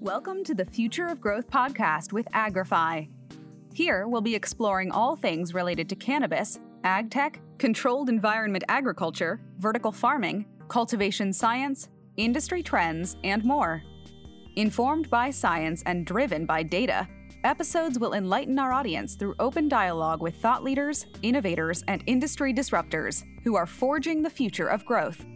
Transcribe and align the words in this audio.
Welcome 0.00 0.44
to 0.44 0.54
the 0.54 0.64
Future 0.64 1.08
of 1.08 1.20
Growth 1.20 1.50
podcast 1.50 2.12
with 2.12 2.26
Agrify. 2.26 3.08
Here, 3.74 4.06
we'll 4.06 4.20
be 4.20 4.36
exploring 4.36 4.92
all 4.92 5.16
things 5.16 5.54
related 5.54 5.88
to 5.88 5.96
cannabis, 5.96 6.60
ag 6.84 7.10
tech, 7.10 7.40
controlled 7.58 8.08
environment 8.08 8.62
agriculture, 8.68 9.40
vertical 9.58 9.90
farming, 9.90 10.46
cultivation 10.68 11.32
science, 11.32 11.88
industry 12.16 12.62
trends, 12.62 13.16
and 13.24 13.44
more. 13.44 13.82
Informed 14.54 15.10
by 15.10 15.30
science 15.30 15.82
and 15.84 16.06
driven 16.06 16.46
by 16.46 16.62
data, 16.62 17.08
episodes 17.42 17.98
will 17.98 18.12
enlighten 18.12 18.56
our 18.60 18.72
audience 18.72 19.16
through 19.16 19.34
open 19.40 19.68
dialogue 19.68 20.22
with 20.22 20.36
thought 20.36 20.62
leaders, 20.62 21.06
innovators, 21.22 21.82
and 21.88 22.04
industry 22.06 22.54
disruptors 22.54 23.24
who 23.42 23.56
are 23.56 23.66
forging 23.66 24.22
the 24.22 24.30
future 24.30 24.68
of 24.68 24.86
growth. 24.86 25.26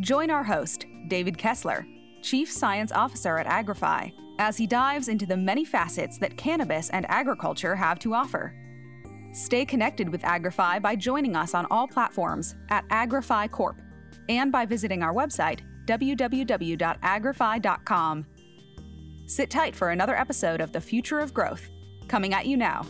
Join 0.00 0.32
our 0.32 0.42
host, 0.42 0.84
David 1.06 1.38
Kessler, 1.38 1.86
Chief 2.22 2.50
Science 2.50 2.90
Officer 2.92 3.36
at 3.38 3.46
Agrify, 3.46 4.12
as 4.38 4.56
he 4.56 4.66
dives 4.66 5.08
into 5.08 5.26
the 5.26 5.36
many 5.36 5.64
facets 5.64 6.18
that 6.18 6.36
cannabis 6.36 6.90
and 6.90 7.06
agriculture 7.08 7.76
have 7.76 7.98
to 8.00 8.14
offer. 8.14 8.54
Stay 9.32 9.64
connected 9.64 10.08
with 10.08 10.22
Agrify 10.22 10.82
by 10.82 10.96
joining 10.96 11.36
us 11.36 11.54
on 11.54 11.66
all 11.70 11.86
platforms 11.86 12.56
at 12.68 12.88
Agrify 12.88 13.48
Corp 13.50 13.80
and 14.28 14.50
by 14.50 14.66
visiting 14.66 15.02
our 15.02 15.14
website, 15.14 15.60
www.agrify.com. 15.86 18.26
Sit 19.26 19.50
tight 19.50 19.76
for 19.76 19.90
another 19.90 20.16
episode 20.16 20.60
of 20.60 20.72
The 20.72 20.80
Future 20.80 21.20
of 21.20 21.32
Growth, 21.32 21.68
coming 22.08 22.34
at 22.34 22.46
you 22.46 22.56
now. 22.56 22.84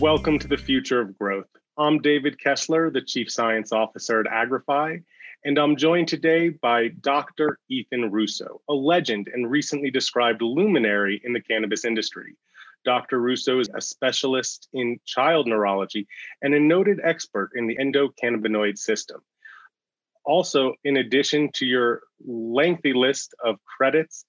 Welcome 0.00 0.38
to 0.38 0.48
the 0.48 0.56
Future 0.56 1.02
of 1.02 1.18
Growth. 1.18 1.50
I'm 1.76 1.98
David 1.98 2.40
Kessler, 2.40 2.90
the 2.90 3.02
Chief 3.02 3.30
Science 3.30 3.70
Officer 3.70 4.20
at 4.20 4.48
Agrify, 4.48 5.02
and 5.44 5.58
I'm 5.58 5.76
joined 5.76 6.08
today 6.08 6.48
by 6.48 6.88
Dr. 6.88 7.58
Ethan 7.68 8.10
Russo, 8.10 8.62
a 8.66 8.72
legend 8.72 9.28
and 9.30 9.50
recently 9.50 9.90
described 9.90 10.40
luminary 10.40 11.20
in 11.22 11.34
the 11.34 11.42
cannabis 11.42 11.84
industry. 11.84 12.38
Dr. 12.82 13.20
Russo 13.20 13.60
is 13.60 13.68
a 13.74 13.82
specialist 13.82 14.70
in 14.72 14.98
child 15.04 15.46
neurology 15.46 16.08
and 16.40 16.54
a 16.54 16.60
noted 16.60 17.00
expert 17.04 17.50
in 17.54 17.66
the 17.66 17.76
endocannabinoid 17.76 18.78
system. 18.78 19.20
Also, 20.24 20.72
in 20.82 20.96
addition 20.96 21.50
to 21.56 21.66
your 21.66 22.00
lengthy 22.26 22.94
list 22.94 23.34
of 23.44 23.56
credits 23.64 24.24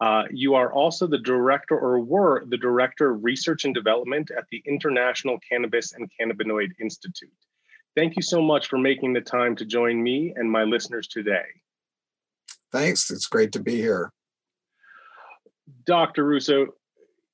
uh, 0.00 0.24
you 0.30 0.54
are 0.54 0.72
also 0.72 1.06
the 1.06 1.18
director, 1.18 1.78
or 1.78 2.00
were 2.00 2.44
the 2.46 2.56
director 2.56 3.12
of 3.12 3.22
research 3.22 3.64
and 3.64 3.74
development 3.74 4.30
at 4.36 4.44
the 4.50 4.62
International 4.66 5.38
Cannabis 5.46 5.92
and 5.92 6.10
Cannabinoid 6.18 6.70
Institute. 6.80 7.30
Thank 7.96 8.16
you 8.16 8.22
so 8.22 8.40
much 8.40 8.68
for 8.68 8.78
making 8.78 9.12
the 9.12 9.20
time 9.20 9.56
to 9.56 9.64
join 9.64 10.02
me 10.02 10.32
and 10.36 10.50
my 10.50 10.62
listeners 10.62 11.06
today. 11.06 11.44
Thanks. 12.72 13.10
It's 13.10 13.26
great 13.26 13.52
to 13.52 13.60
be 13.60 13.76
here. 13.76 14.12
Dr. 15.84 16.24
Russo, 16.24 16.68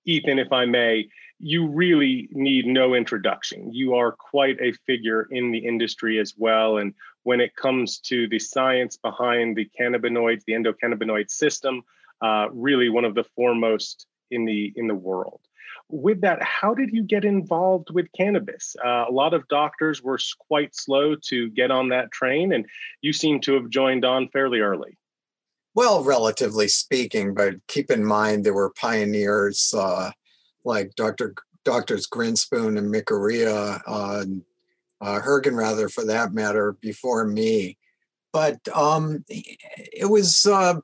Ethan, 0.07 0.39
if 0.39 0.53
I 0.53 0.65
may, 0.65 1.09
you 1.39 1.69
really 1.69 2.29
need 2.33 2.67
no 2.67 2.95
introduction. 2.95 3.73
You 3.73 3.95
are 3.95 4.13
quite 4.13 4.59
a 4.61 4.73
figure 4.87 5.29
in 5.31 5.53
the 5.53 5.59
industry 5.59 6.19
as 6.19 6.35
well. 6.37 6.79
And 6.79 6.95
when 7.25 7.41
it 7.41 7.55
comes 7.55 7.99
to 7.99 8.27
the 8.29 8.39
science 8.39 8.97
behind 8.97 9.57
the 9.57 9.69
cannabinoids, 9.79 10.45
the 10.47 10.55
endocannabinoid 10.55 11.31
system, 11.31 11.83
uh, 12.23 12.49
really 12.53 12.89
one 12.89 13.05
of 13.05 13.15
the 13.15 13.25
foremost 13.25 14.07
in 14.31 14.45
the 14.45 14.73
in 14.77 14.87
the 14.87 14.95
world. 14.95 15.41
With 15.89 16.23
that, 16.23 16.43
how 16.43 16.75
did 16.75 16.91
you 16.93 17.05
get 17.05 17.25
involved 17.25 17.91
with 17.91 18.11
cannabis? 18.13 18.75
Uh, 18.85 19.05
a 19.09 19.13
lot 19.13 19.35
of 19.35 19.47
doctors 19.47 20.03
were 20.03 20.19
quite 20.49 20.75
slow 20.75 21.15
to 21.29 21.49
get 21.51 21.71
on 21.71 21.91
that 21.91 22.11
train, 22.11 22.53
and 22.53 22.67
you 23.03 23.13
seem 23.13 23.41
to 23.43 23.55
have 23.55 23.71
joined 23.71 24.05
on 24.05 24.29
fairly 24.29 24.61
early. 24.61 24.99
Well, 25.77 26.03
relatively 26.03 26.69
speaking, 26.69 27.35
but 27.35 27.55
keep 27.69 27.91
in 27.91 28.05
mind 28.05 28.45
there 28.45 28.55
were 28.55 28.71
pioneers 28.71 29.75
uh, 29.77 30.11
like 30.65 30.95
Dr. 30.97 31.35
Doctors 31.65 32.09
Grinspoon 32.09 32.79
and 32.79 32.93
Mikuriya, 32.93 33.83
uh, 33.87 34.25
uh, 35.05 35.21
Hergen, 35.21 35.55
rather, 35.55 35.89
for 35.89 36.05
that 36.07 36.33
matter, 36.33 36.77
before 36.81 37.27
me. 37.27 37.77
But 38.33 38.57
um, 38.75 39.25
it 39.29 40.09
was 40.09 40.47
uh, 40.47 40.81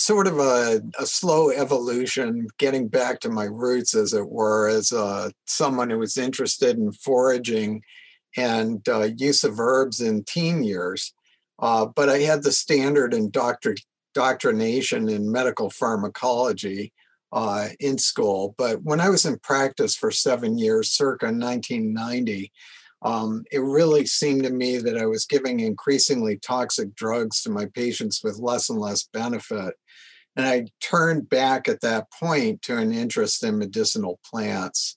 sort 0.00 0.26
of 0.26 0.38
a, 0.38 0.82
a 0.98 1.06
slow 1.06 1.50
evolution, 1.50 2.48
getting 2.58 2.88
back 2.88 3.20
to 3.20 3.28
my 3.28 3.44
roots, 3.44 3.94
as 3.94 4.14
it 4.14 4.28
were, 4.28 4.68
as 4.68 4.92
uh, 4.92 5.30
someone 5.46 5.90
who 5.90 5.98
was 5.98 6.16
interested 6.16 6.76
in 6.76 6.92
foraging 6.92 7.82
and 8.36 8.88
uh, 8.88 9.08
use 9.16 9.44
of 9.44 9.60
herbs 9.60 10.00
in 10.00 10.24
teen 10.24 10.62
years. 10.62 11.12
Uh, 11.58 11.86
but 11.86 12.08
I 12.08 12.18
had 12.18 12.42
the 12.42 12.52
standard 12.52 13.12
in 13.12 13.30
doctor, 13.30 13.76
doctrination 14.14 15.08
in 15.08 15.30
medical 15.30 15.68
pharmacology 15.68 16.92
uh, 17.32 17.68
in 17.78 17.98
school. 17.98 18.54
But 18.56 18.82
when 18.82 19.00
I 19.00 19.10
was 19.10 19.26
in 19.26 19.38
practice 19.38 19.94
for 19.94 20.10
seven 20.10 20.58
years, 20.58 20.90
circa 20.90 21.26
1990, 21.26 22.50
um, 23.02 23.44
it 23.50 23.60
really 23.60 24.04
seemed 24.06 24.42
to 24.44 24.50
me 24.50 24.78
that 24.78 24.98
I 24.98 25.06
was 25.06 25.26
giving 25.26 25.60
increasingly 25.60 26.38
toxic 26.38 26.94
drugs 26.94 27.42
to 27.42 27.50
my 27.50 27.66
patients 27.66 28.20
with 28.22 28.38
less 28.38 28.68
and 28.68 28.78
less 28.78 29.04
benefit. 29.12 29.74
And 30.40 30.48
I 30.48 30.68
turned 30.80 31.28
back 31.28 31.68
at 31.68 31.82
that 31.82 32.10
point 32.10 32.62
to 32.62 32.78
an 32.78 32.94
interest 32.94 33.44
in 33.44 33.58
medicinal 33.58 34.20
plants. 34.24 34.96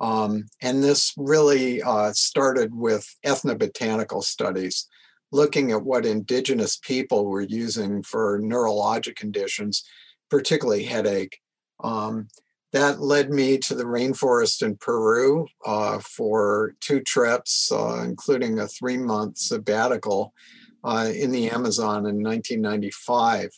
Um, 0.00 0.46
and 0.60 0.82
this 0.82 1.14
really 1.16 1.80
uh, 1.80 2.12
started 2.12 2.74
with 2.74 3.06
ethnobotanical 3.24 4.24
studies, 4.24 4.88
looking 5.30 5.70
at 5.70 5.84
what 5.84 6.04
indigenous 6.04 6.76
people 6.76 7.26
were 7.26 7.42
using 7.42 8.02
for 8.02 8.40
neurologic 8.40 9.14
conditions, 9.14 9.84
particularly 10.28 10.82
headache. 10.82 11.38
Um, 11.84 12.26
that 12.72 13.00
led 13.00 13.30
me 13.30 13.58
to 13.58 13.76
the 13.76 13.84
rainforest 13.84 14.60
in 14.60 14.76
Peru 14.76 15.46
uh, 15.64 16.00
for 16.00 16.74
two 16.80 16.98
trips, 16.98 17.70
uh, 17.70 18.02
including 18.04 18.58
a 18.58 18.66
three 18.66 18.98
month 18.98 19.38
sabbatical 19.38 20.34
uh, 20.82 21.12
in 21.14 21.30
the 21.30 21.48
Amazon 21.48 22.06
in 22.06 22.24
1995. 22.24 23.50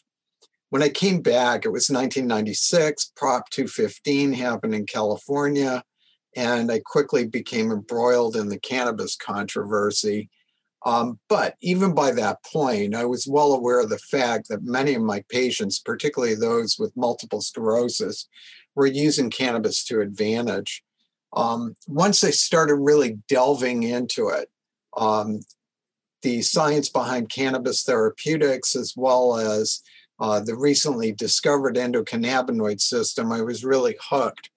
When 0.73 0.83
I 0.83 0.89
came 0.89 1.21
back, 1.21 1.67
it 1.67 1.69
was 1.69 1.91
1996. 1.91 3.13
Prop 3.15 3.51
215 3.51 4.33
happened 4.33 4.75
in 4.75 4.87
California, 4.87 5.85
and 6.35 6.73
I 6.73 6.81
quickly 6.83 7.27
became 7.27 7.71
embroiled 7.71 8.37
in 8.37 8.49
the 8.49 8.59
cannabis 8.59 9.15
controversy. 9.15 10.31
Um, 10.87 11.21
but 11.29 11.57
even 11.61 11.95
by 11.95 12.13
that 12.13 12.43
point, 12.51 12.95
I 12.95 13.05
was 13.05 13.29
well 13.29 13.53
aware 13.53 13.81
of 13.81 13.91
the 13.91 13.99
fact 13.99 14.49
that 14.49 14.65
many 14.65 14.95
of 14.95 15.03
my 15.03 15.23
patients, 15.29 15.79
particularly 15.79 16.37
those 16.37 16.79
with 16.79 16.97
multiple 16.97 17.43
sclerosis, 17.43 18.27
were 18.75 18.87
using 18.87 19.29
cannabis 19.29 19.85
to 19.85 20.01
advantage. 20.01 20.83
Um, 21.35 21.75
once 21.87 22.25
I 22.25 22.31
started 22.31 22.77
really 22.77 23.19
delving 23.29 23.83
into 23.83 24.31
it, 24.31 24.49
um, 24.97 25.41
the 26.23 26.41
science 26.41 26.89
behind 26.89 27.29
cannabis 27.29 27.83
therapeutics, 27.83 28.75
as 28.75 28.95
well 28.97 29.37
as 29.37 29.83
uh, 30.23 30.39
the 30.39 30.55
recently 30.55 31.11
discovered 31.11 31.75
endocannabinoid 31.75 32.81
system, 32.81 33.33
I 33.33 33.43
was 33.43 33.65
really 33.65 33.97
hooked 34.01 34.51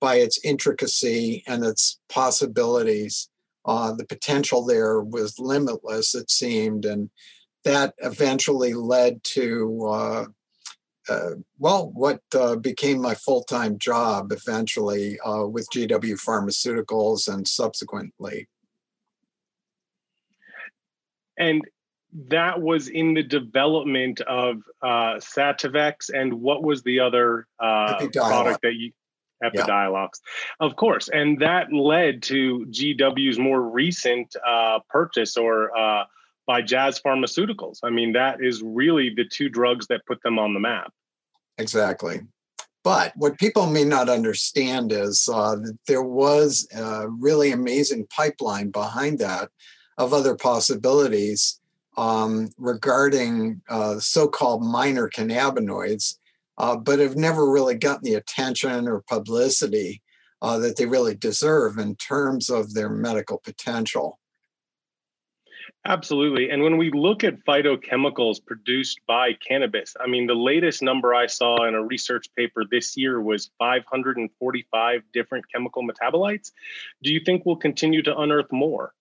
by 0.00 0.16
its 0.16 0.44
intricacy 0.44 1.44
and 1.46 1.64
its 1.64 2.00
possibilities. 2.08 3.28
Uh, 3.64 3.92
the 3.92 4.04
potential 4.04 4.64
there 4.64 5.00
was 5.00 5.38
limitless, 5.38 6.16
it 6.16 6.28
seemed, 6.28 6.84
and 6.84 7.08
that 7.62 7.94
eventually 7.98 8.74
led 8.74 9.22
to 9.22 9.86
uh, 9.86 10.24
uh, 11.08 11.30
well, 11.58 11.90
what 11.94 12.20
uh, 12.34 12.56
became 12.56 13.00
my 13.00 13.14
full 13.14 13.44
time 13.44 13.78
job 13.78 14.32
eventually 14.32 15.20
uh, 15.20 15.46
with 15.46 15.68
GW 15.72 16.20
Pharmaceuticals 16.20 17.32
and 17.32 17.46
subsequently. 17.46 18.48
And 21.38 21.62
that 22.28 22.60
was 22.60 22.88
in 22.88 23.14
the 23.14 23.22
development 23.22 24.20
of 24.22 24.62
uh, 24.82 25.14
Sativex, 25.16 26.10
and 26.12 26.34
what 26.34 26.62
was 26.62 26.82
the 26.82 27.00
other 27.00 27.46
uh, 27.58 28.06
product 28.12 28.62
that 28.62 28.74
you? 28.74 28.92
Epidiolex, 29.42 30.10
yeah. 30.60 30.66
of 30.66 30.76
course, 30.76 31.08
and 31.08 31.40
that 31.40 31.72
led 31.72 32.22
to 32.22 32.64
GW's 32.70 33.40
more 33.40 33.60
recent 33.60 34.36
uh, 34.46 34.78
purchase 34.88 35.36
or 35.36 35.76
uh, 35.76 36.04
by 36.46 36.62
Jazz 36.62 37.00
Pharmaceuticals. 37.00 37.78
I 37.82 37.90
mean, 37.90 38.12
that 38.12 38.38
is 38.40 38.62
really 38.62 39.10
the 39.10 39.24
two 39.24 39.48
drugs 39.48 39.88
that 39.88 40.06
put 40.06 40.22
them 40.22 40.38
on 40.38 40.54
the 40.54 40.60
map. 40.60 40.92
Exactly. 41.58 42.20
But 42.84 43.12
what 43.16 43.38
people 43.38 43.66
may 43.66 43.84
not 43.84 44.08
understand 44.08 44.92
is 44.92 45.28
uh, 45.32 45.56
that 45.56 45.78
there 45.86 46.02
was 46.02 46.66
a 46.74 47.08
really 47.08 47.52
amazing 47.52 48.06
pipeline 48.14 48.70
behind 48.70 49.18
that 49.20 49.50
of 49.98 50.12
other 50.12 50.34
possibilities 50.34 51.60
um, 51.96 52.48
regarding 52.58 53.60
uh, 53.68 53.98
so 53.98 54.28
called 54.28 54.64
minor 54.64 55.08
cannabinoids 55.08 56.16
uh, 56.58 56.76
but 56.76 56.98
have 56.98 57.16
never 57.16 57.50
really 57.50 57.74
gotten 57.74 58.04
the 58.04 58.14
attention 58.14 58.88
or 58.88 59.02
publicity 59.08 60.02
uh, 60.42 60.58
that 60.58 60.76
they 60.76 60.86
really 60.86 61.14
deserve 61.14 61.78
in 61.78 61.96
terms 61.96 62.50
of 62.50 62.74
their 62.74 62.90
medical 62.90 63.38
potential. 63.38 64.18
Absolutely. 65.84 66.50
And 66.50 66.62
when 66.62 66.76
we 66.76 66.92
look 66.92 67.24
at 67.24 67.44
phytochemicals 67.44 68.44
produced 68.44 69.00
by 69.08 69.32
cannabis, 69.32 69.96
I 69.98 70.06
mean, 70.06 70.28
the 70.28 70.34
latest 70.34 70.80
number 70.82 71.12
I 71.12 71.26
saw 71.26 71.66
in 71.66 71.74
a 71.74 71.82
research 71.82 72.26
paper 72.36 72.62
this 72.70 72.96
year 72.96 73.20
was 73.20 73.50
545 73.58 75.02
different 75.12 75.44
chemical 75.52 75.82
metabolites. 75.82 76.52
Do 77.02 77.12
you 77.12 77.20
think 77.24 77.44
we'll 77.44 77.56
continue 77.56 78.02
to 78.02 78.16
unearth 78.16 78.52
more? 78.52 78.94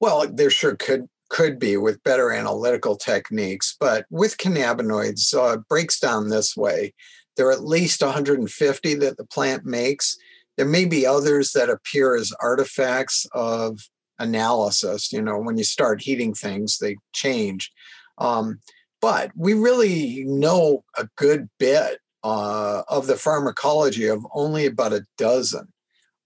Well, 0.00 0.26
there 0.26 0.50
sure 0.50 0.74
could 0.74 1.08
could 1.28 1.58
be 1.58 1.76
with 1.76 2.02
better 2.02 2.32
analytical 2.32 2.96
techniques, 2.96 3.76
but 3.78 4.06
with 4.10 4.38
cannabinoids, 4.38 5.34
uh, 5.34 5.58
it 5.58 5.68
breaks 5.68 6.00
down 6.00 6.28
this 6.28 6.56
way. 6.56 6.94
There 7.36 7.46
are 7.48 7.52
at 7.52 7.64
least 7.64 8.02
150 8.02 8.94
that 8.96 9.16
the 9.16 9.24
plant 9.24 9.64
makes. 9.64 10.16
There 10.56 10.66
may 10.66 10.84
be 10.84 11.06
others 11.06 11.52
that 11.52 11.70
appear 11.70 12.16
as 12.16 12.32
artifacts 12.40 13.26
of 13.32 13.78
analysis. 14.18 15.12
You 15.12 15.22
know, 15.22 15.38
when 15.38 15.56
you 15.56 15.64
start 15.64 16.02
heating 16.02 16.34
things, 16.34 16.78
they 16.78 16.96
change. 17.12 17.70
Um, 18.18 18.60
but 19.00 19.30
we 19.36 19.54
really 19.54 20.24
know 20.24 20.84
a 20.96 21.08
good 21.16 21.48
bit 21.58 21.98
uh, 22.24 22.82
of 22.88 23.06
the 23.06 23.16
pharmacology 23.16 24.06
of 24.06 24.26
only 24.34 24.66
about 24.66 24.92
a 24.92 25.04
dozen 25.16 25.68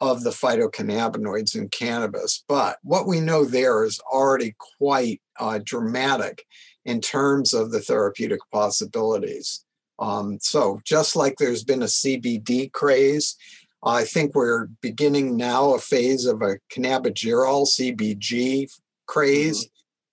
of 0.03 0.25
the 0.25 0.31
phytocannabinoids 0.31 1.55
in 1.55 1.69
cannabis. 1.69 2.43
But 2.49 2.79
what 2.83 3.07
we 3.07 3.21
know 3.21 3.45
there 3.45 3.85
is 3.85 4.01
already 4.01 4.57
quite 4.79 5.23
uh, 5.39 5.61
dramatic 5.65 6.45
in 6.85 7.01
terms 7.01 7.55
of 7.55 7.71
the 7.71 7.81
therapeutic 7.81 8.41
possibilities. 8.53 9.65
Um, 10.01 10.39
so, 10.41 10.81
just 10.85 11.15
like 11.15 11.37
there's 11.39 11.63
been 11.63 11.83
a 11.83 11.87
CBD 11.87 12.73
craze, 12.73 13.37
I 13.85 14.03
think 14.03 14.35
we're 14.35 14.67
beginning 14.81 15.37
now 15.37 15.75
a 15.75 15.79
phase 15.79 16.27
of 16.27 16.43
a 16.43 16.59
cannabigerol 16.75 17.69
CBG 17.69 18.69
craze. 19.07 19.69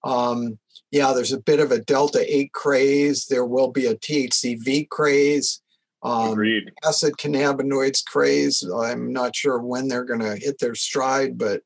Mm-hmm. 0.06 0.09
Um, 0.09 0.59
yeah, 0.91 1.13
there's 1.13 1.33
a 1.33 1.41
bit 1.41 1.59
of 1.59 1.71
a 1.71 1.81
delta 1.81 2.24
8 2.27 2.53
craze. 2.53 3.25
There 3.25 3.45
will 3.45 3.71
be 3.71 3.88
a 3.88 3.95
THCV 3.95 4.89
craze. 4.89 5.62
Um, 6.01 6.31
Agreed. 6.31 6.72
Acid 6.86 7.13
cannabinoids 7.18 8.06
craze. 8.06 8.63
I'm 8.63 9.12
not 9.12 9.36
sure 9.36 9.60
when 9.60 9.88
they're 9.88 10.06
going 10.06 10.22
to 10.22 10.38
hit 10.38 10.60
their 10.60 10.75
stride, 10.75 11.38
but 11.38 11.62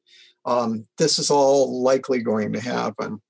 um, 0.46 0.88
this 0.98 1.20
is 1.20 1.30
all 1.30 1.84
likely 1.84 2.22
going 2.22 2.54
to 2.54 2.60
happen. 2.60 3.22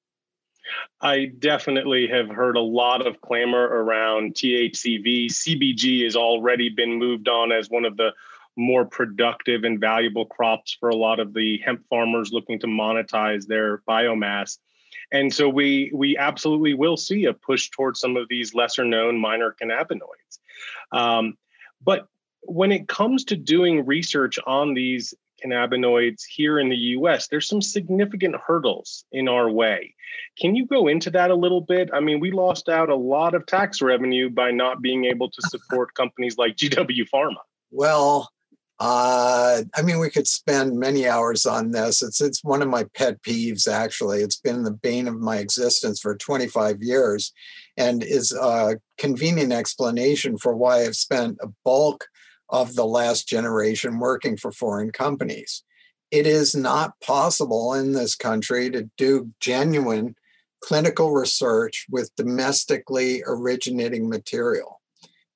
I 1.02 1.26
definitely 1.26 2.08
have 2.08 2.30
heard 2.30 2.56
a 2.56 2.62
lot 2.62 3.06
of 3.06 3.20
clamor 3.22 3.64
around 3.64 4.36
THCV. 4.36 5.28
CBG 5.28 6.06
has 6.06 6.16
already 6.16 6.70
been 6.70 6.94
moved 6.94 7.28
on 7.28 7.52
as 7.52 7.70
one 7.70 7.86
of 7.86 7.98
the 7.98 8.14
more 8.56 8.86
productive 8.86 9.64
and 9.64 9.80
valuable 9.80 10.26
crops 10.26 10.78
for 10.80 10.90
a 10.90 10.96
lot 10.96 11.20
of 11.20 11.34
the 11.34 11.58
hemp 11.66 11.84
farmers 11.90 12.32
looking 12.32 12.60
to 12.60 12.68
monetize 12.68 13.46
their 13.46 13.80
biomass. 13.80 14.58
And 15.12 15.34
so 15.34 15.50
we 15.50 15.92
we 15.94 16.18
absolutely 16.18 16.74
will 16.74 16.98
see 16.98 17.26
a 17.26 17.34
push 17.34 17.70
towards 17.70 18.00
some 18.00 18.16
of 18.16 18.28
these 18.30 18.56
lesser 18.56 18.86
known 18.86 19.20
minor 19.20 19.56
cannabinoids. 19.62 20.40
Um, 20.92 21.38
but 21.84 22.08
when 22.42 22.72
it 22.72 22.88
comes 22.88 23.26
to 23.26 23.36
doing 23.36 23.86
research 23.86 24.38
on 24.46 24.74
these 24.74 25.14
cannabinoids 25.44 26.24
here 26.28 26.60
in 26.60 26.70
the 26.70 26.76
US, 26.76 27.28
there's 27.28 27.48
some 27.48 27.62
significant 27.62 28.36
hurdles 28.36 29.06
in 29.12 29.28
our 29.28 29.50
way. 29.50 29.96
Can 30.40 30.56
you 30.56 30.66
go 30.66 30.88
into 30.88 31.10
that 31.12 31.32
a 31.32 31.36
little 31.36 31.62
bit? 31.62 31.90
I 31.94 32.00
mean, 32.00 32.20
we 32.20 32.32
lost 32.32 32.70
out 32.70 32.90
a 32.90 32.96
lot 32.96 33.34
of 33.34 33.46
tax 33.46 33.82
revenue 33.82 34.30
by 34.30 34.52
not 34.52 34.82
being 34.82 35.06
able 35.06 35.30
to 35.30 35.42
support 35.50 35.94
companies 35.94 36.38
like 36.38 36.56
GW 36.56 37.08
Pharma. 37.14 37.42
Well, 37.72 38.30
uh, 38.80 39.62
I 39.76 39.82
mean, 39.84 40.00
we 40.00 40.10
could 40.10 40.28
spend 40.28 40.80
many 40.80 41.08
hours 41.08 41.46
on 41.46 41.72
this. 41.72 42.02
It's 42.02 42.20
it's 42.22 42.44
one 42.44 42.62
of 42.62 42.70
my 42.70 42.86
pet 42.96 43.22
peeves. 43.22 43.68
Actually, 43.68 44.22
it's 44.22 44.40
been 44.40 44.64
the 44.64 44.72
bane 44.72 45.08
of 45.08 45.20
my 45.20 45.38
existence 45.38 46.00
for 46.00 46.16
25 46.16 46.82
years, 46.82 47.32
and 47.78 48.04
is 48.04 48.34
a 48.34 48.80
convenient 48.98 49.54
explanation 49.54 50.38
for 50.38 50.56
why 50.56 50.82
I've 50.82 50.96
spent 50.96 51.38
a 51.42 51.50
bulk 51.64 52.08
of 52.50 52.76
the 52.76 52.86
last 52.86 53.28
generation 53.28 54.00
working 54.00 54.38
for 54.38 54.52
foreign 54.52 54.92
companies. 54.92 55.64
It 56.12 56.28
is 56.28 56.56
not 56.56 57.00
possible 57.00 57.74
in 57.74 57.94
this 57.94 58.16
country 58.16 58.70
to 58.72 58.90
do 58.98 59.32
genuine 59.40 60.16
clinical 60.62 61.12
research 61.12 61.86
with 61.90 62.16
domestically 62.16 63.24
originating 63.26 64.10
material. 64.10 64.82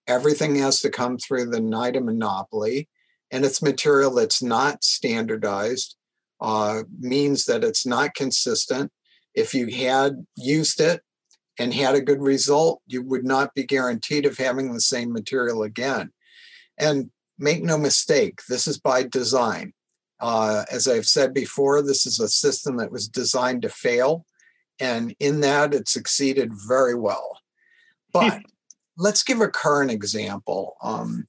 Everything 0.08 0.56
has 0.56 0.80
to 0.82 0.90
come 0.90 1.18
through 1.18 1.48
the 1.48 1.60
NIDA 1.60 2.04
monopoly 2.04 2.88
and 3.32 3.46
it's 3.46 3.62
material 3.62 4.14
that's 4.14 4.42
not 4.42 4.84
standardized 4.84 5.96
uh, 6.40 6.84
means 7.00 7.46
that 7.46 7.64
it's 7.64 7.86
not 7.86 8.14
consistent. 8.14 8.92
If 9.34 9.54
you 9.54 9.68
had 9.68 10.26
used 10.36 10.80
it 10.80 11.02
and 11.60 11.74
had 11.74 11.96
a 11.96 12.02
good 12.02 12.22
result, 12.22 12.82
you 12.86 13.02
would 13.04 13.26
not 13.26 13.54
be 13.54 13.64
guaranteed 13.64 14.26
of 14.26 14.38
having 14.38 14.74
the 14.74 14.82
same 14.82 15.12
material 15.12 15.64
again. 15.64 16.12
And 16.78 17.10
make 17.38 17.64
no 17.64 17.78
mistake, 17.78 18.40
this 18.48 18.68
is 18.68 18.80
by 18.80 19.04
design. 19.04 19.74
Uh, 20.20 20.66
as 20.72 20.88
I've 20.88 21.06
said 21.06 21.34
before, 21.34 21.82
this 21.82 22.06
is 22.06 22.20
a 22.20 22.28
system 22.28 22.78
that 22.78 22.92
was 22.92 23.08
designed 23.08 23.64
to 23.64 23.70
fail. 23.70 24.26
And 24.80 25.16
in 25.20 25.42
that, 25.42 25.74
it 25.74 25.88
succeeded 25.88 26.52
very 26.68 26.96
well. 26.96 27.40
But 28.14 28.42
let's 28.98 29.24
give 29.24 29.42
a 29.42 29.48
current 29.48 29.92
example. 29.92 30.76
Um, 30.82 31.26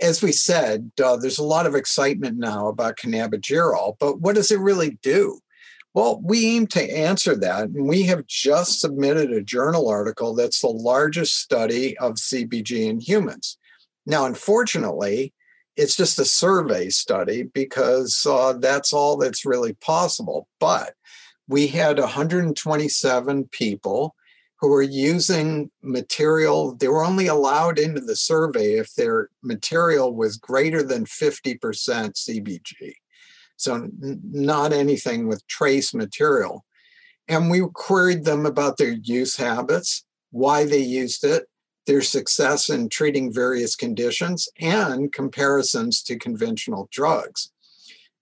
as 0.00 0.22
we 0.22 0.32
said, 0.32 0.90
uh, 1.02 1.16
there's 1.16 1.38
a 1.38 1.44
lot 1.44 1.66
of 1.66 1.74
excitement 1.74 2.38
now 2.38 2.68
about 2.68 2.96
cannabigerol, 2.96 3.96
but 3.98 4.20
what 4.20 4.34
does 4.34 4.50
it 4.50 4.60
really 4.60 4.98
do? 5.02 5.40
Well, 5.92 6.20
we 6.22 6.46
aim 6.46 6.68
to 6.68 6.96
answer 6.96 7.34
that, 7.36 7.64
and 7.64 7.88
we 7.88 8.04
have 8.04 8.26
just 8.26 8.80
submitted 8.80 9.32
a 9.32 9.42
journal 9.42 9.88
article 9.88 10.34
that's 10.34 10.60
the 10.60 10.68
largest 10.68 11.38
study 11.38 11.98
of 11.98 12.14
CBG 12.14 12.88
in 12.88 13.00
humans. 13.00 13.58
Now, 14.06 14.24
unfortunately, 14.24 15.34
it's 15.76 15.96
just 15.96 16.18
a 16.18 16.24
survey 16.24 16.90
study 16.90 17.42
because 17.42 18.24
uh, 18.28 18.54
that's 18.54 18.92
all 18.92 19.16
that's 19.16 19.44
really 19.44 19.72
possible. 19.74 20.46
But 20.60 20.94
we 21.48 21.66
had 21.66 21.98
127 21.98 23.48
people 23.50 24.14
who 24.60 24.68
were 24.68 24.82
using 24.82 25.70
material. 25.82 26.74
They 26.74 26.88
were 26.88 27.04
only 27.04 27.28
allowed 27.28 27.78
into 27.78 28.00
the 28.00 28.16
survey 28.16 28.74
if 28.74 28.94
their 28.94 29.30
material 29.42 30.14
was 30.14 30.36
greater 30.36 30.82
than 30.82 31.06
50% 31.06 31.58
CBG. 31.58 32.94
So, 33.56 33.74
n- 33.74 34.20
not 34.22 34.72
anything 34.72 35.28
with 35.28 35.46
trace 35.46 35.94
material. 35.94 36.64
And 37.28 37.50
we 37.50 37.62
queried 37.72 38.24
them 38.24 38.44
about 38.44 38.76
their 38.76 38.92
use 38.92 39.36
habits, 39.36 40.04
why 40.30 40.64
they 40.64 40.82
used 40.82 41.24
it, 41.24 41.46
their 41.86 42.02
success 42.02 42.68
in 42.68 42.88
treating 42.88 43.32
various 43.32 43.76
conditions, 43.76 44.48
and 44.60 45.12
comparisons 45.12 46.02
to 46.02 46.18
conventional 46.18 46.88
drugs. 46.92 47.50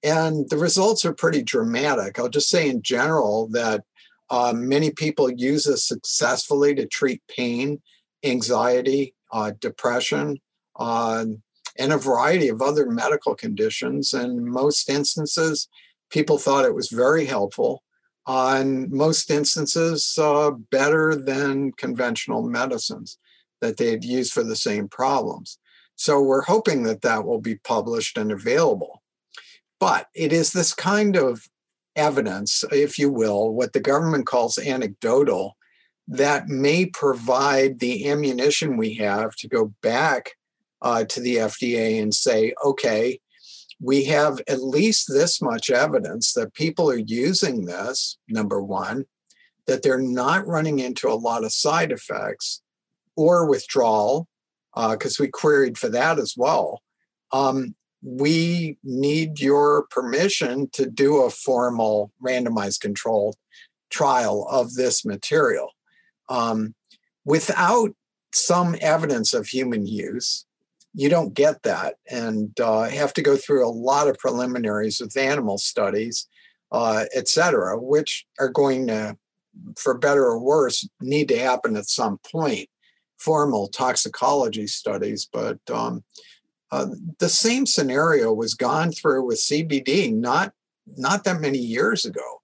And 0.03 0.49
the 0.51 0.57
results 0.59 1.05
are 1.05 1.13
pretty 1.13 1.43
dramatic. 1.43 2.19
I'll 2.19 2.29
just 2.29 2.49
say 2.49 2.69
in 2.69 2.83
general 2.83 3.49
that 3.49 3.85
uh, 4.31 4.53
many 4.55 4.91
people 4.91 5.31
use 5.31 5.65
this 5.65 5.87
successfully 5.87 6.75
to 6.75 6.87
treat 6.87 7.23
pain, 7.29 7.81
anxiety, 8.25 9.15
uh, 9.33 9.53
depression, 9.61 10.39
uh, 10.77 11.25
and 11.79 11.93
a 11.93 11.99
variety 11.99 12.49
of 12.49 12.61
other 12.61 12.91
medical 12.91 13.35
conditions. 13.35 14.13
And 14.13 14.39
in 14.39 14.51
most 14.51 14.91
instances, 14.91 15.69
people 16.11 16.39
thought 16.39 16.65
it 16.65 16.75
was 16.75 16.89
very 16.89 17.27
helpful. 17.27 17.83
in 18.29 18.89
most 18.91 19.31
instances, 19.31 20.19
uh, 20.19 20.51
better 20.51 21.15
than 21.15 21.73
conventional 21.73 22.43
medicines 22.43 23.19
that 23.61 23.77
they 23.79 23.91
had 23.91 24.05
used 24.05 24.33
for 24.33 24.45
the 24.45 24.57
same 24.57 24.89
problems. 24.89 25.59
So 25.97 26.21
we're 26.21 26.43
hoping 26.43 26.85
that 26.85 27.03
that 27.03 27.25
will 27.25 27.41
be 27.41 27.57
published 27.57 28.19
and 28.19 28.31
available. 28.31 29.03
But 29.81 30.09
it 30.15 30.33
is 30.33 30.53
this 30.53 30.75
kind 30.75 31.17
of 31.17 31.49
evidence, 31.99 32.65
if 32.71 32.99
you 32.99 33.11
will, 33.11 33.53
what 33.53 33.73
the 33.73 33.81
government 33.81 34.27
calls 34.27 34.59
anecdotal, 34.59 35.57
that 36.07 36.49
may 36.49 36.87
provide 36.87 37.81
the 37.81 38.09
ammunition 38.09 38.77
we 38.77 38.95
have 38.95 39.37
to 39.37 39.49
go 39.49 39.75
back 39.83 40.33
uh, 40.81 41.05
to 41.05 41.21
the 41.21 41.37
FDA 41.37 42.01
and 42.01 42.15
say, 42.15 42.55
okay, 42.65 43.21
we 43.81 44.05
have 44.05 44.41
at 44.49 44.63
least 44.63 45.07
this 45.09 45.41
much 45.41 45.71
evidence 45.71 46.33
that 46.33 46.55
people 46.55 46.91
are 46.91 46.97
using 46.97 47.67
this, 47.67 48.19
number 48.29 48.63
one, 48.63 49.05
that 49.67 49.83
they're 49.83 50.01
not 50.01 50.47
running 50.47 50.79
into 50.79 51.09
a 51.09 51.15
lot 51.15 51.45
of 51.45 51.53
side 51.53 51.93
effects 51.93 52.63
or 53.17 53.49
withdrawal, 53.49 54.27
because 54.75 55.21
uh, 55.21 55.25
we 55.25 55.29
queried 55.29 55.77
for 55.77 55.89
that 55.89 56.19
as 56.19 56.35
well. 56.37 56.81
Um, 57.33 57.75
we 58.03 58.79
need 58.83 59.41
your 59.41 59.87
permission 59.91 60.69
to 60.71 60.87
do 60.87 61.23
a 61.23 61.31
formal 61.31 62.13
randomized 62.25 62.81
controlled 62.81 63.37
trial 63.91 64.47
of 64.51 64.75
this 64.75 65.05
material. 65.05 65.71
Um, 66.29 66.75
without 67.25 67.91
some 68.33 68.77
evidence 68.81 69.35
of 69.35 69.47
human 69.47 69.87
use. 69.87 70.45
You 70.95 71.09
don't 71.09 71.35
get 71.35 71.63
that, 71.63 71.97
and 72.11 72.59
uh, 72.61 72.89
have 72.89 73.13
to 73.15 73.23
go 73.23 73.37
through 73.37 73.67
a 73.67 73.71
lot 73.71 74.09
of 74.09 74.19
preliminaries 74.19 75.01
with 75.01 75.17
animal 75.17 75.59
studies, 75.59 76.27
uh, 76.73 77.05
et 77.15 77.29
cetera, 77.29 77.79
which 77.79 78.27
are 78.39 78.49
going 78.49 78.89
to, 78.89 79.17
for 79.77 79.97
better 79.97 80.25
or 80.25 80.39
worse, 80.39 80.89
need 81.01 81.29
to 81.29 81.39
happen 81.39 81.77
at 81.77 81.87
some 81.87 82.19
point. 82.31 82.69
Formal 83.19 83.69
toxicology 83.69 84.67
studies, 84.67 85.29
but 85.33 85.59
um, 85.71 86.05
uh, 86.71 86.87
the 87.19 87.29
same 87.29 87.67
scenario 87.67 88.33
was 88.33 88.55
gone 88.55 88.93
through 88.93 89.25
with 89.25 89.39
CBD 89.39 90.15
not 90.15 90.53
not 90.97 91.25
that 91.25 91.41
many 91.41 91.59
years 91.59 92.05
ago. 92.05 92.43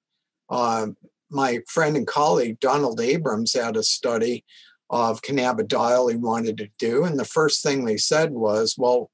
Uh, 0.51 0.89
my 1.31 1.61
friend 1.69 1.97
and 1.97 2.07
colleague 2.07 2.61
Donald 2.61 3.01
Abrams 3.01 3.55
had 3.55 3.77
a 3.77 3.83
study 3.83 4.45
of 4.91 5.23
cannabidiol 5.23 6.11
he 6.11 6.17
wanted 6.17 6.59
to 6.59 6.69
do, 6.79 7.05
and 7.05 7.19
the 7.19 7.25
first 7.25 7.63
thing 7.63 7.85
they 7.85 7.97
said 7.97 8.33
was, 8.33 8.75
"Well, 8.79 9.11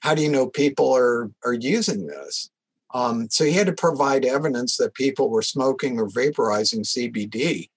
how 0.00 0.14
do 0.14 0.22
you 0.22 0.30
know 0.30 0.48
people 0.48 0.94
are 0.94 1.30
are 1.44 1.54
using 1.54 2.06
this?" 2.06 2.50
Um, 2.94 3.28
so 3.30 3.44
he 3.44 3.52
had 3.52 3.66
to 3.66 3.72
provide 3.72 4.24
evidence 4.24 4.76
that 4.76 4.94
people 4.94 5.30
were 5.30 5.42
smoking 5.42 5.98
or 5.98 6.08
vaporizing 6.08 6.84
CBD, 6.84 7.70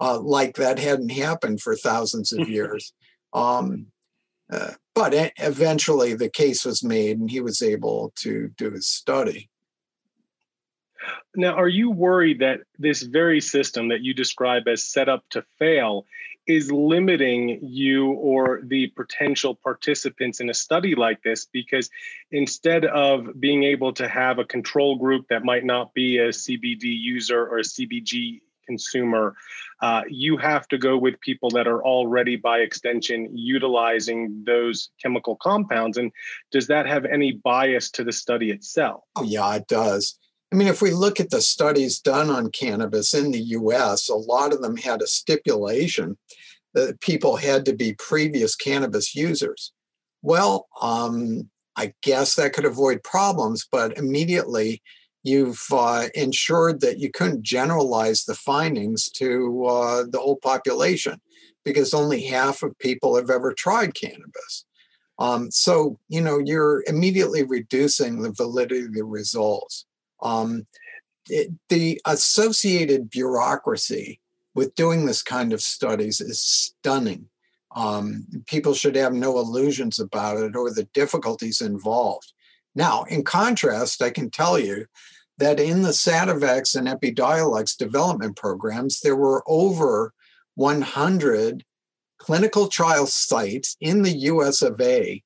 uh, 0.00 0.18
like 0.20 0.56
that 0.56 0.78
hadn't 0.78 1.10
happened 1.10 1.60
for 1.60 1.76
thousands 1.76 2.32
of 2.32 2.48
years. 2.56 2.92
Um, 3.32 3.86
uh, 4.50 4.72
but 4.94 5.32
eventually 5.38 6.14
the 6.14 6.30
case 6.30 6.64
was 6.64 6.84
made 6.84 7.18
and 7.18 7.30
he 7.30 7.40
was 7.40 7.62
able 7.62 8.12
to 8.16 8.48
do 8.56 8.70
his 8.70 8.86
study. 8.86 9.50
Now, 11.36 11.54
are 11.54 11.68
you 11.68 11.90
worried 11.90 12.38
that 12.40 12.60
this 12.78 13.02
very 13.02 13.40
system 13.40 13.88
that 13.88 14.02
you 14.02 14.14
describe 14.14 14.68
as 14.68 14.84
set 14.84 15.08
up 15.08 15.24
to 15.30 15.44
fail 15.58 16.06
is 16.46 16.70
limiting 16.70 17.58
you 17.62 18.12
or 18.12 18.60
the 18.64 18.88
potential 18.88 19.54
participants 19.54 20.40
in 20.40 20.48
a 20.48 20.54
study 20.54 20.94
like 20.94 21.22
this? 21.22 21.46
Because 21.46 21.90
instead 22.30 22.84
of 22.84 23.40
being 23.40 23.64
able 23.64 23.92
to 23.94 24.08
have 24.08 24.38
a 24.38 24.44
control 24.44 24.96
group 24.96 25.26
that 25.28 25.44
might 25.44 25.64
not 25.64 25.92
be 25.92 26.18
a 26.18 26.28
CBD 26.28 26.84
user 26.84 27.44
or 27.46 27.58
a 27.58 27.62
CBG 27.62 28.40
consumer, 28.66 29.34
uh, 29.80 30.02
you 30.08 30.36
have 30.36 30.66
to 30.68 30.78
go 30.78 30.96
with 30.96 31.20
people 31.20 31.50
that 31.50 31.66
are 31.66 31.82
already, 31.84 32.36
by 32.36 32.58
extension, 32.58 33.28
utilizing 33.32 34.42
those 34.44 34.90
chemical 35.02 35.36
compounds. 35.36 35.96
And 35.98 36.10
does 36.50 36.66
that 36.68 36.86
have 36.86 37.04
any 37.04 37.32
bias 37.32 37.90
to 37.92 38.04
the 38.04 38.12
study 38.12 38.50
itself? 38.50 39.02
Oh, 39.16 39.24
yeah, 39.24 39.54
it 39.54 39.66
does. 39.68 40.18
I 40.52 40.56
mean, 40.56 40.68
if 40.68 40.80
we 40.80 40.92
look 40.92 41.18
at 41.18 41.30
the 41.30 41.40
studies 41.40 41.98
done 41.98 42.30
on 42.30 42.50
cannabis 42.50 43.12
in 43.12 43.32
the 43.32 43.40
US, 43.40 44.08
a 44.08 44.14
lot 44.14 44.52
of 44.52 44.62
them 44.62 44.76
had 44.76 45.02
a 45.02 45.06
stipulation 45.06 46.16
that 46.74 47.00
people 47.00 47.36
had 47.36 47.64
to 47.64 47.72
be 47.72 47.94
previous 47.94 48.54
cannabis 48.54 49.14
users. 49.14 49.72
Well, 50.22 50.68
um, 50.80 51.50
I 51.76 51.92
guess 52.02 52.34
that 52.36 52.52
could 52.52 52.64
avoid 52.64 53.02
problems, 53.02 53.66
but 53.70 53.98
immediately 53.98 54.82
you've 55.24 55.64
uh, 55.72 56.06
ensured 56.14 56.80
that 56.82 56.98
you 56.98 57.10
couldn't 57.10 57.42
generalize 57.42 58.24
the 58.24 58.34
findings 58.34 59.08
to 59.08 59.64
uh, 59.66 60.04
the 60.08 60.20
whole 60.20 60.36
population 60.36 61.20
because 61.64 61.94
only 61.94 62.22
half 62.22 62.62
of 62.62 62.78
people 62.78 63.16
have 63.16 63.30
ever 63.30 63.52
tried 63.52 63.94
cannabis. 63.94 64.66
Um, 65.18 65.50
so, 65.50 65.98
you 66.08 66.20
know, 66.20 66.38
you're 66.38 66.84
immediately 66.86 67.42
reducing 67.42 68.20
the 68.20 68.32
validity 68.32 68.84
of 68.84 68.94
the 68.94 69.04
results. 69.04 69.86
Um, 70.22 70.66
it, 71.30 71.50
the 71.70 72.00
associated 72.04 73.08
bureaucracy 73.08 74.20
with 74.54 74.74
doing 74.74 75.06
this 75.06 75.22
kind 75.22 75.52
of 75.52 75.62
studies 75.62 76.20
is 76.20 76.40
stunning. 76.40 77.28
Um, 77.74 78.26
people 78.46 78.74
should 78.74 78.94
have 78.96 79.14
no 79.14 79.38
illusions 79.38 79.98
about 79.98 80.36
it 80.36 80.54
or 80.54 80.70
the 80.70 80.88
difficulties 80.92 81.60
involved. 81.60 82.32
Now, 82.74 83.04
in 83.04 83.24
contrast, 83.24 84.02
I 84.02 84.10
can 84.10 84.30
tell 84.30 84.58
you 84.58 84.86
that 85.38 85.58
in 85.58 85.82
the 85.82 85.90
Sativex 85.90 86.76
and 86.76 86.86
Epidiolex 86.86 87.76
development 87.76 88.36
programs, 88.36 89.00
there 89.00 89.16
were 89.16 89.42
over 89.46 90.12
100 90.54 91.64
clinical 92.18 92.68
trial 92.68 93.06
sites 93.06 93.76
in 93.80 94.02
the 94.02 94.16
US 94.18 94.62
of 94.62 94.80
A 94.80 95.22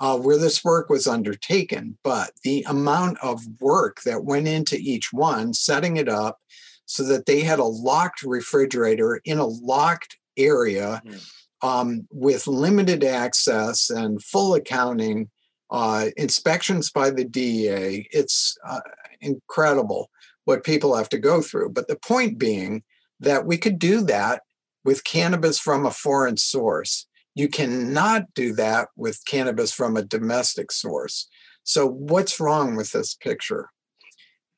uh, 0.00 0.18
where 0.18 0.36
this 0.36 0.64
work 0.64 0.90
was 0.90 1.06
undertaken. 1.06 1.96
But 2.02 2.32
the 2.42 2.64
amount 2.68 3.18
of 3.22 3.40
work 3.60 4.02
that 4.02 4.24
went 4.24 4.48
into 4.48 4.76
each 4.76 5.12
one, 5.12 5.54
setting 5.54 5.96
it 5.96 6.08
up 6.08 6.38
so 6.86 7.04
that 7.04 7.26
they 7.26 7.40
had 7.40 7.60
a 7.60 7.64
locked 7.64 8.22
refrigerator 8.22 9.20
in 9.24 9.38
a 9.38 9.46
locked 9.46 10.18
area 10.36 11.00
mm. 11.06 11.22
um, 11.62 12.08
with 12.10 12.46
limited 12.48 13.04
access 13.04 13.90
and 13.90 14.22
full 14.22 14.54
accounting 14.54 15.30
uh, 15.72 16.10
inspections 16.16 16.90
by 16.90 17.10
the 17.10 17.24
DEA. 17.24 18.06
It's 18.12 18.56
uh, 18.64 18.80
incredible 19.20 20.10
what 20.44 20.64
people 20.64 20.94
have 20.94 21.08
to 21.08 21.18
go 21.18 21.40
through. 21.40 21.70
But 21.70 21.88
the 21.88 21.96
point 21.96 22.38
being 22.38 22.84
that 23.20 23.46
we 23.46 23.56
could 23.56 23.78
do 23.78 24.02
that 24.02 24.42
with 24.84 25.04
cannabis 25.04 25.58
from 25.58 25.86
a 25.86 25.90
foreign 25.90 26.36
source. 26.36 27.06
You 27.34 27.48
cannot 27.48 28.34
do 28.34 28.52
that 28.54 28.88
with 28.96 29.24
cannabis 29.26 29.72
from 29.72 29.96
a 29.96 30.02
domestic 30.02 30.70
source. 30.70 31.28
So, 31.64 31.86
what's 31.86 32.40
wrong 32.40 32.76
with 32.76 32.92
this 32.92 33.14
picture? 33.14 33.70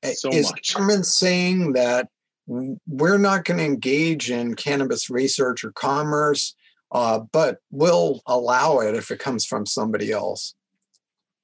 So 0.02 0.30
Is 0.30 0.50
much. 0.50 0.74
government 0.74 1.06
saying 1.06 1.74
that 1.74 2.08
we're 2.46 3.18
not 3.18 3.44
going 3.44 3.58
to 3.58 3.64
engage 3.64 4.30
in 4.30 4.54
cannabis 4.54 5.08
research 5.08 5.64
or 5.64 5.72
commerce, 5.72 6.54
uh, 6.92 7.20
but 7.32 7.58
we'll 7.70 8.20
allow 8.26 8.80
it 8.80 8.94
if 8.94 9.10
it 9.10 9.18
comes 9.18 9.46
from 9.46 9.64
somebody 9.64 10.10
else? 10.10 10.54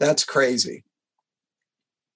That's 0.01 0.25
crazy. 0.25 0.83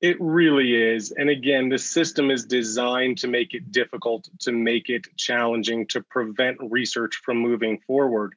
It 0.00 0.16
really 0.20 0.74
is. 0.74 1.12
And 1.12 1.30
again, 1.30 1.68
the 1.68 1.78
system 1.78 2.30
is 2.30 2.44
designed 2.44 3.18
to 3.18 3.28
make 3.28 3.54
it 3.54 3.70
difficult, 3.72 4.28
to 4.40 4.52
make 4.52 4.88
it 4.90 5.06
challenging, 5.16 5.86
to 5.88 6.02
prevent 6.02 6.58
research 6.60 7.20
from 7.24 7.38
moving 7.38 7.78
forward. 7.86 8.34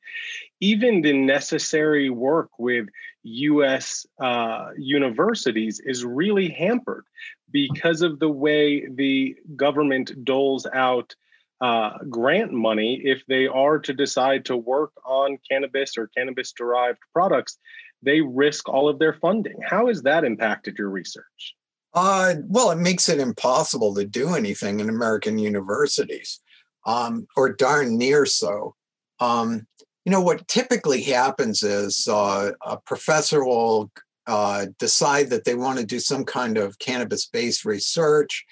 Even 0.59 1.01
the 1.01 1.13
necessary 1.13 2.09
work 2.09 2.49
with 2.59 2.87
US 3.23 4.05
uh, 4.19 4.69
universities 4.77 5.79
is 5.79 6.05
really 6.05 6.49
hampered 6.49 7.05
because 7.51 8.01
of 8.01 8.19
the 8.19 8.29
way 8.29 8.87
the 8.87 9.35
government 9.55 10.23
doles 10.23 10.65
out 10.73 11.15
uh, 11.59 11.97
grant 12.09 12.53
money 12.53 13.01
if 13.03 13.25
they 13.25 13.47
are 13.47 13.79
to 13.79 13.93
decide 13.93 14.45
to 14.45 14.55
work 14.55 14.91
on 15.03 15.39
cannabis 15.49 15.97
or 15.97 16.07
cannabis 16.15 16.51
derived 16.51 16.99
products 17.11 17.57
they 18.01 18.21
risk 18.21 18.69
all 18.69 18.87
of 18.89 18.99
their 18.99 19.13
funding. 19.13 19.57
How 19.65 19.87
has 19.87 20.03
that 20.03 20.23
impacted 20.23 20.77
your 20.77 20.89
research? 20.89 21.55
Uh, 21.93 22.35
well, 22.47 22.71
it 22.71 22.77
makes 22.77 23.09
it 23.09 23.19
impossible 23.19 23.95
to 23.95 24.05
do 24.05 24.35
anything 24.35 24.79
in 24.79 24.89
American 24.89 25.37
universities, 25.37 26.39
um, 26.85 27.27
or 27.35 27.53
darn 27.53 27.97
near 27.97 28.25
so. 28.25 28.75
Um, 29.19 29.65
you 30.05 30.11
know, 30.11 30.21
what 30.21 30.47
typically 30.47 31.01
happens 31.01 31.63
is 31.63 32.07
uh, 32.07 32.51
a 32.61 32.77
professor 32.77 33.43
will 33.43 33.91
uh, 34.27 34.67
decide 34.77 35.29
that 35.29 35.43
they 35.45 35.55
want 35.55 35.79
to 35.79 35.85
do 35.85 35.99
some 35.99 36.23
kind 36.23 36.57
of 36.57 36.79
cannabis 36.79 37.25
based 37.25 37.65
research. 37.65 38.45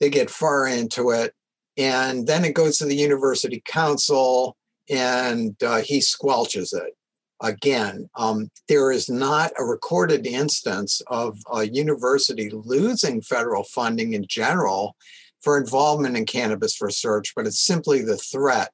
They 0.00 0.10
get 0.10 0.30
far 0.30 0.66
into 0.66 1.10
it, 1.10 1.32
and 1.76 2.26
then 2.26 2.44
it 2.44 2.54
goes 2.54 2.78
to 2.78 2.84
the 2.84 2.96
university 2.96 3.62
council, 3.64 4.56
and 4.90 5.60
uh, 5.62 5.80
he 5.80 6.00
squelches 6.00 6.74
it 6.74 6.94
again, 7.42 8.08
um, 8.16 8.48
there 8.68 8.90
is 8.90 9.10
not 9.10 9.52
a 9.58 9.64
recorded 9.64 10.26
instance 10.26 11.02
of 11.08 11.38
a 11.52 11.66
university 11.66 12.48
losing 12.50 13.20
federal 13.20 13.64
funding 13.64 14.14
in 14.14 14.24
general 14.26 14.96
for 15.42 15.58
involvement 15.58 16.16
in 16.16 16.24
cannabis 16.24 16.80
research, 16.80 17.32
but 17.34 17.46
it's 17.46 17.60
simply 17.60 18.00
the 18.00 18.16
threat 18.16 18.70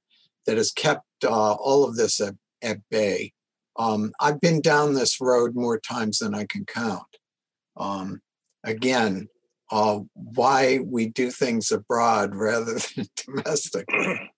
that 0.46 0.58
has 0.58 0.70
kept 0.70 1.04
uh, 1.24 1.52
all 1.54 1.84
of 1.84 1.96
this 1.96 2.20
at, 2.20 2.34
at 2.62 2.78
bay. 2.90 3.32
Um, 3.78 4.12
I've 4.20 4.40
been 4.40 4.60
down 4.60 4.94
this 4.94 5.20
road 5.20 5.54
more 5.54 5.80
times 5.80 6.18
than 6.18 6.34
I 6.34 6.46
can 6.46 6.64
count. 6.66 7.16
Um, 7.76 8.20
again, 8.64 9.28
uh, 9.70 10.00
why 10.14 10.80
we 10.84 11.08
do 11.08 11.30
things 11.30 11.70
abroad 11.72 12.34
rather 12.34 12.74
than 12.96 13.06
domestically. 13.16 14.30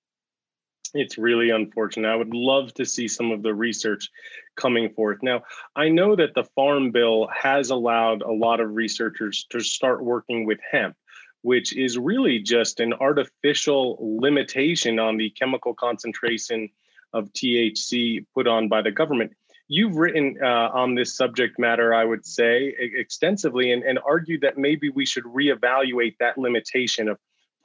It's 0.94 1.18
really 1.18 1.50
unfortunate. 1.50 2.08
I 2.08 2.16
would 2.16 2.34
love 2.34 2.74
to 2.74 2.84
see 2.84 3.08
some 3.08 3.30
of 3.30 3.42
the 3.42 3.54
research 3.54 4.10
coming 4.56 4.90
forth. 4.90 5.18
Now, 5.22 5.42
I 5.76 5.88
know 5.88 6.16
that 6.16 6.34
the 6.34 6.44
Farm 6.56 6.90
Bill 6.90 7.28
has 7.28 7.70
allowed 7.70 8.22
a 8.22 8.32
lot 8.32 8.60
of 8.60 8.74
researchers 8.74 9.46
to 9.50 9.60
start 9.60 10.02
working 10.02 10.46
with 10.46 10.58
hemp, 10.70 10.96
which 11.42 11.76
is 11.76 11.96
really 11.96 12.40
just 12.40 12.80
an 12.80 12.92
artificial 12.94 13.98
limitation 14.00 14.98
on 14.98 15.16
the 15.16 15.30
chemical 15.30 15.74
concentration 15.74 16.68
of 17.12 17.32
THC 17.32 18.24
put 18.34 18.46
on 18.46 18.68
by 18.68 18.82
the 18.82 18.90
government. 18.90 19.32
You've 19.68 19.96
written 19.96 20.36
uh, 20.42 20.70
on 20.74 20.96
this 20.96 21.16
subject 21.16 21.56
matter, 21.56 21.94
I 21.94 22.04
would 22.04 22.26
say, 22.26 22.74
extensively 22.78 23.70
and, 23.70 23.84
and 23.84 24.00
argued 24.04 24.40
that 24.40 24.58
maybe 24.58 24.88
we 24.88 25.06
should 25.06 25.24
reevaluate 25.24 26.16
that 26.18 26.36
limitation 26.36 27.08
of 27.08 27.18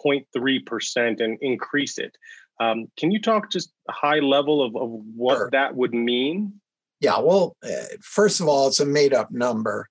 0.3% 0.05 1.21
and 1.21 1.37
increase 1.41 1.97
it. 1.97 2.15
Um, 2.59 2.87
can 2.97 3.11
you 3.11 3.21
talk 3.21 3.51
just 3.51 3.71
a 3.89 3.91
high 3.91 4.19
level 4.19 4.63
of, 4.63 4.75
of 4.75 4.89
what 5.15 5.35
sure. 5.35 5.49
that 5.51 5.75
would 5.75 5.93
mean? 5.93 6.53
Yeah, 7.01 7.19
well, 7.19 7.55
uh, 7.63 7.69
first 8.01 8.39
of 8.39 8.47
all, 8.47 8.67
it's 8.67 8.79
a 8.79 8.85
made 8.85 9.13
up 9.13 9.31
number. 9.31 9.89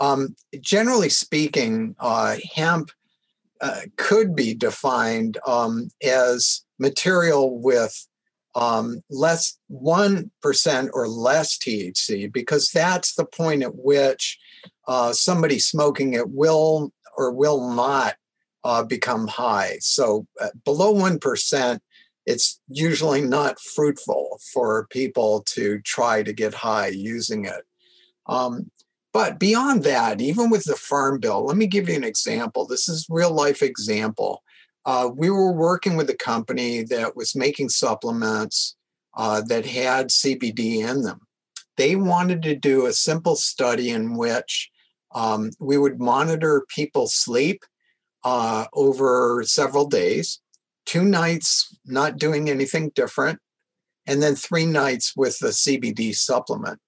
Um, 0.00 0.36
generally 0.60 1.08
speaking, 1.08 1.94
uh, 1.98 2.36
hemp 2.54 2.90
uh, 3.60 3.82
could 3.96 4.34
be 4.34 4.54
defined 4.54 5.38
um, 5.46 5.88
as 6.02 6.64
material 6.78 7.58
with 7.60 8.06
um, 8.54 9.02
less 9.10 9.58
1% 9.70 10.90
or 10.92 11.08
less 11.08 11.58
THC, 11.58 12.32
because 12.32 12.70
that's 12.72 13.14
the 13.14 13.26
point 13.26 13.62
at 13.62 13.74
which 13.74 14.38
uh, 14.88 15.12
somebody 15.12 15.58
smoking 15.58 16.14
it 16.14 16.30
will 16.30 16.92
or 17.16 17.32
will 17.32 17.70
not 17.70 18.16
uh, 18.64 18.82
become 18.82 19.26
high. 19.26 19.76
So 19.80 20.26
uh, 20.40 20.48
below 20.64 20.94
1%, 20.94 21.78
it's 22.26 22.60
usually 22.68 23.22
not 23.22 23.60
fruitful 23.60 24.40
for 24.52 24.86
people 24.90 25.42
to 25.46 25.80
try 25.82 26.22
to 26.22 26.32
get 26.32 26.54
high 26.54 26.88
using 26.88 27.44
it. 27.44 27.62
Um, 28.26 28.70
but 29.12 29.38
beyond 29.38 29.84
that, 29.84 30.20
even 30.20 30.50
with 30.50 30.64
the 30.64 30.76
Farm 30.76 31.20
Bill, 31.20 31.46
let 31.46 31.56
me 31.56 31.66
give 31.66 31.88
you 31.88 31.94
an 31.94 32.04
example. 32.04 32.66
This 32.66 32.88
is 32.88 33.06
real 33.08 33.32
life 33.32 33.62
example. 33.62 34.42
Uh, 34.84 35.08
we 35.14 35.30
were 35.30 35.52
working 35.52 35.96
with 35.96 36.10
a 36.10 36.16
company 36.16 36.82
that 36.82 37.16
was 37.16 37.34
making 37.34 37.70
supplements 37.70 38.76
uh, 39.16 39.40
that 39.48 39.64
had 39.64 40.08
CBD 40.08 40.86
in 40.86 41.02
them. 41.02 41.20
They 41.76 41.96
wanted 41.96 42.42
to 42.42 42.54
do 42.54 42.86
a 42.86 42.92
simple 42.92 43.36
study 43.36 43.90
in 43.90 44.16
which 44.16 44.70
um, 45.14 45.50
we 45.58 45.78
would 45.78 45.98
monitor 45.98 46.66
people's 46.68 47.14
sleep 47.14 47.62
uh, 48.24 48.66
over 48.72 49.42
several 49.44 49.86
days, 49.86 50.40
two 50.86 51.04
nights 51.04 51.76
not 51.84 52.18
doing 52.18 52.48
anything 52.48 52.90
different, 52.94 53.38
and 54.06 54.22
then 54.22 54.34
three 54.34 54.66
nights 54.66 55.14
with 55.16 55.38
the 55.40 55.48
CBD 55.48 56.14
supplement. 56.14 56.78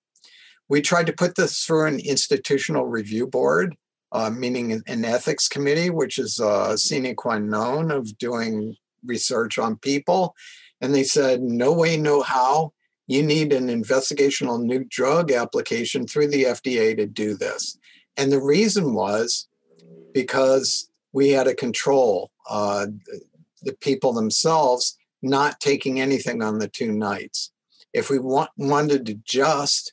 We 0.68 0.80
tried 0.80 1.06
to 1.06 1.12
put 1.12 1.34
this 1.34 1.64
through 1.64 1.86
an 1.86 2.00
institutional 2.00 2.86
review 2.86 3.26
board, 3.26 3.74
uh, 4.12 4.30
meaning 4.30 4.82
an 4.86 5.04
ethics 5.04 5.48
committee, 5.48 5.90
which 5.90 6.18
is 6.18 6.38
a 6.40 6.78
sine 6.78 7.14
qua 7.14 7.38
non 7.38 7.90
of 7.90 8.16
doing 8.18 8.76
research 9.04 9.58
on 9.58 9.76
people. 9.76 10.34
And 10.80 10.94
they 10.94 11.04
said, 11.04 11.42
no 11.42 11.72
way, 11.72 11.96
no 11.96 12.22
how. 12.22 12.72
You 13.06 13.22
need 13.22 13.52
an 13.52 13.68
investigational 13.68 14.62
new 14.62 14.84
drug 14.84 15.32
application 15.32 16.06
through 16.06 16.28
the 16.28 16.44
FDA 16.44 16.96
to 16.96 17.06
do 17.06 17.34
this. 17.34 17.78
And 18.18 18.30
the 18.30 18.40
reason 18.40 18.92
was 18.92 19.48
because 20.12 20.90
we 21.12 21.30
had 21.30 21.46
a 21.46 21.54
control 21.54 22.30
uh, 22.50 22.86
the 23.62 23.74
people 23.74 24.12
themselves 24.12 24.96
not 25.22 25.60
taking 25.60 26.00
anything 26.00 26.42
on 26.42 26.58
the 26.58 26.68
two 26.68 26.92
nights. 26.92 27.50
If 27.92 28.10
we 28.10 28.18
want, 28.18 28.50
wanted 28.56 29.06
to 29.06 29.14
just 29.24 29.92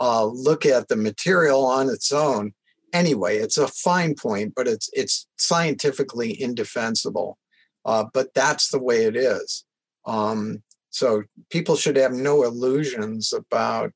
uh, 0.00 0.24
look 0.24 0.64
at 0.64 0.88
the 0.88 0.96
material 0.96 1.64
on 1.64 1.88
its 1.88 2.12
own. 2.12 2.52
Anyway, 2.92 3.36
it's 3.36 3.58
a 3.58 3.68
fine 3.68 4.14
point, 4.14 4.54
but 4.54 4.68
it's 4.68 4.90
it's 4.92 5.26
scientifically 5.36 6.40
indefensible. 6.40 7.38
Uh, 7.84 8.04
but 8.12 8.32
that's 8.34 8.68
the 8.68 8.78
way 8.78 9.04
it 9.04 9.16
is. 9.16 9.64
Um, 10.06 10.62
so 10.90 11.24
people 11.50 11.76
should 11.76 11.96
have 11.96 12.12
no 12.12 12.44
illusions 12.44 13.32
about. 13.32 13.92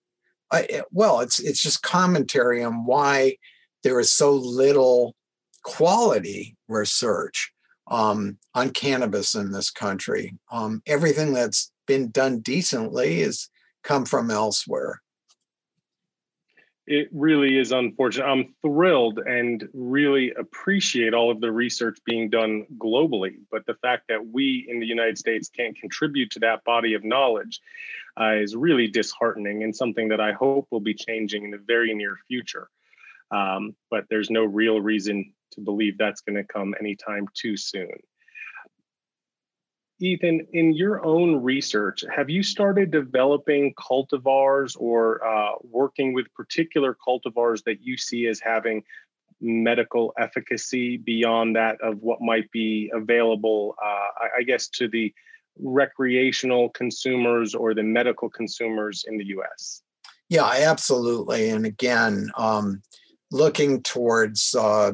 Uh, 0.50 0.62
well, 0.90 1.20
it's 1.20 1.38
it's 1.38 1.61
just 1.61 1.82
commentary 1.82 2.64
on 2.64 2.87
why 2.87 3.37
there 3.82 4.00
is 4.00 4.12
so 4.12 4.32
little 4.32 5.14
quality 5.62 6.56
research 6.68 7.52
um, 7.88 8.38
on 8.55 8.71
cannabis 8.71 9.35
in 9.35 9.52
this 9.52 9.71
country. 9.71 10.37
Um, 10.50 10.83
everything 10.87 11.33
that's 11.33 11.73
been 11.87 12.11
done 12.11 12.40
decently 12.40 13.21
has 13.21 13.49
come 13.83 14.05
from 14.05 14.31
elsewhere 14.31 15.00
it 16.87 17.09
really 17.12 17.59
is 17.59 17.73
unfortunate. 17.73 18.26
I'm 18.26 18.55
thrilled 18.62 19.19
and 19.19 19.69
really 19.75 20.33
appreciate 20.38 21.14
all 21.14 21.31
of 21.31 21.40
the 21.40 21.51
research 21.51 21.99
being 22.05 22.31
done 22.31 22.64
globally. 22.79 23.38
But 23.51 23.66
the 23.66 23.75
fact 23.75 24.05
that 24.09 24.25
we 24.25 24.64
in 24.68 24.79
the 24.79 24.87
United 24.87 25.18
States 25.18 25.49
can't 25.49 25.77
contribute 25.77 26.31
to 26.33 26.40
that 26.40 26.62
body 26.64 26.94
of 26.94 27.05
knowledge 27.05 27.61
uh, 28.20 28.35
is 28.35 28.55
really 28.55 28.87
disheartening 28.87 29.64
and 29.64 29.75
something 29.75 30.09
that 30.09 30.20
I 30.20 30.33
hope 30.33 30.68
will 30.70 30.81
be 30.81 30.94
changing 30.94 31.44
in 31.44 31.51
the 31.51 31.61
very 31.66 31.92
near 31.92 32.18
future. 32.29 32.68
Um, 33.33 33.75
but 33.90 34.05
there's 34.09 34.31
no 34.31 34.44
real 34.44 34.81
reason 34.81 35.33
to 35.57 35.61
believe 35.61 35.99
that's 35.99 36.21
going 36.21 36.37
to 36.37 36.45
come 36.45 36.75
anytime 36.79 37.27
too 37.35 37.57
soon. 37.57 37.90
Ethan, 39.99 40.47
in 40.53 40.75
your 40.75 41.05
own 41.05 41.42
research, 41.42 42.05
have 42.14 42.29
you 42.29 42.42
started 42.42 42.90
developing 42.90 43.73
cultivars 43.75 44.77
or 44.79 45.27
uh, 45.27 45.53
working 45.62 46.12
with 46.12 46.33
particular 46.35 46.97
cultivars 47.07 47.62
that 47.64 47.79
you 47.81 47.97
see 47.97 48.27
as 48.27 48.38
having 48.38 48.83
medical 49.40 50.12
efficacy 50.19 50.97
beyond 50.97 51.57
that 51.57 51.81
of 51.81 52.03
what 52.03 52.21
might 52.21 52.51
be 52.51 52.90
available, 52.95 53.75
uh, 53.83 54.27
I, 54.38 54.42
guess, 54.42 54.69
to 54.69 54.88
the 54.88 55.14
recreational 55.59 56.69
consumers 56.71 57.55
or 57.55 57.75
the 57.75 57.83
medical 57.83 58.29
consumers 58.29 59.05
in 59.07 59.16
the 59.16 59.25
US? 59.27 59.83
Yeah, 60.29 60.47
absolutely. 60.47 61.51
And 61.51 61.64
again, 61.64 62.31
um, 62.37 62.83
looking 63.31 63.83
towards 63.83 64.55
uh, 64.55 64.92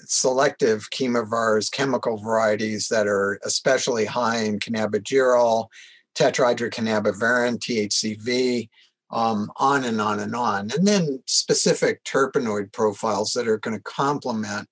selective 0.00 0.88
chemovars, 0.90 1.70
chemical 1.70 2.18
varieties 2.18 2.88
that 2.88 3.06
are 3.06 3.38
especially 3.44 4.04
high 4.04 4.38
in 4.38 4.58
cannabigerol, 4.58 5.68
tetrahydrocannabivarin, 6.14 7.58
THCV, 7.58 8.68
um, 9.10 9.50
on 9.56 9.84
and 9.84 10.00
on 10.00 10.20
and 10.20 10.34
on. 10.34 10.70
And 10.76 10.86
then 10.86 11.22
specific 11.26 12.04
terpenoid 12.04 12.72
profiles 12.72 13.32
that 13.32 13.48
are 13.48 13.58
going 13.58 13.76
to 13.76 13.82
complement 13.82 14.68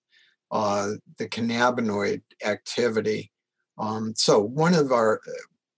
uh, 0.50 0.92
the 1.18 1.28
cannabinoid 1.28 2.22
activity. 2.44 3.32
Um, 3.78 4.14
so 4.16 4.40
one 4.40 4.74
of 4.74 4.92
our 4.92 5.20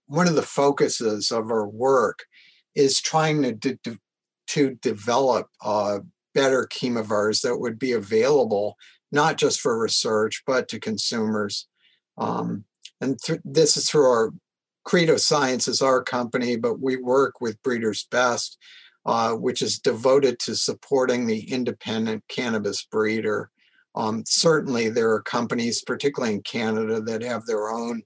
one 0.07 0.27
of 0.27 0.35
the 0.35 0.41
focuses 0.41 1.31
of 1.31 1.51
our 1.51 1.67
work 1.67 2.25
is 2.75 2.99
trying 2.99 3.43
to 3.43 3.53
de- 3.53 3.99
to 4.47 4.75
develop 4.81 5.47
uh, 5.61 5.99
better 6.33 6.67
chemovars 6.71 7.41
that 7.41 7.57
would 7.57 7.77
be 7.77 7.91
available 7.91 8.75
not 9.11 9.37
just 9.37 9.59
for 9.59 9.79
research, 9.79 10.43
but 10.45 10.67
to 10.69 10.79
consumers. 10.79 11.67
Um, 12.17 12.65
and 13.01 13.19
th- 13.19 13.41
this 13.43 13.77
is 13.77 13.89
through 13.89 14.09
our 14.09 14.31
Credo 14.85 15.17
Science 15.17 15.67
is 15.67 15.81
our 15.81 16.03
company, 16.03 16.55
but 16.55 16.79
we 16.79 16.97
work 16.97 17.41
with 17.41 17.61
Breeders 17.61 18.07
Best, 18.09 18.57
uh, 19.05 19.33
which 19.33 19.61
is 19.61 19.79
devoted 19.79 20.39
to 20.39 20.55
supporting 20.55 21.25
the 21.25 21.51
independent 21.51 22.23
cannabis 22.27 22.83
breeder. 22.83 23.51
Um, 23.95 24.23
certainly, 24.25 24.89
there 24.89 25.11
are 25.11 25.21
companies, 25.21 25.83
particularly 25.83 26.35
in 26.35 26.41
Canada, 26.41 27.01
that 27.01 27.21
have 27.21 27.45
their 27.45 27.69
own 27.69 28.01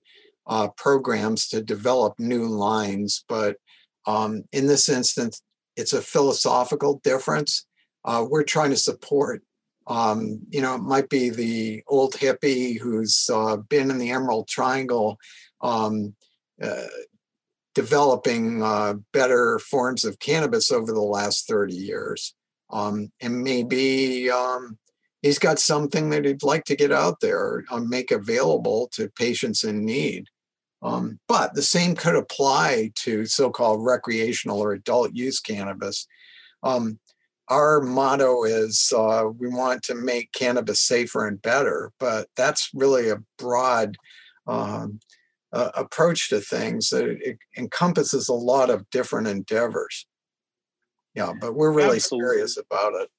uh, 0.48 0.70
programs 0.76 1.48
to 1.50 1.62
develop 1.62 2.20
new 2.20 2.48
lines. 2.48 3.24
But 3.28 3.58
um, 4.06 4.44
in 4.52 4.68
this 4.68 4.89
instance, 4.89 5.42
it's 5.76 5.94
a 5.94 6.02
philosophical 6.02 7.00
difference. 7.04 7.66
Uh, 8.06 8.26
we're 8.30 8.44
trying 8.44 8.72
to 8.72 8.78
support 8.78 9.42
um, 9.88 10.39
you 10.50 10.62
know, 10.62 10.76
it 10.76 10.82
might 10.82 11.10
be 11.10 11.30
the 11.30 11.84
old 11.88 12.13
hippie 12.13 12.80
who's 12.80 13.30
uh, 13.32 13.58
been 13.58 13.91
in 13.91 13.98
the 13.98 14.12
Emerald 14.12 14.48
Triangle 14.48 15.17
um, 15.62 16.15
uh, 16.62 16.88
developing 17.76 18.62
uh, 18.62 18.93
better 19.12 19.60
forms 19.60 20.06
of 20.06 20.19
cannabis 20.19 20.72
over 20.72 20.91
the 20.91 21.02
last 21.02 21.48
30 21.48 21.74
years. 21.74 22.36
Um, 22.69 23.12
and 23.22 23.43
maybe 23.43 24.30
um, 24.30 24.78
he's 25.22 25.39
got 25.39 25.60
something 25.60 26.10
that 26.12 26.26
he'd 26.26 26.43
like 26.43 26.65
to 26.65 26.76
get 26.76 26.91
out 26.91 27.19
there 27.19 27.63
and 27.69 27.89
make 27.89 28.12
available 28.12 28.89
to 28.93 29.10
patients 29.10 29.63
in 29.63 29.86
need. 29.86 30.28
Um, 30.82 31.19
but 31.28 31.54
the 31.54 31.62
same 31.62 31.96
could 31.96 32.15
apply 32.15 32.91
to 32.96 33.26
so 33.26 33.50
called 33.50 33.86
recreational 33.86 34.60
or 34.60 34.74
adult 34.74 35.13
use 35.13 35.39
cannabis. 35.39 36.08
Um, 36.62 37.00
our 37.54 37.82
motto 37.82 38.44
is 38.44 38.92
uh, 38.96 39.26
we 39.38 39.48
want 39.48 39.84
to 39.84 39.96
make 39.96 40.32
cannabis 40.32 40.82
safer 40.82 41.28
and 41.28 41.39
better, 41.42 41.92
but 42.00 42.28
that's 42.36 42.70
really 42.74 43.10
a 43.10 43.22
broad 43.38 43.96
um, 44.48 45.00
uh, 45.52 45.70
approach 45.76 46.30
to 46.30 46.42
things 46.42 46.89
that 46.89 47.06
it, 47.06 47.38
encompasses 47.56 48.28
a 48.28 48.34
lot 48.34 48.72
of 48.72 48.89
different 48.89 49.28
endeavors. 49.28 50.08
Yeah, 51.13 51.34
but 51.39 51.54
we're 51.54 51.72
really 51.72 51.98
Absolutely. 51.98 52.30
serious 52.30 52.58
about 52.58 52.94
it. 52.96 53.10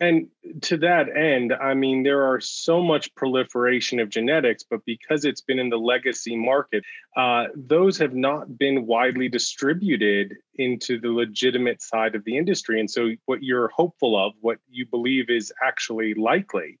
And 0.00 0.28
to 0.62 0.78
that 0.78 1.14
end, 1.14 1.52
I 1.52 1.74
mean, 1.74 2.02
there 2.02 2.24
are 2.24 2.40
so 2.40 2.82
much 2.82 3.14
proliferation 3.14 4.00
of 4.00 4.08
genetics, 4.08 4.62
but 4.62 4.82
because 4.86 5.26
it's 5.26 5.42
been 5.42 5.58
in 5.58 5.68
the 5.68 5.78
legacy 5.78 6.36
market, 6.36 6.84
uh, 7.18 7.48
those 7.54 7.98
have 7.98 8.14
not 8.14 8.56
been 8.56 8.86
widely 8.86 9.28
distributed 9.28 10.36
into 10.54 10.98
the 10.98 11.10
legitimate 11.10 11.82
side 11.82 12.14
of 12.14 12.24
the 12.24 12.38
industry. 12.38 12.80
And 12.80 12.90
so, 12.90 13.10
what 13.26 13.42
you're 13.42 13.68
hopeful 13.68 14.18
of, 14.18 14.32
what 14.40 14.56
you 14.70 14.86
believe 14.86 15.28
is 15.28 15.52
actually 15.62 16.14
likely, 16.14 16.78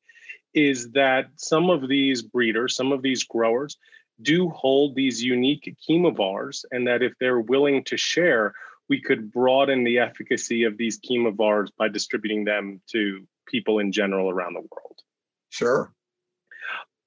is 0.54 0.90
that 0.92 1.26
some 1.36 1.68
of 1.68 1.88
these 1.88 2.22
breeders, 2.22 2.74
some 2.74 2.90
of 2.90 3.02
these 3.02 3.24
growers, 3.24 3.76
do 4.22 4.48
hold 4.48 4.94
these 4.94 5.22
unique 5.22 5.76
chemovars, 5.86 6.64
and 6.70 6.86
that 6.86 7.02
if 7.02 7.12
they're 7.20 7.40
willing 7.40 7.84
to 7.84 7.98
share, 7.98 8.54
we 8.90 9.00
could 9.00 9.32
broaden 9.32 9.84
the 9.84 10.00
efficacy 10.00 10.64
of 10.64 10.76
these 10.76 11.00
chemovars 11.00 11.68
by 11.78 11.88
distributing 11.88 12.44
them 12.44 12.82
to 12.90 13.24
people 13.46 13.78
in 13.78 13.92
general 13.92 14.28
around 14.28 14.54
the 14.54 14.60
world. 14.60 14.98
Sure. 15.48 15.94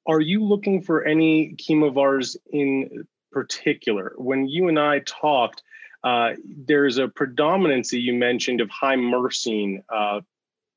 Are 0.08 0.22
you 0.22 0.44
looking 0.44 0.82
for 0.82 1.04
any 1.04 1.56
chemovars 1.56 2.38
in 2.52 3.06
particular? 3.32 4.14
When 4.18 4.48
you 4.48 4.70
and 4.70 4.80
I 4.80 5.00
talked, 5.00 5.62
uh, 6.04 6.32
there's 6.46 6.98
a 6.98 7.10
predominancy 7.10 8.00
you 8.00 8.14
mentioned 8.14 8.62
of 8.62 8.70
high 8.70 8.96
myrcene 8.96 9.84
uh, 9.90 10.22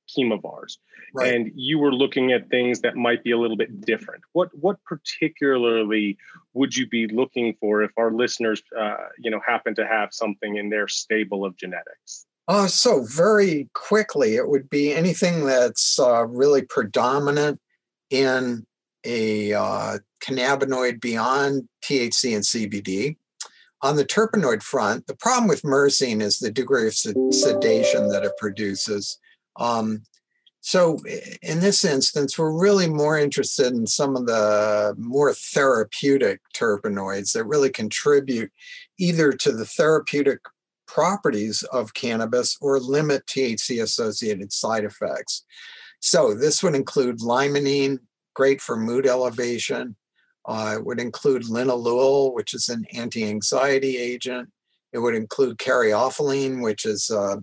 chemovars. 0.08 0.78
Right. 1.14 1.34
And 1.34 1.52
you 1.54 1.78
were 1.78 1.92
looking 1.92 2.32
at 2.32 2.50
things 2.50 2.80
that 2.80 2.96
might 2.96 3.24
be 3.24 3.30
a 3.30 3.38
little 3.38 3.56
bit 3.56 3.80
different. 3.80 4.22
What 4.32 4.50
what 4.58 4.82
particularly 4.84 6.18
would 6.54 6.76
you 6.76 6.88
be 6.88 7.06
looking 7.08 7.54
for 7.60 7.82
if 7.82 7.90
our 7.96 8.12
listeners, 8.12 8.62
uh, 8.78 8.96
you 9.18 9.30
know, 9.30 9.40
happen 9.46 9.74
to 9.76 9.86
have 9.86 10.12
something 10.12 10.56
in 10.56 10.68
their 10.68 10.88
stable 10.88 11.44
of 11.44 11.56
genetics? 11.56 12.26
Uh, 12.48 12.68
so 12.68 13.04
very 13.04 13.68
quickly, 13.74 14.36
it 14.36 14.48
would 14.48 14.70
be 14.70 14.92
anything 14.92 15.44
that's 15.44 15.98
uh, 15.98 16.24
really 16.26 16.62
predominant 16.62 17.60
in 18.10 18.64
a 19.04 19.52
uh, 19.52 19.98
cannabinoid 20.20 21.00
beyond 21.00 21.68
THC 21.82 22.34
and 22.34 22.44
CBD. 22.44 23.16
On 23.82 23.96
the 23.96 24.04
terpenoid 24.04 24.62
front, 24.62 25.06
the 25.06 25.16
problem 25.16 25.48
with 25.48 25.62
myrcene 25.62 26.22
is 26.22 26.38
the 26.38 26.50
degree 26.50 26.86
of 26.86 26.94
sedation 26.94 28.08
that 28.08 28.24
it 28.24 28.32
produces. 28.38 29.18
Um, 29.58 30.02
so, 30.66 30.98
in 31.42 31.60
this 31.60 31.84
instance, 31.84 32.36
we're 32.36 32.50
really 32.50 32.88
more 32.88 33.16
interested 33.16 33.72
in 33.72 33.86
some 33.86 34.16
of 34.16 34.26
the 34.26 34.96
more 34.98 35.32
therapeutic 35.32 36.40
terpenoids 36.56 37.34
that 37.34 37.44
really 37.44 37.70
contribute 37.70 38.50
either 38.98 39.30
to 39.30 39.52
the 39.52 39.64
therapeutic 39.64 40.40
properties 40.88 41.62
of 41.72 41.94
cannabis 41.94 42.56
or 42.60 42.80
limit 42.80 43.26
THC 43.26 43.80
associated 43.80 44.52
side 44.52 44.82
effects. 44.82 45.44
So, 46.00 46.34
this 46.34 46.64
would 46.64 46.74
include 46.74 47.20
limonene, 47.20 48.00
great 48.34 48.60
for 48.60 48.76
mood 48.76 49.06
elevation. 49.06 49.94
Uh, 50.46 50.78
it 50.78 50.84
would 50.84 50.98
include 50.98 51.44
linalool, 51.44 52.34
which 52.34 52.54
is 52.54 52.68
an 52.68 52.84
anti 52.92 53.24
anxiety 53.24 53.98
agent. 53.98 54.48
It 54.92 54.98
would 54.98 55.14
include 55.14 55.58
caryophyllene, 55.58 56.60
which 56.60 56.84
is 56.84 57.08
uh, 57.08 57.36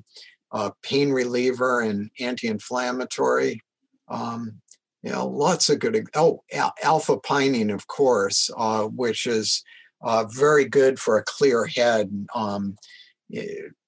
uh, 0.53 0.69
pain 0.83 1.11
reliever 1.11 1.81
and 1.81 2.11
anti-inflammatory. 2.19 3.61
Um, 4.07 4.61
you 5.01 5.11
know, 5.11 5.27
lots 5.27 5.69
of 5.69 5.79
good. 5.79 6.07
Oh, 6.15 6.43
alpha 6.83 7.17
pinene, 7.17 7.73
of 7.73 7.87
course, 7.87 8.49
uh, 8.55 8.83
which 8.83 9.25
is 9.25 9.63
uh, 10.01 10.25
very 10.25 10.65
good 10.65 10.99
for 10.99 11.17
a 11.17 11.23
clear 11.23 11.65
head, 11.65 12.27
um, 12.33 12.77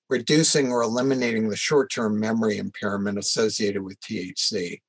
reducing 0.09 0.71
or 0.71 0.81
eliminating 0.81 1.49
the 1.49 1.55
short-term 1.55 2.19
memory 2.19 2.57
impairment 2.57 3.17
associated 3.17 3.81
with 3.81 3.99
THC. 4.01 4.81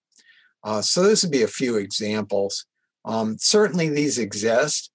Uh, 0.64 0.82
so 0.82 1.02
this 1.02 1.22
would 1.22 1.30
be 1.30 1.42
a 1.42 1.48
few 1.48 1.76
examples. 1.76 2.66
Um, 3.04 3.36
certainly, 3.38 3.88
these 3.88 4.18
exist. 4.18 4.90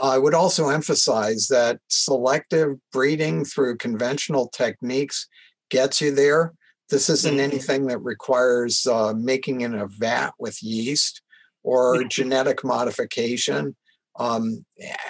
I 0.00 0.18
would 0.18 0.34
also 0.34 0.68
emphasize 0.68 1.48
that 1.48 1.80
selective 1.88 2.76
breeding 2.92 3.44
through 3.44 3.78
conventional 3.78 4.48
techniques 4.48 5.26
gets 5.70 6.00
you 6.00 6.14
there. 6.14 6.52
This 6.88 7.08
isn't 7.08 7.32
mm-hmm. 7.32 7.40
anything 7.40 7.86
that 7.86 7.98
requires 7.98 8.86
uh, 8.86 9.12
making 9.14 9.62
in 9.62 9.74
a 9.74 9.86
vat 9.86 10.32
with 10.38 10.62
yeast 10.62 11.22
or 11.62 12.04
genetic 12.04 12.62
modification. 12.62 13.74
Um, 14.18 14.64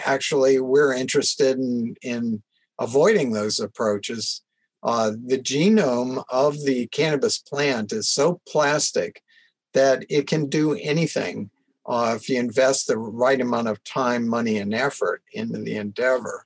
actually, 0.04 0.58
we're 0.58 0.94
interested 0.94 1.58
in, 1.58 1.96
in 2.02 2.42
avoiding 2.80 3.32
those 3.32 3.60
approaches. 3.60 4.42
Uh, 4.82 5.12
the 5.26 5.38
genome 5.38 6.24
of 6.30 6.64
the 6.64 6.86
cannabis 6.88 7.38
plant 7.38 7.92
is 7.92 8.08
so 8.08 8.40
plastic 8.48 9.22
that 9.74 10.04
it 10.08 10.26
can 10.26 10.48
do 10.48 10.74
anything 10.74 11.50
uh, 11.86 12.14
if 12.16 12.28
you 12.28 12.38
invest 12.38 12.86
the 12.86 12.98
right 12.98 13.40
amount 13.40 13.68
of 13.68 13.82
time, 13.84 14.26
money, 14.26 14.58
and 14.58 14.74
effort 14.74 15.22
into 15.32 15.58
the 15.58 15.76
endeavor. 15.76 16.45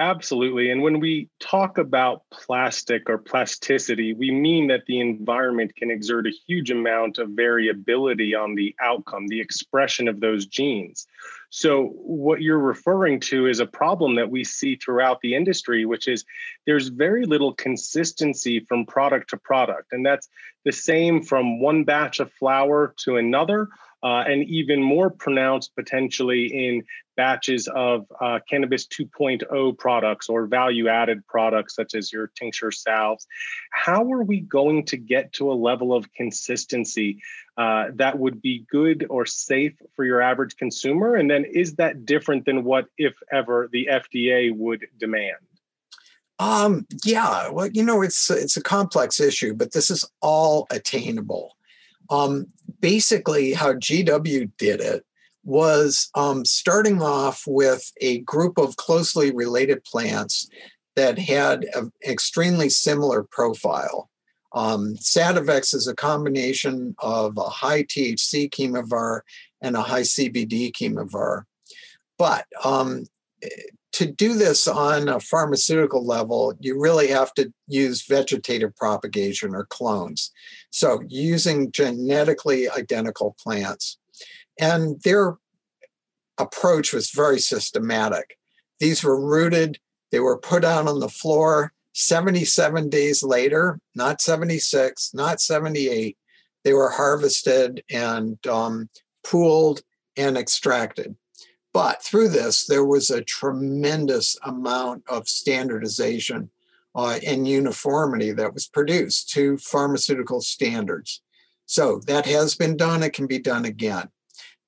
Absolutely. 0.00 0.70
And 0.70 0.80
when 0.82 1.00
we 1.00 1.28
talk 1.38 1.76
about 1.76 2.22
plastic 2.30 3.10
or 3.10 3.18
plasticity, 3.18 4.14
we 4.14 4.30
mean 4.30 4.68
that 4.68 4.86
the 4.86 5.00
environment 5.00 5.76
can 5.76 5.90
exert 5.90 6.26
a 6.26 6.32
huge 6.46 6.70
amount 6.70 7.18
of 7.18 7.30
variability 7.30 8.34
on 8.34 8.54
the 8.54 8.74
outcome, 8.80 9.28
the 9.28 9.40
expression 9.40 10.08
of 10.08 10.18
those 10.18 10.46
genes. 10.46 11.06
So, 11.50 11.88
what 11.88 12.40
you're 12.40 12.58
referring 12.58 13.20
to 13.20 13.46
is 13.46 13.60
a 13.60 13.66
problem 13.66 14.14
that 14.14 14.30
we 14.30 14.44
see 14.44 14.76
throughout 14.76 15.20
the 15.20 15.34
industry, 15.34 15.84
which 15.84 16.08
is 16.08 16.24
there's 16.66 16.88
very 16.88 17.26
little 17.26 17.52
consistency 17.52 18.60
from 18.60 18.86
product 18.86 19.28
to 19.30 19.36
product. 19.36 19.92
And 19.92 20.06
that's 20.06 20.26
the 20.64 20.72
same 20.72 21.22
from 21.22 21.60
one 21.60 21.84
batch 21.84 22.18
of 22.18 22.32
flower 22.32 22.94
to 23.04 23.16
another 23.16 23.68
uh, 24.02 24.24
and 24.26 24.42
even 24.48 24.82
more 24.82 25.10
pronounced 25.10 25.74
potentially 25.76 26.46
in 26.46 26.82
batches 27.16 27.68
of 27.74 28.06
uh, 28.20 28.38
cannabis 28.48 28.86
2.0 28.86 29.78
products 29.78 30.28
or 30.28 30.46
value 30.46 30.88
added 30.88 31.26
products 31.26 31.74
such 31.74 31.94
as 31.94 32.12
your 32.12 32.30
tincture 32.34 32.70
salves. 32.70 33.26
How 33.70 34.10
are 34.12 34.22
we 34.22 34.40
going 34.40 34.86
to 34.86 34.96
get 34.96 35.32
to 35.34 35.50
a 35.50 35.54
level 35.54 35.94
of 35.94 36.12
consistency 36.12 37.22
uh, 37.56 37.86
that 37.94 38.18
would 38.18 38.40
be 38.40 38.64
good 38.70 39.06
or 39.10 39.26
safe 39.26 39.74
for 39.94 40.04
your 40.04 40.20
average 40.20 40.56
consumer? 40.56 41.14
And 41.14 41.30
then 41.30 41.44
is 41.44 41.76
that 41.76 42.06
different 42.06 42.44
than 42.44 42.64
what, 42.64 42.86
if 42.98 43.14
ever, 43.30 43.68
the 43.72 43.88
FDA 43.90 44.54
would 44.54 44.86
demand? 44.98 45.36
Um, 46.38 46.86
yeah, 47.04 47.50
well, 47.50 47.68
you 47.68 47.84
know, 47.84 48.02
it's 48.02 48.28
it's 48.28 48.56
a 48.56 48.62
complex 48.62 49.20
issue, 49.20 49.54
but 49.54 49.72
this 49.72 49.90
is 49.90 50.04
all 50.20 50.66
attainable. 50.70 51.56
Um, 52.10 52.46
basically, 52.80 53.52
how 53.52 53.74
GW 53.74 54.50
did 54.58 54.80
it 54.80 55.06
was 55.44 56.10
um, 56.14 56.44
starting 56.44 57.02
off 57.02 57.44
with 57.46 57.90
a 58.00 58.18
group 58.20 58.58
of 58.58 58.76
closely 58.76 59.32
related 59.32 59.84
plants 59.84 60.48
that 60.96 61.18
had 61.18 61.64
an 61.74 61.92
extremely 62.06 62.68
similar 62.68 63.22
profile. 63.22 64.10
Um, 64.54 64.94
Sativex 64.96 65.74
is 65.74 65.88
a 65.88 65.94
combination 65.94 66.94
of 66.98 67.36
a 67.38 67.48
high 67.48 67.84
THC 67.84 68.50
chemovar 68.50 69.22
and 69.62 69.76
a 69.76 69.82
high 69.82 70.02
CBD 70.02 70.72
chemovar. 70.72 71.44
But 72.18 72.46
um, 72.62 73.06
to 73.92 74.06
do 74.06 74.34
this 74.34 74.66
on 74.66 75.08
a 75.08 75.20
pharmaceutical 75.20 76.04
level, 76.04 76.54
you 76.60 76.78
really 76.78 77.08
have 77.08 77.32
to 77.34 77.52
use 77.66 78.06
vegetative 78.06 78.74
propagation 78.76 79.54
or 79.54 79.64
clones. 79.66 80.32
So, 80.70 81.02
using 81.08 81.72
genetically 81.72 82.68
identical 82.70 83.36
plants. 83.42 83.98
And 84.62 85.02
their 85.02 85.38
approach 86.38 86.92
was 86.92 87.10
very 87.10 87.40
systematic. 87.40 88.38
These 88.78 89.02
were 89.02 89.20
rooted, 89.20 89.80
they 90.12 90.20
were 90.20 90.38
put 90.38 90.64
out 90.64 90.86
on 90.86 91.00
the 91.00 91.08
floor 91.08 91.72
77 91.94 92.88
days 92.88 93.24
later, 93.24 93.80
not 93.96 94.20
76, 94.20 95.14
not 95.14 95.40
78. 95.40 96.16
They 96.62 96.72
were 96.74 96.90
harvested 96.90 97.82
and 97.90 98.38
um, 98.46 98.88
pooled 99.24 99.82
and 100.16 100.38
extracted. 100.38 101.16
But 101.74 102.00
through 102.04 102.28
this, 102.28 102.66
there 102.66 102.84
was 102.84 103.10
a 103.10 103.24
tremendous 103.24 104.38
amount 104.44 105.02
of 105.08 105.26
standardization 105.26 106.50
uh, 106.94 107.18
and 107.26 107.48
uniformity 107.48 108.30
that 108.30 108.54
was 108.54 108.68
produced 108.68 109.28
to 109.30 109.58
pharmaceutical 109.58 110.40
standards. 110.40 111.20
So 111.66 112.00
that 112.06 112.26
has 112.26 112.54
been 112.54 112.76
done, 112.76 113.02
it 113.02 113.12
can 113.12 113.26
be 113.26 113.40
done 113.40 113.64
again. 113.64 114.08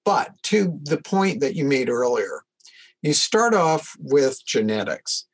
But 0.05 0.33
to 0.45 0.79
the 0.83 0.99
point 0.99 1.41
that 1.41 1.57
you 1.57 1.65
made 1.65 1.89
earlier, 1.89 2.43
you 3.03 3.13
start 3.13 3.55
off 3.55 3.97
with 3.99 4.45
genetics. 4.45 5.27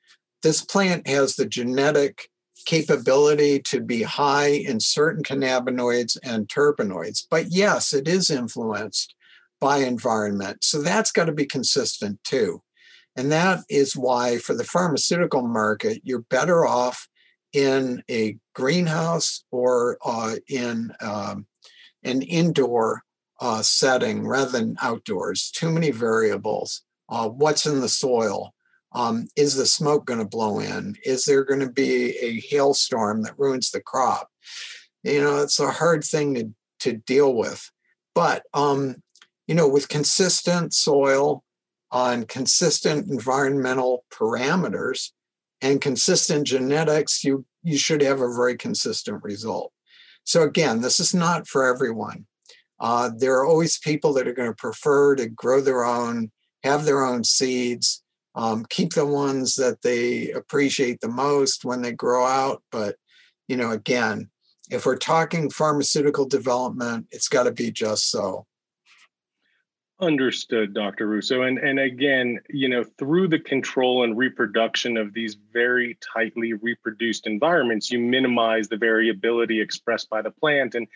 This 0.42 0.62
plant 0.62 1.06
has 1.06 1.36
the 1.36 1.46
genetic 1.46 2.28
capability 2.66 3.60
to 3.60 3.80
be 3.80 4.02
high 4.02 4.48
in 4.48 4.80
certain 4.80 5.22
cannabinoids 5.22 6.16
and 6.22 6.48
terpenoids. 6.48 7.24
But 7.30 7.46
yes, 7.50 7.92
it 7.92 8.06
is 8.06 8.30
influenced 8.30 9.14
by 9.60 9.78
environment. 9.78 10.64
So 10.64 10.82
that's 10.82 11.12
got 11.12 11.26
to 11.26 11.32
be 11.32 11.46
consistent 11.46 12.22
too. 12.24 12.62
And 13.16 13.30
that 13.32 13.60
is 13.68 13.96
why, 13.96 14.38
for 14.38 14.54
the 14.54 14.64
pharmaceutical 14.64 15.42
market, 15.42 16.00
you're 16.04 16.22
better 16.22 16.66
off 16.66 17.08
in 17.52 18.02
a 18.10 18.36
greenhouse 18.54 19.44
or 19.50 19.98
uh, 20.04 20.36
in 20.48 20.92
um, 21.00 21.46
an 22.04 22.22
indoor 22.22 23.02
uh, 23.40 23.62
setting 23.62 24.26
rather 24.26 24.50
than 24.50 24.76
outdoors. 24.80 25.50
Too 25.50 25.70
many 25.70 25.90
variables. 25.90 26.82
Uh, 27.08 27.28
what's 27.28 27.66
in 27.66 27.80
the 27.80 27.88
soil? 27.88 28.54
Um, 28.92 29.28
is 29.36 29.54
the 29.54 29.66
smoke 29.66 30.04
going 30.06 30.18
to 30.18 30.26
blow 30.26 30.58
in? 30.58 30.96
Is 31.04 31.24
there 31.24 31.44
going 31.44 31.60
to 31.60 31.70
be 31.70 32.16
a 32.18 32.40
hailstorm 32.40 33.22
that 33.22 33.38
ruins 33.38 33.70
the 33.70 33.80
crop? 33.80 34.28
You 35.02 35.20
know, 35.20 35.42
it's 35.42 35.60
a 35.60 35.70
hard 35.70 36.04
thing 36.04 36.34
to, 36.34 36.50
to 36.80 36.96
deal 36.98 37.34
with. 37.34 37.70
But 38.14 38.42
um, 38.52 38.96
you 39.46 39.54
know, 39.54 39.68
with 39.68 39.88
consistent 39.88 40.74
soil, 40.74 41.44
on 41.90 42.24
consistent 42.24 43.10
environmental 43.10 44.04
parameters 44.12 45.10
and 45.60 45.80
consistent 45.80 46.46
genetics, 46.46 47.24
you, 47.24 47.44
you 47.62 47.76
should 47.76 48.00
have 48.00 48.20
a 48.20 48.32
very 48.32 48.56
consistent 48.56 49.22
result. 49.22 49.72
So, 50.24 50.42
again, 50.42 50.80
this 50.80 51.00
is 51.00 51.14
not 51.14 51.48
for 51.48 51.66
everyone. 51.66 52.26
Uh, 52.80 53.10
there 53.16 53.34
are 53.36 53.46
always 53.46 53.78
people 53.78 54.12
that 54.14 54.26
are 54.26 54.32
going 54.32 54.48
to 54.48 54.56
prefer 54.56 55.14
to 55.14 55.28
grow 55.28 55.60
their 55.60 55.84
own, 55.84 56.30
have 56.64 56.84
their 56.84 57.04
own 57.04 57.22
seeds, 57.24 58.02
um, 58.34 58.64
keep 58.70 58.94
the 58.94 59.06
ones 59.06 59.56
that 59.56 59.82
they 59.82 60.30
appreciate 60.30 61.00
the 61.00 61.08
most 61.08 61.64
when 61.64 61.82
they 61.82 61.92
grow 61.92 62.24
out. 62.24 62.62
But, 62.72 62.96
you 63.48 63.56
know, 63.56 63.70
again, 63.70 64.30
if 64.70 64.86
we're 64.86 64.96
talking 64.96 65.50
pharmaceutical 65.50 66.26
development, 66.26 67.06
it's 67.10 67.28
got 67.28 67.42
to 67.42 67.52
be 67.52 67.70
just 67.70 68.10
so. 68.10 68.46
Understood, 70.00 70.72
Dr. 70.72 71.06
Russo. 71.06 71.42
And 71.42 71.58
and 71.58 71.78
again, 71.78 72.40
you 72.48 72.70
know, 72.70 72.84
through 72.84 73.28
the 73.28 73.38
control 73.38 74.02
and 74.02 74.16
reproduction 74.16 74.96
of 74.96 75.12
these 75.12 75.36
very 75.52 75.98
tightly 76.14 76.54
reproduced 76.54 77.26
environments, 77.26 77.90
you 77.90 77.98
minimize 77.98 78.68
the 78.68 78.78
variability 78.78 79.60
expressed 79.60 80.08
by 80.08 80.22
the 80.22 80.30
plant 80.30 80.74
and 80.74 80.88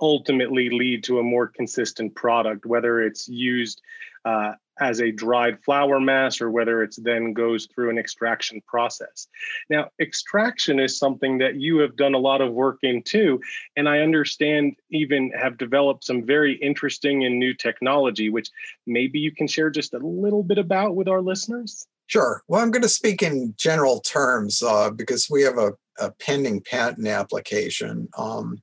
ultimately 0.00 0.70
lead 0.70 1.04
to 1.04 1.18
a 1.18 1.22
more 1.22 1.46
consistent 1.48 2.14
product, 2.14 2.64
whether 2.64 3.02
it's 3.02 3.28
used 3.28 3.82
uh, 4.26 4.52
as 4.78 5.00
a 5.00 5.10
dried 5.10 5.58
flower 5.64 5.98
mass 5.98 6.40
or 6.40 6.50
whether 6.50 6.82
it's 6.82 6.96
then 6.96 7.32
goes 7.32 7.66
through 7.66 7.88
an 7.88 7.98
extraction 7.98 8.60
process. 8.66 9.26
Now, 9.70 9.88
extraction 10.00 10.78
is 10.78 10.98
something 10.98 11.38
that 11.38 11.56
you 11.56 11.78
have 11.78 11.96
done 11.96 12.12
a 12.12 12.18
lot 12.18 12.42
of 12.42 12.52
work 12.52 12.80
in 12.82 13.02
too, 13.02 13.40
and 13.76 13.88
I 13.88 14.00
understand 14.00 14.76
even 14.90 15.30
have 15.30 15.56
developed 15.56 16.04
some 16.04 16.26
very 16.26 16.56
interesting 16.56 17.24
and 17.24 17.38
new 17.38 17.54
technology, 17.54 18.28
which 18.28 18.50
maybe 18.86 19.18
you 19.18 19.32
can 19.32 19.46
share 19.46 19.70
just 19.70 19.94
a 19.94 19.98
little 19.98 20.42
bit 20.42 20.58
about 20.58 20.94
with 20.94 21.08
our 21.08 21.22
listeners. 21.22 21.86
Sure. 22.08 22.42
Well, 22.46 22.60
I'm 22.60 22.70
going 22.70 22.82
to 22.82 22.88
speak 22.88 23.22
in 23.22 23.54
general 23.56 24.00
terms 24.00 24.62
uh, 24.62 24.90
because 24.90 25.28
we 25.30 25.42
have 25.42 25.58
a, 25.58 25.72
a, 25.98 26.12
pending 26.12 26.60
patent 26.60 27.08
application. 27.08 28.08
Um, 28.16 28.62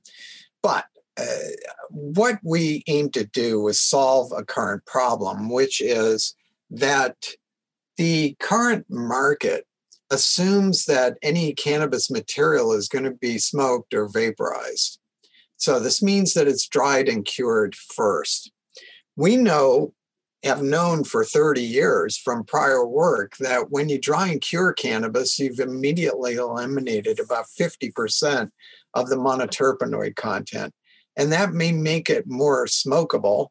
but 0.62 0.86
what 1.90 2.38
we 2.42 2.82
aim 2.86 3.10
to 3.10 3.24
do 3.24 3.66
is 3.68 3.80
solve 3.80 4.32
a 4.36 4.44
current 4.44 4.84
problem, 4.86 5.48
which 5.48 5.80
is 5.80 6.34
that 6.70 7.16
the 7.96 8.36
current 8.40 8.86
market 8.88 9.66
assumes 10.10 10.84
that 10.86 11.16
any 11.22 11.52
cannabis 11.52 12.10
material 12.10 12.72
is 12.72 12.88
going 12.88 13.04
to 13.04 13.12
be 13.12 13.38
smoked 13.38 13.94
or 13.94 14.08
vaporized. 14.08 14.98
So 15.56 15.78
this 15.78 16.02
means 16.02 16.34
that 16.34 16.48
it's 16.48 16.68
dried 16.68 17.08
and 17.08 17.24
cured 17.24 17.74
first. 17.74 18.50
We 19.16 19.36
know, 19.36 19.94
have 20.42 20.62
known 20.62 21.04
for 21.04 21.24
30 21.24 21.62
years 21.62 22.18
from 22.18 22.44
prior 22.44 22.84
work 22.84 23.36
that 23.38 23.70
when 23.70 23.88
you 23.88 23.98
dry 23.98 24.28
and 24.28 24.40
cure 24.40 24.72
cannabis, 24.72 25.38
you've 25.38 25.60
immediately 25.60 26.34
eliminated 26.34 27.18
about 27.18 27.46
50% 27.58 28.50
of 28.92 29.08
the 29.08 29.16
monoterpenoid 29.16 30.16
content 30.16 30.74
and 31.16 31.32
that 31.32 31.52
may 31.52 31.72
make 31.72 32.10
it 32.10 32.24
more 32.26 32.66
smokable, 32.66 33.48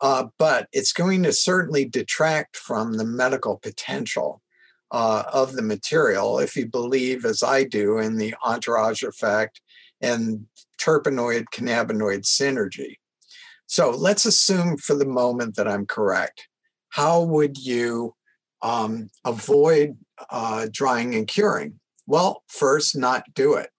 uh, 0.00 0.26
but 0.38 0.68
it's 0.72 0.92
going 0.92 1.22
to 1.22 1.32
certainly 1.32 1.84
detract 1.84 2.56
from 2.56 2.94
the 2.94 3.04
medical 3.04 3.58
potential 3.58 4.42
uh, 4.90 5.24
of 5.32 5.54
the 5.54 5.62
material 5.62 6.38
if 6.38 6.56
you 6.56 6.66
believe, 6.66 7.24
as 7.24 7.42
I 7.42 7.64
do, 7.64 7.98
in 7.98 8.16
the 8.16 8.34
entourage 8.44 9.02
effect 9.02 9.60
and 10.00 10.46
terpenoid 10.78 11.46
cannabinoid 11.52 12.22
synergy. 12.22 12.96
So 13.66 13.90
let's 13.90 14.26
assume 14.26 14.76
for 14.76 14.94
the 14.94 15.06
moment 15.06 15.56
that 15.56 15.66
I'm 15.66 15.86
correct. 15.86 16.46
How 16.90 17.22
would 17.22 17.56
you 17.56 18.14
um, 18.60 19.08
avoid 19.24 19.96
uh, 20.28 20.66
drying 20.70 21.14
and 21.14 21.26
curing? 21.26 21.80
Well, 22.06 22.42
first, 22.48 22.96
not 22.96 23.24
do 23.32 23.54
it. 23.54 23.70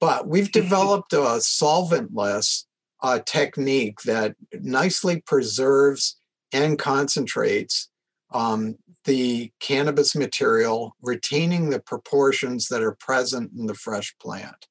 But 0.00 0.28
we've 0.28 0.52
developed 0.62 1.12
a 1.12 1.40
solventless 1.40 2.64
uh, 3.02 3.20
technique 3.24 4.02
that 4.02 4.34
nicely 4.60 5.20
preserves 5.20 6.18
and 6.52 6.78
concentrates 6.78 7.88
um, 8.32 8.76
the 9.04 9.50
cannabis 9.60 10.14
material, 10.14 10.94
retaining 11.00 11.70
the 11.70 11.80
proportions 11.80 12.68
that 12.68 12.82
are 12.82 12.96
present 13.00 13.52
in 13.56 13.66
the 13.66 13.74
fresh 13.74 14.14
plant. 14.20 14.66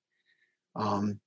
Um, 0.75 1.19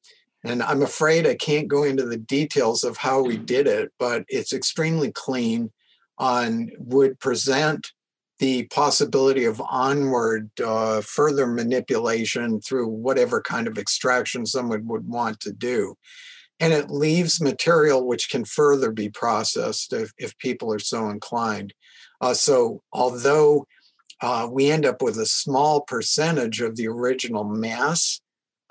and 0.45 0.63
I'm 0.63 0.83
afraid 0.83 1.27
I 1.27 1.35
can't 1.35 1.69
go 1.69 1.83
into 1.83 2.07
the 2.07 2.17
details 2.17 2.85
of 2.85 2.97
how 2.97 3.23
we 3.23 3.37
did 3.37 3.67
it, 3.67 3.93
but 3.99 4.25
it's 4.29 4.53
extremely 4.53 5.11
clean 5.13 5.71
and 6.19 6.73
would 6.79 7.19
present 7.19 7.93
the 8.41 8.65
possibility 8.69 9.45
of 9.45 9.63
onward 9.69 10.51
uh, 10.65 11.03
further 11.03 11.47
manipulation 11.47 12.59
through 12.61 12.89
whatever 12.89 13.43
kind 13.43 13.69
of 13.69 13.77
extraction 13.77 14.47
someone 14.47 14.87
would 14.89 15.07
want 15.07 15.39
to 15.41 15.53
do. 15.53 15.95
And 16.59 16.73
it 16.73 16.91
leaves 16.91 17.41
material 17.41 18.07
which 18.07 18.31
can 18.31 18.47
further 18.47 18.91
be 18.93 19.11
processed 19.11 19.93
if, 19.93 20.13
if 20.17 20.37
people 20.39 20.73
are 20.73 20.79
so 20.79 21.11
inclined. 21.11 21.75
Uh, 22.23 22.35
so, 22.35 22.83
although 22.93 23.67
uh, 24.23 24.49
we 24.51 24.71
end 24.71 24.87
up 24.87 25.03
with 25.03 25.19
a 25.19 25.27
small 25.27 25.83
percentage 25.83 26.63
of 26.63 26.77
the 26.77 26.89
original 26.89 27.45
mass, 27.45 28.21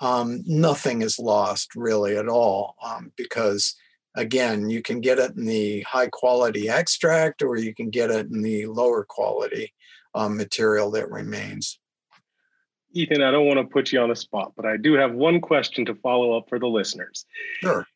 um, 0.00 0.42
nothing 0.46 1.02
is 1.02 1.18
lost 1.18 1.76
really 1.76 2.16
at 2.16 2.28
all 2.28 2.74
um, 2.82 3.12
because 3.16 3.76
again, 4.20 4.68
you 4.68 4.82
can 4.82 5.00
get 5.00 5.18
it 5.18 5.32
in 5.36 5.46
the 5.46 5.80
high 5.80 6.08
quality 6.08 6.68
extract 6.68 7.42
or 7.42 7.56
you 7.56 7.74
can 7.74 7.90
get 7.90 8.10
it 8.10 8.26
in 8.26 8.42
the 8.42 8.66
lower 8.66 9.04
quality 9.04 9.72
um, 10.14 10.36
material 10.36 10.90
that 10.92 11.10
remains. 11.10 11.78
Ethan, 12.92 13.22
I 13.22 13.30
don't 13.30 13.46
want 13.46 13.60
to 13.60 13.72
put 13.72 13.92
you 13.92 14.00
on 14.00 14.08
the 14.08 14.16
spot, 14.16 14.52
but 14.56 14.66
I 14.66 14.76
do 14.76 14.94
have 14.94 15.12
one 15.12 15.40
question 15.40 15.86
to 15.86 15.94
follow 15.94 16.36
up 16.36 16.48
for 16.48 16.58
the 16.58 16.66
listeners. 16.66 17.24
Sure. 17.60 17.86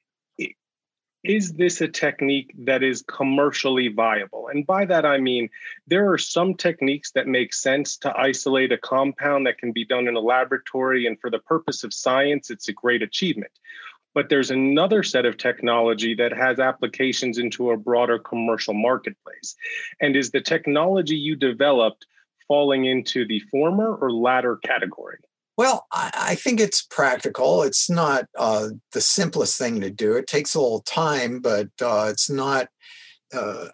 Is 1.25 1.55
this 1.55 1.81
a 1.81 1.89
technique 1.89 2.55
that 2.67 2.83
is 2.83 3.03
commercially 3.03 3.89
viable? 3.89 4.49
And 4.49 4.67
by 4.67 4.85
that, 4.85 5.07
I 5.07 5.17
mean 5.17 5.49
there 5.87 6.13
are 6.13 6.19
some 6.19 6.53
techniques 6.53 7.13
that 7.13 7.27
make 7.27 7.55
sense 7.55 7.97
to 7.99 8.15
isolate 8.17 8.73
a 8.73 8.79
compound 8.79 9.47
that 9.47 9.57
can 9.57 9.73
be 9.73 9.87
done 9.87 10.07
in 10.07 10.17
a 10.17 10.21
laboratory, 10.21 11.07
and 11.07 11.19
for 11.19 11.31
the 11.31 11.39
purpose 11.39 11.83
of 11.83 11.95
science, 11.95 12.51
it's 12.51 12.69
a 12.69 12.75
great 12.75 13.03
achievement 13.03 13.53
but 14.15 14.29
there's 14.29 14.51
another 14.51 15.03
set 15.03 15.27
of 15.27 15.37
technology 15.37 16.15
that 16.15 16.33
has 16.33 16.61
applications 16.61 17.39
into 17.39 17.71
a 17.71 17.77
broader 17.77 18.19
commercial 18.19 18.75
marketplace. 18.75 19.57
And 20.01 20.17
is 20.17 20.31
the 20.31 20.41
technology 20.41 21.17
you 21.17 21.37
developed 21.37 22.07
falling 22.47 22.85
into 22.85 23.27
the 23.27 23.41
former 23.51 23.95
or 23.95 24.13
latter 24.13 24.57
category? 24.59 25.19
Well, 25.57 25.87
I, 25.93 26.35
think 26.35 26.59
it's 26.59 26.83
practical. 26.83 27.63
It's 27.63 27.89
not 27.89 28.27
uh, 28.37 28.71
the 28.93 29.01
simplest 29.01 29.57
thing 29.57 29.81
to 29.83 29.91
do. 29.91 30.15
It 30.15 30.27
takes 30.27 30.55
a 30.55 30.61
little 30.61 30.81
time, 30.81 31.39
but 31.39 31.69
uh, 31.81 32.09
it's 32.11 32.29
not 32.29 32.69
uh, 33.33 33.69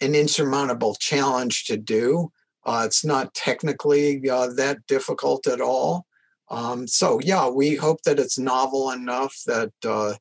an 0.00 0.16
insurmountable 0.16 0.96
challenge 0.96 1.66
to 1.66 1.76
do. 1.76 2.32
Uh, 2.66 2.82
it's 2.86 3.04
not 3.04 3.34
technically 3.34 4.28
uh, 4.28 4.48
that 4.56 4.84
difficult 4.88 5.46
at 5.46 5.60
all. 5.60 6.06
Um, 6.54 6.86
so 6.86 7.18
yeah, 7.20 7.48
we 7.48 7.74
hope 7.74 8.02
that 8.02 8.20
it's 8.20 8.38
novel 8.38 8.92
enough 8.92 9.36
that 9.46 9.72
uh, 9.84 10.14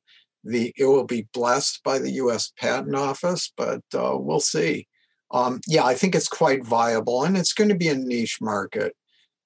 the 0.44 0.74
it 0.76 0.86
will 0.86 1.04
be 1.04 1.28
blessed 1.32 1.82
by 1.84 2.00
the 2.00 2.10
U.S. 2.14 2.52
Patent 2.60 2.96
Office, 2.96 3.54
but 3.56 3.82
uh, 3.94 4.18
we'll 4.18 4.40
see. 4.40 4.88
Um, 5.30 5.62
yeah, 5.68 5.84
I 5.84 5.94
think 5.94 6.16
it's 6.16 6.28
quite 6.28 6.66
viable, 6.66 7.24
and 7.24 7.38
it's 7.38 7.54
going 7.54 7.70
to 7.70 7.76
be 7.76 7.88
a 7.88 7.96
niche 7.96 8.40
market. 8.42 8.96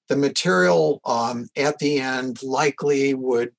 The 0.08 0.16
material 0.16 1.02
um, 1.04 1.48
at 1.56 1.78
the 1.78 2.00
end 2.00 2.42
likely 2.42 3.12
would 3.12 3.50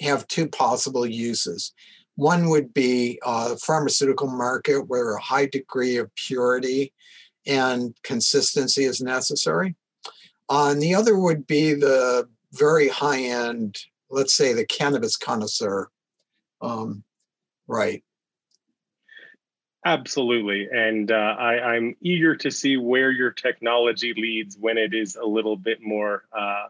have 0.00 0.26
two 0.28 0.48
possible 0.48 1.04
uses. 1.04 1.74
One 2.16 2.48
would 2.48 2.72
be 2.72 3.20
uh, 3.26 3.56
pharmaceutical 3.56 4.28
market, 4.28 4.88
where 4.88 5.12
a 5.12 5.20
high 5.20 5.46
degree 5.46 5.98
of 5.98 6.14
purity 6.14 6.94
and 7.46 7.94
consistency 8.02 8.84
is 8.84 9.02
necessary. 9.02 9.74
Uh, 10.48 10.70
and 10.70 10.80
the 10.80 10.94
other 10.94 11.18
would 11.18 11.46
be 11.46 11.74
the 11.74 12.26
very 12.54 12.88
high 12.88 13.20
end, 13.20 13.78
let's 14.10 14.34
say 14.34 14.52
the 14.52 14.66
cannabis 14.66 15.16
connoisseur. 15.16 15.88
Um, 16.60 17.04
right. 17.66 18.02
Absolutely. 19.86 20.68
And 20.72 21.10
uh, 21.12 21.36
I, 21.38 21.76
am 21.76 21.94
eager 22.00 22.34
to 22.36 22.50
see 22.50 22.78
where 22.78 23.10
your 23.10 23.30
technology 23.30 24.14
leads 24.16 24.56
when 24.58 24.78
it 24.78 24.94
is 24.94 25.16
a 25.16 25.26
little 25.26 25.56
bit 25.56 25.82
more 25.82 26.24
uh, 26.32 26.68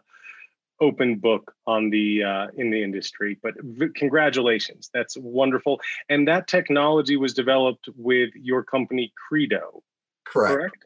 open 0.81 1.15
book 1.19 1.53
on 1.65 1.89
the 1.89 2.23
uh, 2.23 2.47
in 2.57 2.71
the 2.71 2.83
industry. 2.83 3.39
But 3.41 3.53
v- 3.57 3.89
congratulations, 3.95 4.89
that's 4.93 5.15
wonderful. 5.17 5.79
And 6.09 6.27
that 6.27 6.47
technology 6.47 7.15
was 7.15 7.33
developed 7.33 7.87
with 7.95 8.31
your 8.35 8.63
company 8.63 9.13
Credo. 9.15 9.81
Correct. 10.25 10.53
correct? 10.53 10.85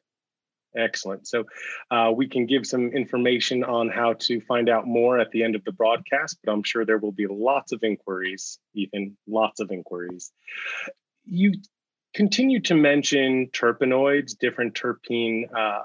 Excellent. 0.75 1.27
So 1.27 1.45
uh, 1.89 2.11
we 2.15 2.27
can 2.27 2.45
give 2.45 2.65
some 2.65 2.91
information 2.91 3.63
on 3.63 3.89
how 3.89 4.13
to 4.19 4.39
find 4.41 4.69
out 4.69 4.85
more 4.85 5.19
at 5.19 5.31
the 5.31 5.43
end 5.43 5.55
of 5.55 5.63
the 5.63 5.71
broadcast, 5.71 6.37
but 6.43 6.51
I'm 6.51 6.63
sure 6.63 6.85
there 6.85 6.99
will 6.99 7.11
be 7.11 7.27
lots 7.27 7.71
of 7.71 7.83
inquiries, 7.83 8.59
Ethan, 8.75 9.17
lots 9.27 9.59
of 9.59 9.71
inquiries. 9.71 10.31
You 11.25 11.53
continue 12.13 12.59
to 12.61 12.75
mention 12.75 13.47
terpenoids, 13.47 14.37
different 14.37 14.75
terpene 14.75 15.45
uh, 15.55 15.81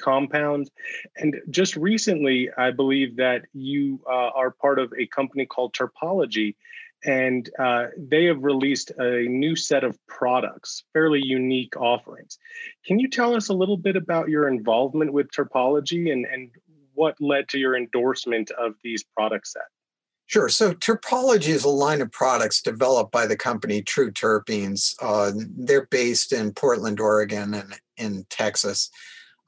compounds. 0.00 0.70
And 1.16 1.36
just 1.50 1.76
recently, 1.76 2.50
I 2.56 2.70
believe 2.70 3.16
that 3.16 3.42
you 3.52 4.00
uh, 4.06 4.30
are 4.34 4.50
part 4.50 4.78
of 4.78 4.92
a 4.98 5.06
company 5.06 5.46
called 5.46 5.74
Terpology, 5.74 6.54
and 7.04 7.48
uh, 7.58 7.86
they 7.96 8.24
have 8.24 8.42
released 8.42 8.90
a 8.98 9.22
new 9.28 9.54
set 9.54 9.84
of 9.84 9.98
products, 10.06 10.84
fairly 10.92 11.20
unique 11.22 11.76
offerings. 11.76 12.38
Can 12.84 12.98
you 12.98 13.08
tell 13.08 13.34
us 13.34 13.48
a 13.48 13.54
little 13.54 13.76
bit 13.76 13.96
about 13.96 14.28
your 14.28 14.48
involvement 14.48 15.12
with 15.12 15.30
Terpology 15.30 16.12
and, 16.12 16.26
and 16.26 16.50
what 16.94 17.14
led 17.20 17.48
to 17.50 17.58
your 17.58 17.76
endorsement 17.76 18.50
of 18.52 18.74
these 18.82 19.04
product 19.16 19.46
sets? 19.46 19.64
Sure. 20.26 20.50
So 20.50 20.74
Terpology 20.74 21.48
is 21.48 21.64
a 21.64 21.70
line 21.70 22.02
of 22.02 22.12
products 22.12 22.60
developed 22.60 23.12
by 23.12 23.26
the 23.26 23.36
company 23.36 23.80
True 23.80 24.10
Terpenes. 24.10 24.94
Uh, 25.00 25.32
they're 25.56 25.86
based 25.86 26.32
in 26.32 26.52
Portland, 26.52 27.00
Oregon, 27.00 27.54
and 27.54 27.80
in 27.96 28.26
Texas. 28.28 28.90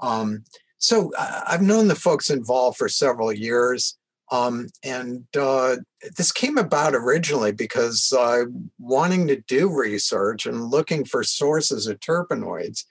Um, 0.00 0.44
so 0.78 1.12
I've 1.18 1.60
known 1.60 1.88
the 1.88 1.94
folks 1.94 2.30
involved 2.30 2.78
for 2.78 2.88
several 2.88 3.30
years. 3.30 3.98
Um, 4.30 4.68
and 4.84 5.24
uh, 5.36 5.76
this 6.16 6.30
came 6.30 6.56
about 6.56 6.94
originally 6.94 7.52
because 7.52 8.12
uh, 8.16 8.44
wanting 8.78 9.26
to 9.26 9.36
do 9.36 9.68
research 9.68 10.46
and 10.46 10.70
looking 10.70 11.04
for 11.04 11.24
sources 11.24 11.86
of 11.86 11.98
terpenoids, 11.98 12.84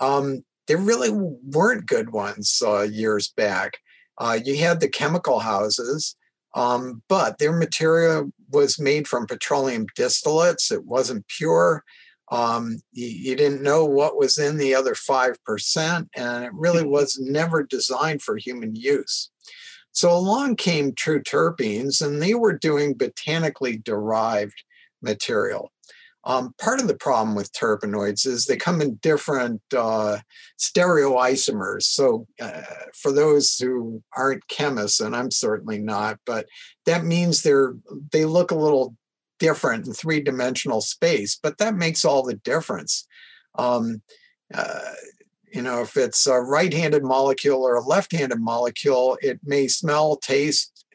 um, 0.00 0.44
there 0.66 0.78
really 0.78 1.10
weren't 1.10 1.86
good 1.86 2.10
ones 2.10 2.62
uh, 2.64 2.82
years 2.82 3.28
back. 3.28 3.78
Uh, 4.18 4.38
you 4.42 4.56
had 4.58 4.80
the 4.80 4.88
chemical 4.88 5.40
houses, 5.40 6.16
um, 6.54 7.02
but 7.08 7.38
their 7.38 7.52
material 7.52 8.30
was 8.50 8.78
made 8.78 9.06
from 9.06 9.26
petroleum 9.26 9.86
distillates. 9.96 10.72
It 10.72 10.84
wasn't 10.84 11.28
pure. 11.28 11.84
Um, 12.30 12.80
you, 12.92 13.06
you, 13.06 13.36
didn't 13.36 13.62
know 13.62 13.86
what 13.86 14.18
was 14.18 14.36
in 14.36 14.58
the 14.58 14.74
other 14.74 14.94
5%, 14.94 16.08
and 16.14 16.44
it 16.44 16.52
really 16.52 16.82
mm-hmm. 16.82 16.90
was 16.90 17.18
never 17.18 17.62
designed 17.62 18.20
for 18.20 18.36
human 18.36 18.74
use. 18.76 19.30
So 19.92 20.14
along 20.14 20.56
came 20.56 20.94
True 20.94 21.22
Terpenes, 21.22 22.00
and 22.04 22.22
they 22.22 22.34
were 22.34 22.56
doing 22.56 22.94
botanically 22.94 23.78
derived 23.78 24.62
material. 25.02 25.72
Um, 26.24 26.52
part 26.60 26.80
of 26.80 26.88
the 26.88 26.96
problem 26.96 27.34
with 27.34 27.52
terpenoids 27.52 28.26
is 28.26 28.44
they 28.44 28.56
come 28.56 28.80
in 28.82 28.96
different 28.96 29.62
uh, 29.74 30.18
stereoisomers. 30.58 31.84
So, 31.84 32.26
uh, 32.40 32.62
for 32.94 33.12
those 33.12 33.56
who 33.56 34.02
aren't 34.16 34.46
chemists, 34.48 35.00
and 35.00 35.16
I'm 35.16 35.30
certainly 35.30 35.78
not, 35.78 36.18
but 36.26 36.46
that 36.86 37.04
means 37.04 37.42
they're 37.42 37.74
they 38.12 38.24
look 38.24 38.50
a 38.50 38.56
little 38.56 38.94
different 39.38 39.86
in 39.86 39.92
three 39.94 40.20
dimensional 40.20 40.80
space, 40.80 41.38
but 41.40 41.58
that 41.58 41.76
makes 41.76 42.04
all 42.04 42.22
the 42.22 42.34
difference. 42.34 43.06
Um, 43.56 44.02
uh, 44.52 44.92
you 45.58 45.64
know, 45.64 45.82
if 45.82 45.96
it's 45.96 46.28
a 46.28 46.40
right 46.40 46.72
handed 46.72 47.02
molecule 47.02 47.64
or 47.64 47.74
a 47.74 47.82
left 47.82 48.12
handed 48.12 48.38
molecule, 48.38 49.18
it 49.20 49.40
may 49.42 49.66
smell, 49.66 50.14
taste 50.14 50.86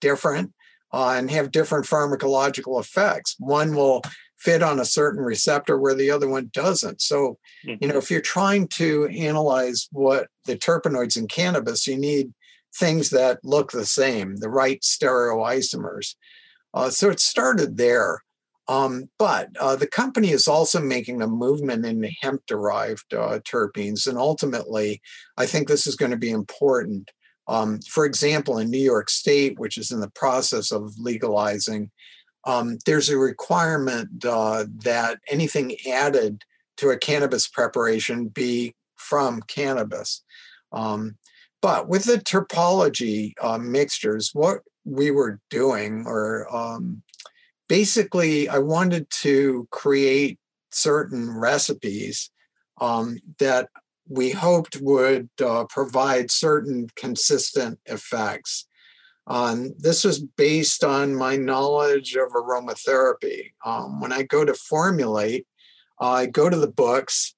different, 0.00 0.52
uh, 0.92 1.14
and 1.16 1.32
have 1.32 1.50
different 1.50 1.84
pharmacological 1.84 2.80
effects. 2.80 3.34
One 3.40 3.74
will 3.74 4.02
fit 4.38 4.62
on 4.62 4.78
a 4.78 4.84
certain 4.84 5.20
receptor 5.20 5.80
where 5.80 5.96
the 5.96 6.12
other 6.12 6.28
one 6.28 6.48
doesn't. 6.52 7.02
So, 7.02 7.38
mm-hmm. 7.66 7.82
you 7.82 7.88
know, 7.88 7.98
if 7.98 8.08
you're 8.08 8.20
trying 8.20 8.68
to 8.68 9.08
analyze 9.08 9.88
what 9.90 10.28
the 10.44 10.56
terpenoids 10.56 11.16
in 11.16 11.26
cannabis, 11.26 11.88
you 11.88 11.98
need 11.98 12.32
things 12.72 13.10
that 13.10 13.40
look 13.42 13.72
the 13.72 13.84
same, 13.84 14.36
the 14.36 14.48
right 14.48 14.80
stereoisomers. 14.82 16.14
Uh, 16.72 16.88
so 16.88 17.10
it 17.10 17.18
started 17.18 17.78
there. 17.78 18.22
Um, 18.66 19.10
but 19.18 19.50
uh, 19.60 19.76
the 19.76 19.86
company 19.86 20.30
is 20.30 20.48
also 20.48 20.80
making 20.80 21.20
a 21.20 21.26
movement 21.26 21.84
in 21.84 22.02
hemp 22.22 22.42
derived 22.46 23.12
uh, 23.12 23.40
terpenes. 23.40 24.06
And 24.06 24.16
ultimately, 24.16 25.02
I 25.36 25.46
think 25.46 25.68
this 25.68 25.86
is 25.86 25.96
going 25.96 26.12
to 26.12 26.16
be 26.16 26.30
important. 26.30 27.10
Um, 27.46 27.80
for 27.82 28.06
example, 28.06 28.58
in 28.58 28.70
New 28.70 28.78
York 28.78 29.10
State, 29.10 29.58
which 29.58 29.76
is 29.76 29.90
in 29.90 30.00
the 30.00 30.10
process 30.10 30.72
of 30.72 30.94
legalizing, 30.98 31.90
um, 32.46 32.78
there's 32.86 33.10
a 33.10 33.18
requirement 33.18 34.24
uh, 34.24 34.64
that 34.82 35.18
anything 35.30 35.76
added 35.90 36.42
to 36.78 36.90
a 36.90 36.98
cannabis 36.98 37.46
preparation 37.48 38.28
be 38.28 38.74
from 38.96 39.42
cannabis. 39.42 40.22
Um, 40.72 41.16
but 41.60 41.88
with 41.88 42.04
the 42.04 42.18
terpology 42.18 43.32
uh, 43.40 43.58
mixtures, 43.58 44.30
what 44.32 44.60
we 44.84 45.10
were 45.10 45.40
doing, 45.48 46.04
or 46.06 46.46
um, 46.54 47.02
basically, 47.68 48.48
I 48.48 48.58
wanted 48.58 49.08
to 49.22 49.68
create 49.70 50.38
certain 50.70 51.30
recipes 51.30 52.30
um, 52.80 53.18
that 53.38 53.68
we 54.08 54.30
hoped 54.30 54.80
would 54.80 55.28
uh, 55.42 55.64
provide 55.64 56.30
certain 56.30 56.88
consistent 56.96 57.78
effects. 57.86 58.66
Um, 59.26 59.72
this 59.78 60.04
was 60.04 60.20
based 60.20 60.84
on 60.84 61.14
my 61.14 61.36
knowledge 61.36 62.14
of 62.14 62.30
aromatherapy. 62.32 63.52
Um, 63.64 64.00
when 64.00 64.12
I 64.12 64.22
go 64.22 64.44
to 64.44 64.52
formulate, 64.52 65.46
I 65.98 66.26
go 66.26 66.50
to 66.50 66.56
the 66.56 66.70
books, 66.70 67.34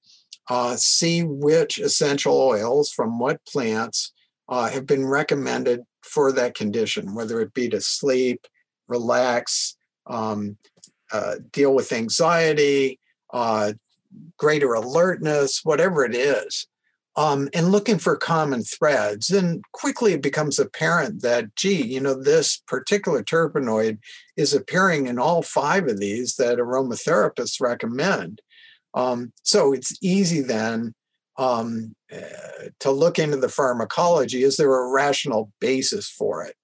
uh, 0.51 0.75
see 0.77 1.23
which 1.23 1.79
essential 1.79 2.37
oils 2.37 2.91
from 2.91 3.19
what 3.19 3.45
plants 3.47 4.13
uh, 4.49 4.69
have 4.69 4.87
been 4.87 5.07
recommended 5.07 5.83
for 6.03 6.33
that 6.33 6.55
condition, 6.55 7.15
whether 7.15 7.41
it 7.41 7.55
be 7.55 7.69
to 7.69 7.81
sleep, 7.81 8.47
relax, 8.89 9.76
um, 10.07 10.57
uh, 11.13 11.37
deal 11.53 11.75
with 11.75 11.93
anxiety, 11.93 12.99
uh, 13.33 13.73
greater 14.37 14.75
alertness, 14.75 15.61
whatever 15.65 16.05
it 16.05 16.15
is 16.15 16.67
um, 17.17 17.49
and 17.55 17.73
looking 17.73 17.99
for 17.99 18.17
common 18.17 18.63
threads. 18.63 19.31
And 19.31 19.65
quickly 19.73 20.13
it 20.13 20.23
becomes 20.23 20.59
apparent 20.59 21.23
that, 21.23 21.55
gee, 21.57 21.83
you 21.83 22.01
know, 22.01 22.15
this 22.15 22.63
particular 22.69 23.23
terpenoid 23.23 23.99
is 24.37 24.53
appearing 24.53 25.07
in 25.07 25.19
all 25.19 25.43
five 25.43 25.87
of 25.89 25.99
these 25.99 26.37
that 26.37 26.59
aromatherapists 26.59 27.61
recommend. 27.61 28.43
Um, 28.95 29.33
so 29.43 29.73
it's 29.73 29.97
easy 30.03 30.43
then 30.43 30.95
um, 31.39 31.95
uh, 32.13 32.69
to 32.81 32.91
look 32.91 33.19
into 33.19 33.39
the 33.39 33.49
pharmacology. 33.49 34.43
Is 34.43 34.59
there 34.59 34.75
a 34.75 34.91
rational 34.91 35.51
basis 35.61 36.09
for 36.09 36.45
it? 36.45 36.55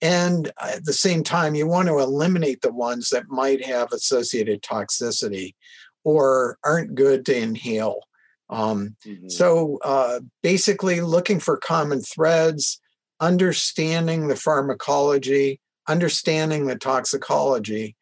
And 0.00 0.50
at 0.60 0.84
the 0.84 0.92
same 0.92 1.22
time, 1.22 1.54
you 1.54 1.66
want 1.66 1.88
to 1.88 1.98
eliminate 1.98 2.60
the 2.62 2.72
ones 2.72 3.10
that 3.10 3.28
might 3.28 3.64
have 3.64 3.92
associated 3.92 4.62
toxicity 4.62 5.54
or 6.02 6.58
aren't 6.64 6.94
good 6.94 7.24
to 7.26 7.36
inhale 7.36 8.00
um, 8.48 8.96
mm-hmm. 9.04 9.28
So 9.28 9.78
uh, 9.82 10.20
basically, 10.42 11.00
looking 11.00 11.40
for 11.40 11.56
common 11.56 12.00
threads, 12.00 12.80
understanding 13.20 14.28
the 14.28 14.36
pharmacology, 14.36 15.60
understanding 15.88 16.66
the 16.66 16.76
toxicology, 16.76 17.96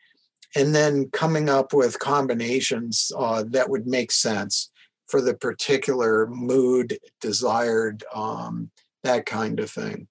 and 0.54 0.74
then 0.74 1.10
coming 1.10 1.48
up 1.48 1.72
with 1.72 1.98
combinations 1.98 3.10
uh, 3.16 3.44
that 3.48 3.70
would 3.70 3.86
make 3.86 4.12
sense 4.12 4.70
for 5.06 5.20
the 5.20 5.34
particular 5.34 6.26
mood 6.26 6.98
desired, 7.20 8.04
um, 8.14 8.70
that 9.02 9.26
kind 9.26 9.60
of 9.60 9.70
thing. 9.70 10.08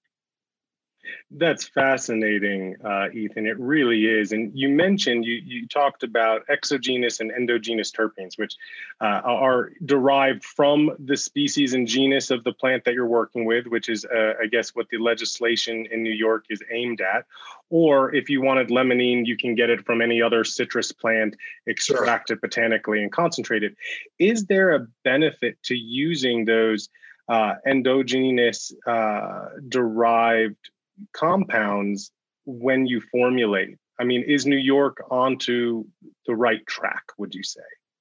That's 1.30 1.66
fascinating, 1.66 2.76
uh, 2.84 3.08
Ethan. 3.12 3.46
It 3.46 3.58
really 3.58 4.06
is. 4.06 4.32
And 4.32 4.52
you 4.54 4.68
mentioned 4.68 5.24
you 5.24 5.34
you 5.34 5.66
talked 5.66 6.02
about 6.02 6.42
exogenous 6.50 7.20
and 7.20 7.30
endogenous 7.30 7.90
terpenes, 7.90 8.36
which 8.36 8.54
uh, 9.00 9.22
are 9.24 9.72
derived 9.84 10.44
from 10.44 10.90
the 10.98 11.16
species 11.16 11.72
and 11.72 11.86
genus 11.86 12.30
of 12.30 12.44
the 12.44 12.52
plant 12.52 12.84
that 12.84 12.94
you're 12.94 13.06
working 13.06 13.46
with, 13.46 13.66
which 13.66 13.88
is, 13.88 14.04
uh, 14.04 14.34
I 14.42 14.46
guess, 14.46 14.74
what 14.74 14.88
the 14.90 14.98
legislation 14.98 15.86
in 15.90 16.02
New 16.02 16.12
York 16.12 16.44
is 16.50 16.62
aimed 16.70 17.00
at. 17.00 17.24
Or 17.70 18.14
if 18.14 18.28
you 18.28 18.42
wanted 18.42 18.68
limonene, 18.68 19.24
you 19.24 19.36
can 19.36 19.54
get 19.54 19.70
it 19.70 19.86
from 19.86 20.02
any 20.02 20.20
other 20.20 20.44
citrus 20.44 20.92
plant, 20.92 21.34
extract 21.66 22.30
it 22.30 22.42
botanically 22.42 23.02
and 23.02 23.10
concentrate 23.10 23.62
it. 23.62 23.74
Is 24.18 24.44
there 24.44 24.74
a 24.74 24.86
benefit 25.02 25.62
to 25.64 25.74
using 25.74 26.44
those? 26.44 26.88
Uh, 27.28 27.54
endogenous 27.66 28.74
uh, 28.84 29.46
derived 29.68 30.70
compounds 31.12 32.10
when 32.44 32.86
you 32.86 33.00
formulate? 33.12 33.76
I 34.00 34.04
mean, 34.04 34.22
is 34.22 34.46
New 34.46 34.56
York 34.56 35.04
onto 35.10 35.84
the 36.26 36.34
right 36.34 36.66
track, 36.66 37.02
would 37.18 37.34
you 37.34 37.42
say? 37.42 37.60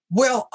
Well, 0.09 0.49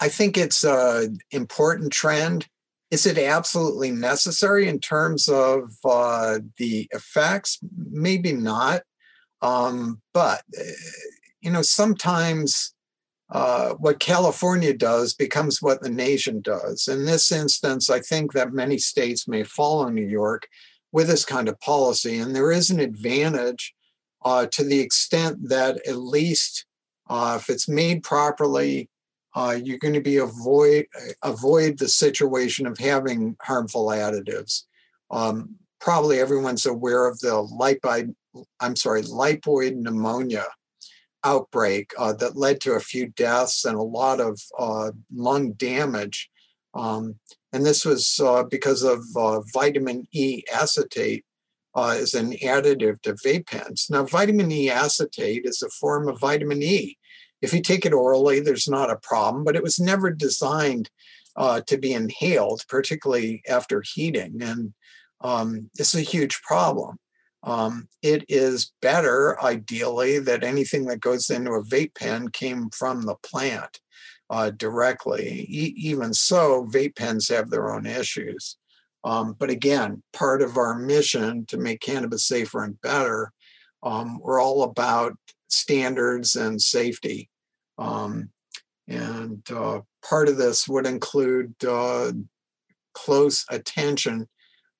I 0.00 0.08
think 0.08 0.36
it's 0.36 0.64
an 0.64 1.18
important 1.30 1.92
trend. 1.92 2.48
Is 2.90 3.04
it 3.04 3.18
absolutely 3.18 3.90
necessary 3.90 4.68
in 4.68 4.78
terms 4.78 5.28
of 5.28 5.72
uh, 5.84 6.38
the 6.58 6.88
effects? 6.92 7.58
Maybe 7.76 8.32
not. 8.32 8.82
Um, 9.42 10.00
but, 10.14 10.42
eh, 10.56 10.72
you 11.40 11.50
know, 11.50 11.62
sometimes 11.62 12.74
uh, 13.30 13.74
what 13.74 13.98
California 13.98 14.72
does 14.72 15.14
becomes 15.14 15.60
what 15.60 15.82
the 15.82 15.90
nation 15.90 16.40
does. 16.40 16.86
In 16.88 17.04
this 17.06 17.32
instance, 17.32 17.90
I 17.90 18.00
think 18.00 18.32
that 18.32 18.52
many 18.52 18.78
states 18.78 19.26
may 19.26 19.42
follow 19.42 19.88
New 19.88 20.06
York 20.06 20.48
with 20.92 21.08
this 21.08 21.24
kind 21.24 21.48
of 21.48 21.60
policy. 21.60 22.18
And 22.18 22.34
there 22.34 22.52
is 22.52 22.70
an 22.70 22.80
advantage 22.80 23.74
uh, 24.24 24.46
to 24.52 24.64
the 24.64 24.80
extent 24.80 25.48
that 25.48 25.86
at 25.86 25.96
least 25.96 26.66
uh, 27.08 27.38
if 27.40 27.48
it's 27.48 27.68
made 27.68 28.02
properly, 28.02 28.88
uh, 29.34 29.58
you're 29.62 29.78
going 29.78 29.94
to 29.94 30.00
be 30.00 30.16
avoid 30.16 30.86
avoid 31.22 31.78
the 31.78 31.88
situation 31.88 32.66
of 32.66 32.78
having 32.78 33.36
harmful 33.42 33.86
additives. 33.88 34.62
Um, 35.10 35.56
probably 35.78 36.18
everyone's 36.18 36.66
aware 36.66 37.06
of 37.06 37.20
the 37.20 37.46
lipid, 37.60 38.14
I'm 38.60 38.76
sorry, 38.76 39.02
lipoid 39.02 39.76
pneumonia 39.76 40.46
outbreak 41.22 41.92
uh, 41.98 42.12
that 42.14 42.36
led 42.36 42.60
to 42.62 42.72
a 42.72 42.80
few 42.80 43.08
deaths 43.08 43.64
and 43.64 43.76
a 43.76 43.82
lot 43.82 44.20
of 44.20 44.40
uh, 44.58 44.90
lung 45.14 45.52
damage. 45.52 46.30
Um, 46.74 47.16
and 47.56 47.64
this 47.64 47.86
was 47.86 48.20
uh, 48.22 48.42
because 48.42 48.82
of 48.82 49.02
uh, 49.16 49.40
vitamin 49.54 50.06
E 50.12 50.42
acetate 50.52 51.24
uh, 51.74 51.96
as 51.98 52.12
an 52.12 52.32
additive 52.34 53.00
to 53.00 53.14
vape 53.14 53.46
pens. 53.46 53.86
Now, 53.88 54.04
vitamin 54.04 54.52
E 54.52 54.68
acetate 54.68 55.46
is 55.46 55.62
a 55.62 55.70
form 55.70 56.06
of 56.06 56.20
vitamin 56.20 56.62
E. 56.62 56.98
If 57.40 57.54
you 57.54 57.62
take 57.62 57.86
it 57.86 57.94
orally, 57.94 58.40
there's 58.40 58.68
not 58.68 58.90
a 58.90 58.98
problem, 58.98 59.42
but 59.42 59.56
it 59.56 59.62
was 59.62 59.80
never 59.80 60.10
designed 60.10 60.90
uh, 61.34 61.62
to 61.66 61.78
be 61.78 61.94
inhaled, 61.94 62.62
particularly 62.68 63.42
after 63.48 63.82
heating. 63.82 64.42
And 64.42 64.74
um, 65.22 65.70
it's 65.78 65.94
a 65.94 66.02
huge 66.02 66.42
problem. 66.42 66.98
Um, 67.42 67.88
it 68.02 68.26
is 68.28 68.72
better, 68.82 69.42
ideally, 69.42 70.18
that 70.18 70.44
anything 70.44 70.84
that 70.86 71.00
goes 71.00 71.30
into 71.30 71.52
a 71.52 71.64
vape 71.64 71.94
pen 71.94 72.28
came 72.28 72.68
from 72.68 73.02
the 73.02 73.16
plant 73.22 73.80
uh, 74.30 74.50
directly. 74.50 75.46
E- 75.48 75.74
even 75.76 76.12
so, 76.12 76.66
vape 76.66 76.96
pens 76.96 77.28
have 77.28 77.50
their 77.50 77.72
own 77.72 77.86
issues. 77.86 78.56
Um, 79.04 79.36
but 79.38 79.50
again, 79.50 80.02
part 80.12 80.42
of 80.42 80.56
our 80.56 80.74
mission 80.74 81.46
to 81.46 81.58
make 81.58 81.80
cannabis 81.80 82.26
safer 82.26 82.64
and 82.64 82.80
better, 82.80 83.32
um, 83.82 84.18
we're 84.20 84.42
all 84.42 84.64
about 84.64 85.14
standards 85.48 86.34
and 86.34 86.60
safety. 86.60 87.30
Um, 87.78 88.30
and 88.88 89.48
uh, 89.50 89.80
part 90.08 90.28
of 90.28 90.36
this 90.36 90.66
would 90.66 90.86
include 90.86 91.54
uh, 91.64 92.12
close 92.94 93.44
attention 93.50 94.28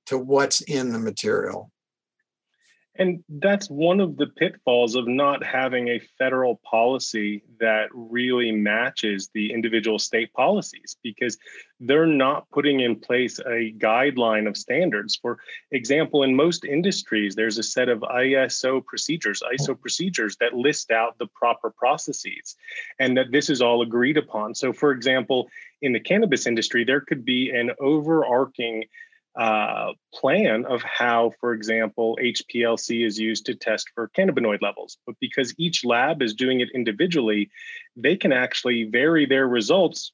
to 0.07 0.19
what's 0.19 0.61
in 0.63 0.93
the 0.93 0.99
material. 0.99 1.71
And 2.99 3.23
that's 3.29 3.69
one 3.69 4.01
of 4.01 4.17
the 4.17 4.27
pitfalls 4.27 4.95
of 4.95 5.07
not 5.07 5.45
having 5.45 5.89
a 5.89 6.01
federal 6.19 6.61
policy 6.65 7.43
that 7.61 7.89
really 7.93 8.53
matches 8.53 9.31
the 9.35 9.53
individual 9.53 9.99
state 9.99 10.33
policies 10.33 10.97
because 11.03 11.37
they're 11.81 12.07
not 12.07 12.51
putting 12.51 12.81
in 12.81 12.97
place 12.97 13.39
a 13.41 13.75
guideline 13.79 14.49
of 14.49 14.57
standards. 14.57 15.17
For 15.17 15.39
example, 15.73 16.23
in 16.23 16.35
most 16.35 16.65
industries, 16.65 17.35
there's 17.35 17.59
a 17.59 17.63
set 17.63 17.89
of 17.89 18.01
ISO 18.01 18.85
procedures, 18.85 19.43
ISO 19.43 19.79
procedures 19.79 20.37
that 20.41 20.55
list 20.55 20.91
out 20.91 21.19
the 21.19 21.27
proper 21.27 21.71
processes 21.71 22.57
and 22.99 23.17
that 23.17 23.31
this 23.31 23.51
is 23.51 23.61
all 23.61 23.83
agreed 23.83 24.17
upon. 24.17 24.55
So, 24.55 24.73
for 24.73 24.93
example, 24.93 25.49
in 25.83 25.93
the 25.93 26.01
cannabis 26.01 26.47
industry, 26.47 26.85
there 26.85 27.01
could 27.03 27.25
be 27.25 27.51
an 27.51 27.73
overarching 27.79 28.85
uh, 29.37 29.93
plan 30.15 30.65
of 30.65 30.83
how, 30.83 31.33
for 31.41 31.53
example, 31.53 32.19
HPLC 32.23 33.05
is 33.05 33.19
used 33.19 33.47
to 33.47 33.55
test 33.55 33.91
for 33.95 34.11
cannabinoid 34.17 34.63
levels. 34.63 34.97
But 35.07 35.17
because 35.21 35.55
each 35.59 35.85
lab 35.85 36.23
is 36.23 36.35
doing 36.35 36.61
it 36.61 36.71
individually, 36.75 37.51
they 37.97 38.17
can 38.17 38.33
actually 38.33 38.85
vary 38.85 39.27
their 39.27 39.47
results 39.47 40.13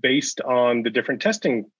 based 0.00 0.40
on 0.40 0.82
the 0.82 0.90
different 0.90 1.22
testing 1.22 1.70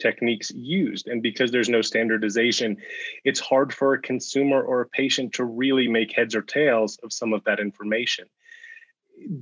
techniques 0.00 0.50
used. 0.52 1.08
And 1.08 1.22
because 1.22 1.50
there's 1.50 1.68
no 1.68 1.82
standardization, 1.82 2.76
it's 3.24 3.40
hard 3.40 3.74
for 3.74 3.94
a 3.94 4.00
consumer 4.00 4.62
or 4.62 4.80
a 4.80 4.88
patient 4.88 5.34
to 5.34 5.44
really 5.44 5.88
make 5.88 6.14
heads 6.14 6.34
or 6.34 6.42
tails 6.42 6.98
of 7.02 7.12
some 7.12 7.32
of 7.32 7.44
that 7.44 7.60
information. 7.60 8.26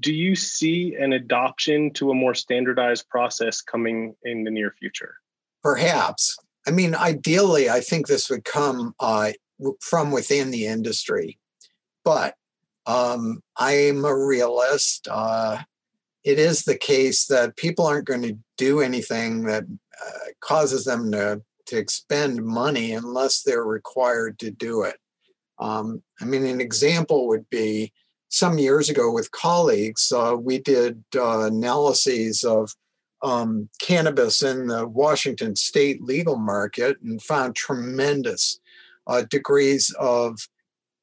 Do 0.00 0.12
you 0.12 0.34
see 0.34 0.96
an 0.96 1.12
adoption 1.12 1.92
to 1.94 2.10
a 2.10 2.14
more 2.14 2.34
standardized 2.34 3.08
process 3.08 3.60
coming 3.60 4.16
in 4.24 4.44
the 4.44 4.50
near 4.50 4.72
future? 4.72 5.14
Perhaps. 5.68 6.38
I 6.66 6.70
mean, 6.70 6.94
ideally, 6.94 7.68
I 7.68 7.80
think 7.80 8.06
this 8.06 8.30
would 8.30 8.44
come 8.44 8.94
uh, 9.00 9.32
from 9.82 10.10
within 10.12 10.50
the 10.50 10.64
industry, 10.64 11.38
but 12.06 12.36
um, 12.86 13.42
I'm 13.58 14.02
a 14.06 14.16
realist. 14.16 15.08
Uh, 15.10 15.58
it 16.24 16.38
is 16.38 16.62
the 16.62 16.78
case 16.78 17.26
that 17.26 17.58
people 17.58 17.86
aren't 17.86 18.06
going 18.06 18.22
to 18.22 18.38
do 18.56 18.80
anything 18.80 19.44
that 19.44 19.64
uh, 20.02 20.30
causes 20.40 20.86
them 20.86 21.12
to, 21.12 21.42
to 21.66 21.76
expend 21.76 22.42
money 22.42 22.92
unless 22.92 23.42
they're 23.42 23.62
required 23.62 24.38
to 24.38 24.50
do 24.50 24.84
it. 24.84 24.96
Um, 25.58 26.02
I 26.18 26.24
mean, 26.24 26.46
an 26.46 26.62
example 26.62 27.28
would 27.28 27.50
be 27.50 27.92
some 28.30 28.56
years 28.56 28.88
ago 28.88 29.12
with 29.12 29.32
colleagues, 29.32 30.10
uh, 30.12 30.34
we 30.40 30.60
did 30.60 31.04
uh, 31.14 31.40
analyses 31.40 32.42
of 32.42 32.74
um, 33.22 33.68
cannabis 33.80 34.42
in 34.42 34.68
the 34.68 34.86
Washington 34.86 35.56
state 35.56 36.02
legal 36.02 36.36
market 36.36 37.00
and 37.02 37.22
found 37.22 37.56
tremendous 37.56 38.60
uh, 39.06 39.22
degrees 39.22 39.94
of 39.98 40.48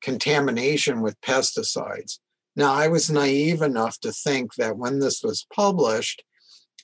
contamination 0.01 1.01
with 1.01 1.19
pesticides. 1.21 2.19
Now, 2.55 2.73
I 2.73 2.87
was 2.87 3.09
naive 3.09 3.61
enough 3.61 3.99
to 4.01 4.11
think 4.11 4.55
that 4.55 4.77
when 4.77 4.99
this 4.99 5.21
was 5.23 5.45
published, 5.53 6.23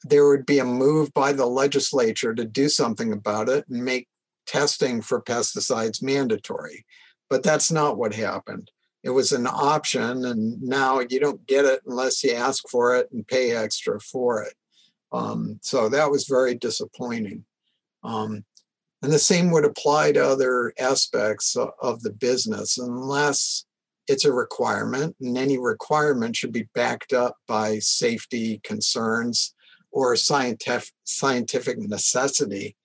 there 0.04 0.28
would 0.28 0.46
be 0.46 0.60
a 0.60 0.66
move 0.66 1.14
by 1.14 1.32
the 1.32 1.46
legislature 1.46 2.34
to 2.34 2.44
do 2.44 2.68
something 2.68 3.14
about 3.14 3.48
it 3.48 3.66
and 3.70 3.86
make 3.86 4.08
testing 4.48 5.02
for 5.02 5.22
pesticides 5.22 6.02
mandatory. 6.02 6.86
But 7.30 7.44
that's 7.44 7.72
not 7.72 7.98
what 7.98 8.14
happened. 8.14 8.72
It 9.04 9.12
was 9.12 9.32
an 9.32 9.48
option, 9.48 10.26
and 10.26 10.62
now 10.62 11.00
you 11.00 11.20
don't 11.20 11.46
get 11.48 11.66
it 11.66 11.82
unless 11.86 12.24
you 12.24 12.34
ask 12.34 12.68
for 12.70 12.96
it 12.96 13.10
and 13.12 13.28
pay 13.28 13.56
extra 13.56 14.00
for 14.00 14.44
it. 14.44 14.54
Um, 15.12 15.60
so 15.62 15.90
that 15.90 16.10
was 16.10 16.28
very 16.28 16.56
disappointing. 16.56 17.46
Um, 18.04 18.46
and 19.02 19.12
the 19.12 19.20
same 19.20 19.52
would 19.52 19.66
apply 19.66 20.12
to 20.14 20.24
other 20.26 20.74
aspects 20.80 21.56
of 21.56 22.02
the 22.02 22.12
business, 22.12 22.78
unless 22.78 23.66
it's 24.08 24.26
a 24.26 24.34
requirement, 24.34 25.16
and 25.20 25.38
any 25.38 25.58
requirement 25.58 26.36
should 26.36 26.52
be 26.52 26.70
backed 26.76 27.14
up 27.14 27.38
by 27.48 27.80
safety 27.80 28.60
concerns 28.64 29.54
or 29.92 30.16
scientific 30.16 30.94
scientific 31.04 31.78
necessity. 31.80 32.76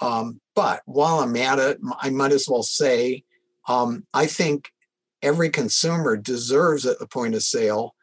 Um, 0.00 0.40
but 0.54 0.82
while 0.84 1.20
I'm 1.20 1.36
at 1.36 1.58
it, 1.58 1.78
I 2.00 2.10
might 2.10 2.32
as 2.32 2.46
well 2.48 2.62
say 2.62 3.24
um, 3.68 4.06
I 4.12 4.26
think 4.26 4.70
every 5.22 5.50
consumer 5.50 6.16
deserves 6.16 6.84
at 6.86 6.98
the 6.98 7.06
point 7.06 7.34
of 7.34 7.42
sale 7.42 7.93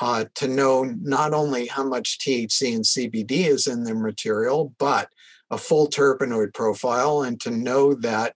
uh, 0.00 0.24
to 0.34 0.48
know 0.48 0.84
not 0.84 1.32
only 1.32 1.66
how 1.66 1.84
much 1.84 2.18
THC 2.18 2.74
and 2.74 2.84
CBD 2.84 3.46
is 3.46 3.66
in 3.66 3.84
their 3.84 3.94
material, 3.94 4.74
but 4.78 5.08
a 5.50 5.58
full 5.58 5.88
terpenoid 5.88 6.52
profile, 6.52 7.22
and 7.22 7.40
to 7.40 7.50
know 7.50 7.94
that 7.94 8.34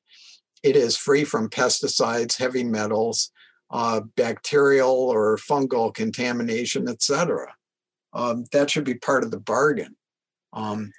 it 0.62 0.76
is 0.76 0.96
free 0.96 1.24
from 1.24 1.50
pesticides, 1.50 2.38
heavy 2.38 2.64
metals, 2.64 3.32
uh, 3.70 4.00
bacterial 4.16 4.90
or 4.90 5.36
fungal 5.36 5.92
contamination, 5.92 6.88
etc. 6.88 7.54
Um, 8.12 8.44
that 8.52 8.70
should 8.70 8.84
be 8.84 8.94
part 8.94 9.24
of 9.24 9.30
the 9.30 9.40
bargain. 9.40 9.96
Um, 10.52 10.92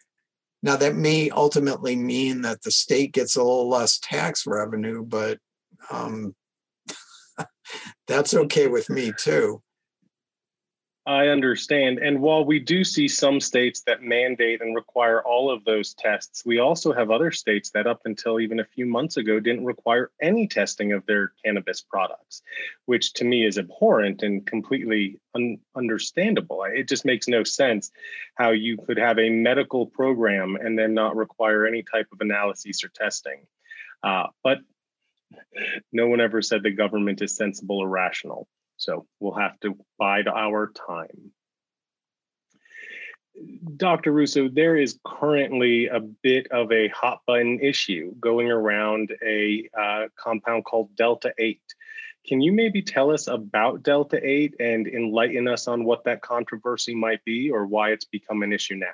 now, 0.61 0.75
that 0.75 0.95
may 0.95 1.29
ultimately 1.29 1.95
mean 1.95 2.41
that 2.41 2.61
the 2.63 2.71
state 2.71 3.13
gets 3.13 3.35
a 3.35 3.43
little 3.43 3.69
less 3.69 3.97
tax 3.97 4.45
revenue, 4.45 5.05
but 5.05 5.39
um, 5.89 6.35
that's 8.07 8.33
okay 8.33 8.67
with 8.67 8.89
me 8.89 9.13
too. 9.17 9.61
I 11.09 11.29
understand. 11.29 11.97
And 11.97 12.21
while 12.21 12.45
we 12.45 12.59
do 12.59 12.83
see 12.83 13.07
some 13.07 13.39
states 13.39 13.81
that 13.87 14.03
mandate 14.03 14.61
and 14.61 14.75
require 14.75 15.23
all 15.23 15.49
of 15.49 15.65
those 15.65 15.95
tests, 15.95 16.45
we 16.45 16.59
also 16.59 16.93
have 16.93 17.09
other 17.09 17.31
states 17.31 17.71
that, 17.71 17.87
up 17.87 18.01
until 18.05 18.39
even 18.39 18.59
a 18.59 18.65
few 18.75 18.85
months 18.85 19.17
ago, 19.17 19.39
didn't 19.39 19.65
require 19.65 20.11
any 20.21 20.47
testing 20.47 20.93
of 20.93 21.03
their 21.07 21.31
cannabis 21.43 21.81
products, 21.81 22.43
which 22.85 23.13
to 23.13 23.25
me 23.25 23.43
is 23.43 23.57
abhorrent 23.57 24.21
and 24.21 24.45
completely 24.45 25.19
un- 25.33 25.57
understandable. 25.75 26.63
It 26.65 26.87
just 26.87 27.05
makes 27.05 27.27
no 27.27 27.43
sense 27.43 27.89
how 28.35 28.51
you 28.51 28.77
could 28.77 28.99
have 28.99 29.17
a 29.17 29.31
medical 29.31 29.87
program 29.87 30.57
and 30.57 30.77
then 30.77 30.93
not 30.93 31.15
require 31.15 31.65
any 31.65 31.81
type 31.81 32.09
of 32.11 32.21
analysis 32.21 32.83
or 32.83 32.89
testing. 32.89 33.47
Uh, 34.03 34.27
but 34.43 34.59
no 35.91 36.05
one 36.05 36.21
ever 36.21 36.43
said 36.43 36.61
the 36.61 36.69
government 36.69 37.23
is 37.23 37.35
sensible 37.35 37.79
or 37.79 37.89
rational. 37.89 38.47
So 38.79 39.05
we'll 39.19 39.33
have 39.33 39.59
to 39.59 39.77
bide 39.99 40.27
our 40.27 40.71
time. 40.87 41.31
Dr. 43.77 44.11
Russo, 44.11 44.49
there 44.49 44.75
is 44.75 44.99
currently 45.05 45.87
a 45.87 45.99
bit 45.99 46.47
of 46.51 46.71
a 46.71 46.87
hot 46.89 47.19
button 47.27 47.59
issue 47.61 48.13
going 48.19 48.49
around 48.49 49.11
a 49.25 49.69
uh, 49.77 50.03
compound 50.17 50.65
called 50.65 50.95
Delta 50.95 51.33
8. 51.37 51.61
Can 52.25 52.41
you 52.41 52.51
maybe 52.51 52.81
tell 52.81 53.11
us 53.11 53.27
about 53.27 53.83
Delta 53.83 54.19
8 54.21 54.55
and 54.59 54.87
enlighten 54.87 55.47
us 55.47 55.67
on 55.67 55.83
what 55.83 56.03
that 56.05 56.21
controversy 56.21 56.95
might 56.95 57.23
be 57.23 57.49
or 57.49 57.65
why 57.65 57.91
it's 57.91 58.05
become 58.05 58.43
an 58.43 58.51
issue 58.51 58.75
now? 58.75 58.87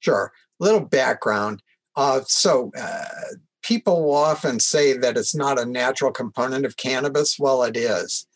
Sure. 0.00 0.32
A 0.60 0.64
little 0.64 0.80
background. 0.80 1.62
Uh, 1.96 2.20
so, 2.26 2.70
uh, 2.78 3.04
people 3.62 4.04
will 4.04 4.14
often 4.14 4.60
say 4.60 4.96
that 4.96 5.16
it's 5.16 5.34
not 5.34 5.60
a 5.60 5.66
natural 5.66 6.12
component 6.12 6.64
of 6.64 6.76
cannabis. 6.76 7.36
Well, 7.38 7.64
it 7.64 7.76
is 7.76 8.26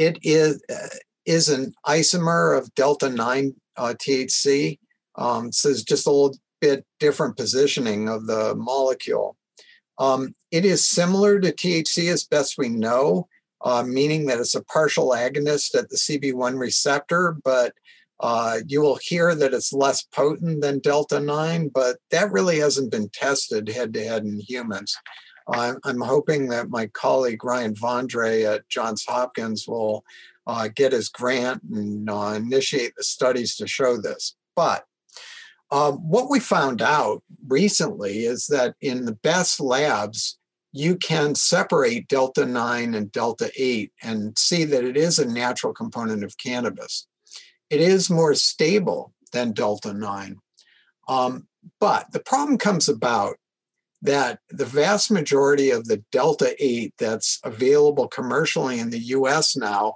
it 0.00 0.18
is 0.22 0.62
uh, 0.72 0.96
is 1.26 1.50
an 1.50 1.74
isomer 1.86 2.56
of 2.56 2.74
delta 2.74 3.10
9 3.10 3.54
uh, 3.76 3.94
THC. 3.98 4.78
Um, 5.16 5.52
so 5.52 5.68
it's 5.68 5.82
just 5.82 6.06
a 6.06 6.10
little 6.10 6.34
bit 6.62 6.86
different 6.98 7.36
positioning 7.36 8.08
of 8.08 8.26
the 8.26 8.54
molecule. 8.54 9.36
Um, 9.98 10.34
it 10.50 10.64
is 10.64 10.86
similar 10.86 11.38
to 11.38 11.52
THC 11.52 12.10
as 12.10 12.24
best 12.24 12.56
we 12.56 12.70
know, 12.70 13.28
uh, 13.62 13.82
meaning 13.82 14.24
that 14.26 14.40
it's 14.40 14.54
a 14.54 14.64
partial 14.64 15.10
agonist 15.10 15.74
at 15.78 15.90
the 15.90 15.96
CB1 15.96 16.58
receptor, 16.58 17.36
but 17.44 17.74
uh, 18.20 18.60
you 18.66 18.80
will 18.80 18.98
hear 19.02 19.34
that 19.34 19.52
it's 19.52 19.72
less 19.72 20.02
potent 20.02 20.62
than 20.62 20.78
delta 20.78 21.20
9, 21.20 21.68
but 21.68 21.98
that 22.10 22.32
really 22.32 22.58
hasn't 22.58 22.90
been 22.90 23.10
tested 23.10 23.68
head 23.68 23.92
to 23.92 24.02
head 24.02 24.24
in 24.24 24.40
humans. 24.40 24.96
I'm 25.52 26.00
hoping 26.00 26.48
that 26.48 26.70
my 26.70 26.86
colleague 26.88 27.44
Ryan 27.44 27.74
Vandrey 27.74 28.44
at 28.52 28.68
Johns 28.68 29.04
Hopkins 29.04 29.66
will 29.66 30.04
uh, 30.46 30.68
get 30.74 30.92
his 30.92 31.08
grant 31.08 31.62
and 31.62 32.08
uh, 32.08 32.34
initiate 32.36 32.94
the 32.96 33.04
studies 33.04 33.56
to 33.56 33.66
show 33.66 33.96
this. 33.96 34.36
But 34.54 34.84
um, 35.70 35.98
what 35.98 36.30
we 36.30 36.40
found 36.40 36.82
out 36.82 37.22
recently 37.46 38.24
is 38.24 38.48
that 38.48 38.74
in 38.80 39.04
the 39.04 39.14
best 39.14 39.60
labs, 39.60 40.38
you 40.72 40.96
can 40.96 41.34
separate 41.34 42.08
delta 42.08 42.46
9 42.46 42.94
and 42.94 43.10
delta 43.10 43.50
8 43.56 43.92
and 44.02 44.38
see 44.38 44.64
that 44.64 44.84
it 44.84 44.96
is 44.96 45.18
a 45.18 45.28
natural 45.28 45.72
component 45.72 46.22
of 46.22 46.38
cannabis. 46.38 47.06
It 47.70 47.80
is 47.80 48.10
more 48.10 48.34
stable 48.34 49.12
than 49.32 49.52
delta 49.52 49.92
9. 49.92 50.38
Um, 51.08 51.48
but 51.78 52.12
the 52.12 52.20
problem 52.20 52.58
comes 52.58 52.88
about 52.88 53.36
that 54.02 54.40
the 54.48 54.64
vast 54.64 55.10
majority 55.10 55.70
of 55.70 55.86
the 55.86 55.98
delta 56.10 56.54
8 56.58 56.94
that's 56.98 57.38
available 57.44 58.08
commercially 58.08 58.78
in 58.78 58.90
the 58.90 58.98
US 58.98 59.56
now 59.56 59.94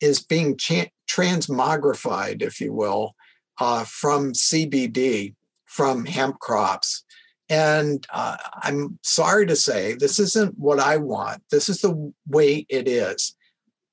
is 0.00 0.22
being 0.22 0.56
cha- 0.56 0.90
transmogrified, 1.08 2.42
if 2.42 2.60
you 2.60 2.72
will, 2.72 3.14
uh, 3.60 3.84
from 3.84 4.32
CBD, 4.32 5.34
from 5.66 6.06
hemp 6.06 6.38
crops. 6.38 7.04
And 7.48 8.06
uh, 8.10 8.36
I'm 8.62 8.98
sorry 9.02 9.46
to 9.46 9.56
say, 9.56 9.94
this 9.94 10.18
isn't 10.18 10.58
what 10.58 10.80
I 10.80 10.96
want. 10.96 11.42
This 11.50 11.68
is 11.68 11.82
the 11.82 12.12
way 12.26 12.66
it 12.68 12.88
is. 12.88 13.36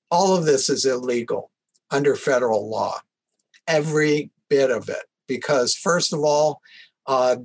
All 0.09 0.35
of 0.35 0.45
this 0.45 0.69
is 0.69 0.85
illegal 0.85 1.51
under 1.91 2.15
federal 2.15 2.69
law, 2.69 2.99
every 3.67 4.31
bit 4.49 4.71
of 4.71 4.87
it. 4.89 5.03
Because, 5.27 5.75
first 5.75 6.13
of 6.13 6.21
all, 6.23 6.61
uh, 7.05 7.37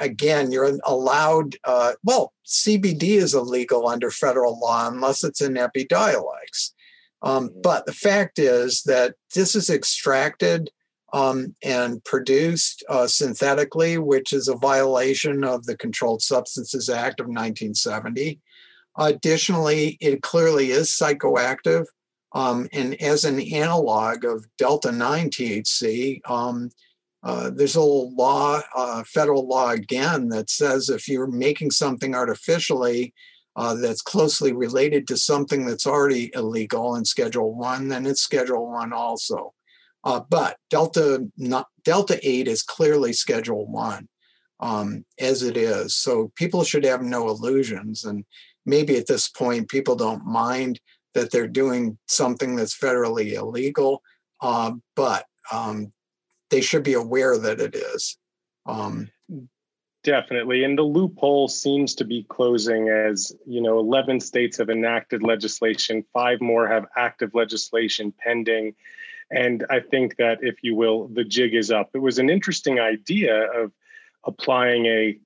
again, 0.00 0.52
you're 0.52 0.78
allowed, 0.84 1.56
uh, 1.64 1.92
well, 2.04 2.32
CBD 2.46 3.16
is 3.16 3.34
illegal 3.34 3.88
under 3.88 4.10
federal 4.10 4.58
law 4.58 4.88
unless 4.88 5.24
it's 5.24 5.40
in 5.40 5.54
Epidiolex. 5.54 6.72
Um, 7.22 7.48
mm-hmm. 7.48 7.60
but 7.62 7.86
the 7.86 7.92
fact 7.92 8.38
is 8.38 8.82
that 8.84 9.14
this 9.34 9.54
is 9.54 9.70
extracted 9.70 10.70
um, 11.12 11.54
and 11.64 12.04
produced 12.04 12.84
uh, 12.88 13.06
synthetically, 13.06 13.98
which 13.98 14.32
is 14.32 14.48
a 14.48 14.56
violation 14.56 15.42
of 15.42 15.64
the 15.64 15.76
Controlled 15.76 16.22
Substances 16.22 16.88
Act 16.88 17.20
of 17.20 17.26
1970. 17.26 18.40
Additionally, 18.98 19.96
it 20.00 20.22
clearly 20.22 20.70
is 20.70 20.90
psychoactive. 20.90 21.86
Um, 22.32 22.68
and 22.72 23.00
as 23.00 23.24
an 23.24 23.40
analog 23.40 24.24
of 24.24 24.44
delta 24.58 24.92
9 24.92 25.30
THC, 25.30 26.20
um, 26.28 26.70
uh, 27.28 27.50
there's 27.50 27.76
a 27.76 27.82
law, 27.82 28.58
uh, 28.74 29.04
federal 29.04 29.46
law 29.46 29.68
again, 29.68 30.30
that 30.30 30.48
says 30.48 30.88
if 30.88 31.06
you're 31.06 31.26
making 31.26 31.70
something 31.70 32.14
artificially 32.14 33.12
uh, 33.54 33.74
that's 33.74 34.00
closely 34.00 34.54
related 34.54 35.06
to 35.06 35.14
something 35.14 35.66
that's 35.66 35.86
already 35.86 36.30
illegal 36.34 36.96
in 36.96 37.04
Schedule 37.04 37.54
One, 37.54 37.88
then 37.88 38.06
it's 38.06 38.22
Schedule 38.22 38.70
One 38.70 38.94
also. 38.94 39.52
Uh, 40.04 40.20
but 40.30 40.56
Delta 40.70 41.28
not, 41.36 41.66
Delta 41.84 42.18
Eight 42.22 42.48
is 42.48 42.62
clearly 42.62 43.12
Schedule 43.12 43.66
One, 43.66 44.08
um, 44.60 45.04
as 45.20 45.42
it 45.42 45.58
is. 45.58 45.94
So 45.96 46.32
people 46.34 46.64
should 46.64 46.86
have 46.86 47.02
no 47.02 47.28
illusions, 47.28 48.04
and 48.04 48.24
maybe 48.64 48.96
at 48.96 49.06
this 49.06 49.28
point 49.28 49.68
people 49.68 49.96
don't 49.96 50.24
mind 50.24 50.80
that 51.12 51.30
they're 51.30 51.46
doing 51.46 51.98
something 52.06 52.56
that's 52.56 52.78
federally 52.78 53.34
illegal, 53.34 54.00
uh, 54.40 54.72
but 54.96 55.26
um, 55.52 55.92
they 56.50 56.60
should 56.60 56.82
be 56.82 56.94
aware 56.94 57.36
that 57.38 57.60
it 57.60 57.74
is. 57.74 58.16
Um, 58.66 59.10
Definitely. 60.04 60.62
And 60.64 60.78
the 60.78 60.84
loophole 60.84 61.48
seems 61.48 61.94
to 61.96 62.04
be 62.04 62.24
closing 62.28 62.88
as, 62.88 63.34
you 63.46 63.60
know, 63.60 63.78
11 63.80 64.20
states 64.20 64.58
have 64.58 64.70
enacted 64.70 65.22
legislation, 65.22 66.04
five 66.12 66.40
more 66.40 66.68
have 66.68 66.86
active 66.96 67.34
legislation 67.34 68.14
pending. 68.16 68.74
And 69.30 69.66
I 69.68 69.80
think 69.80 70.16
that, 70.16 70.38
if 70.40 70.62
you 70.62 70.74
will, 70.74 71.08
the 71.08 71.24
jig 71.24 71.54
is 71.54 71.70
up. 71.70 71.90
It 71.94 71.98
was 71.98 72.18
an 72.18 72.30
interesting 72.30 72.78
idea 72.78 73.50
of 73.52 73.72
applying 74.24 74.86
a 74.86 75.18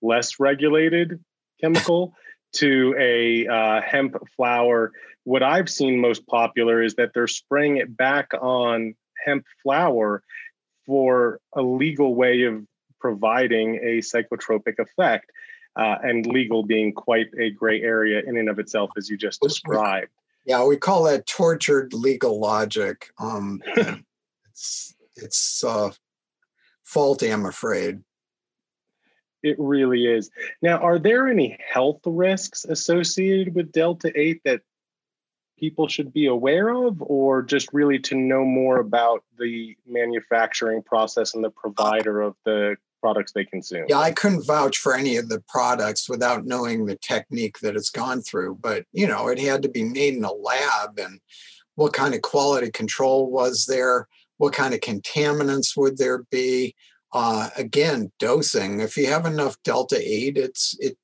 less 0.00 0.38
regulated 0.38 1.22
chemical 1.60 2.14
to 2.54 2.94
a 2.98 3.46
uh, 3.48 3.80
hemp 3.82 4.16
flower. 4.36 4.92
What 5.24 5.42
I've 5.42 5.68
seen 5.68 6.00
most 6.00 6.26
popular 6.28 6.80
is 6.80 6.94
that 6.94 7.10
they're 7.12 7.26
spraying 7.26 7.78
it 7.78 7.94
back 7.94 8.30
on 8.40 8.94
hemp 9.24 9.44
flower 9.62 10.22
for 10.86 11.40
a 11.54 11.62
legal 11.62 12.14
way 12.14 12.42
of 12.42 12.64
providing 13.00 13.76
a 13.76 13.98
psychotropic 13.98 14.78
effect, 14.78 15.30
uh, 15.76 15.96
and 16.02 16.26
legal 16.26 16.62
being 16.62 16.92
quite 16.92 17.26
a 17.38 17.50
gray 17.50 17.82
area 17.82 18.22
in 18.26 18.36
and 18.36 18.48
of 18.48 18.58
itself, 18.58 18.90
as 18.96 19.10
you 19.10 19.16
just 19.16 19.40
described. 19.42 20.10
Yeah, 20.46 20.64
we 20.64 20.76
call 20.76 21.04
that 21.04 21.26
tortured 21.26 21.92
legal 21.92 22.40
logic. 22.40 23.10
Um, 23.18 23.62
it's 24.50 24.94
it's 25.16 25.64
uh, 25.64 25.90
faulty, 26.84 27.30
I'm 27.30 27.46
afraid. 27.46 28.00
It 29.42 29.56
really 29.58 30.06
is. 30.06 30.30
Now, 30.62 30.78
are 30.78 30.98
there 30.98 31.28
any 31.28 31.58
health 31.72 32.00
risks 32.04 32.64
associated 32.64 33.54
with 33.54 33.70
Delta 33.70 34.10
8 34.14 34.40
that 34.44 34.62
people 35.58 35.88
should 35.88 36.12
be 36.12 36.26
aware 36.26 36.68
of, 36.68 37.00
or 37.00 37.42
just 37.42 37.68
really 37.72 37.98
to 38.00 38.14
know 38.14 38.44
more 38.44 38.78
about 38.78 39.24
the 39.38 39.76
manufacturing 39.86 40.82
process 40.82 41.34
and 41.34 41.42
the 41.42 41.50
provider 41.50 42.20
of 42.20 42.34
the 42.44 42.76
products 43.00 43.32
they 43.32 43.44
consume. 43.44 43.86
Yeah, 43.88 43.98
I 43.98 44.12
couldn't 44.12 44.46
vouch 44.46 44.78
for 44.78 44.94
any 44.94 45.16
of 45.16 45.28
the 45.28 45.42
products 45.48 46.08
without 46.08 46.46
knowing 46.46 46.86
the 46.86 46.96
technique 46.96 47.58
that 47.60 47.76
it's 47.76 47.90
gone 47.90 48.22
through. 48.22 48.58
But, 48.60 48.84
you 48.92 49.06
know, 49.06 49.28
it 49.28 49.38
had 49.38 49.62
to 49.62 49.68
be 49.68 49.84
made 49.84 50.14
in 50.14 50.24
a 50.24 50.32
lab 50.32 50.98
and 50.98 51.20
what 51.76 51.92
kind 51.92 52.14
of 52.14 52.22
quality 52.22 52.70
control 52.70 53.30
was 53.30 53.66
there? 53.66 54.08
What 54.38 54.54
kind 54.54 54.74
of 54.74 54.80
contaminants 54.80 55.76
would 55.76 55.98
there 55.98 56.24
be? 56.30 56.74
Uh, 57.12 57.50
again, 57.56 58.10
dosing. 58.18 58.80
If 58.80 58.96
you 58.96 59.06
have 59.06 59.24
enough 59.24 59.56
delta 59.62 59.96
8, 59.98 60.36
it's 60.36 60.76
it 60.80 60.98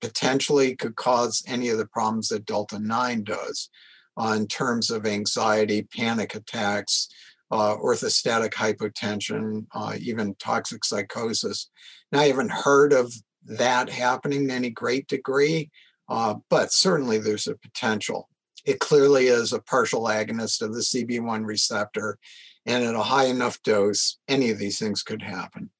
potentially 0.00 0.76
could 0.76 0.96
cause 0.96 1.42
any 1.46 1.68
of 1.68 1.78
the 1.78 1.86
problems 1.86 2.28
that 2.28 2.46
delta 2.46 2.78
9 2.78 3.24
does 3.24 3.70
uh, 4.18 4.34
in 4.36 4.46
terms 4.46 4.90
of 4.90 5.06
anxiety, 5.06 5.82
panic 5.82 6.34
attacks, 6.34 7.08
uh, 7.50 7.76
orthostatic 7.76 8.52
hypotension, 8.52 9.66
uh, 9.72 9.94
even 9.98 10.34
toxic 10.36 10.84
psychosis. 10.84 11.70
Now, 12.12 12.20
I 12.20 12.26
haven't 12.26 12.50
heard 12.50 12.92
of 12.92 13.12
that 13.44 13.88
happening 13.88 14.48
to 14.48 14.54
any 14.54 14.70
great 14.70 15.06
degree, 15.06 15.70
uh, 16.08 16.34
but 16.50 16.72
certainly 16.72 17.18
there's 17.18 17.46
a 17.46 17.56
potential. 17.56 18.28
It 18.66 18.80
clearly 18.80 19.28
is 19.28 19.52
a 19.52 19.62
partial 19.62 20.04
agonist 20.04 20.62
of 20.62 20.74
the 20.74 20.80
CB1 20.80 21.46
receptor, 21.46 22.18
and 22.66 22.84
at 22.84 22.94
a 22.94 23.02
high 23.02 23.26
enough 23.26 23.62
dose, 23.62 24.18
any 24.28 24.50
of 24.50 24.58
these 24.58 24.78
things 24.78 25.02
could 25.02 25.22
happen. 25.22 25.70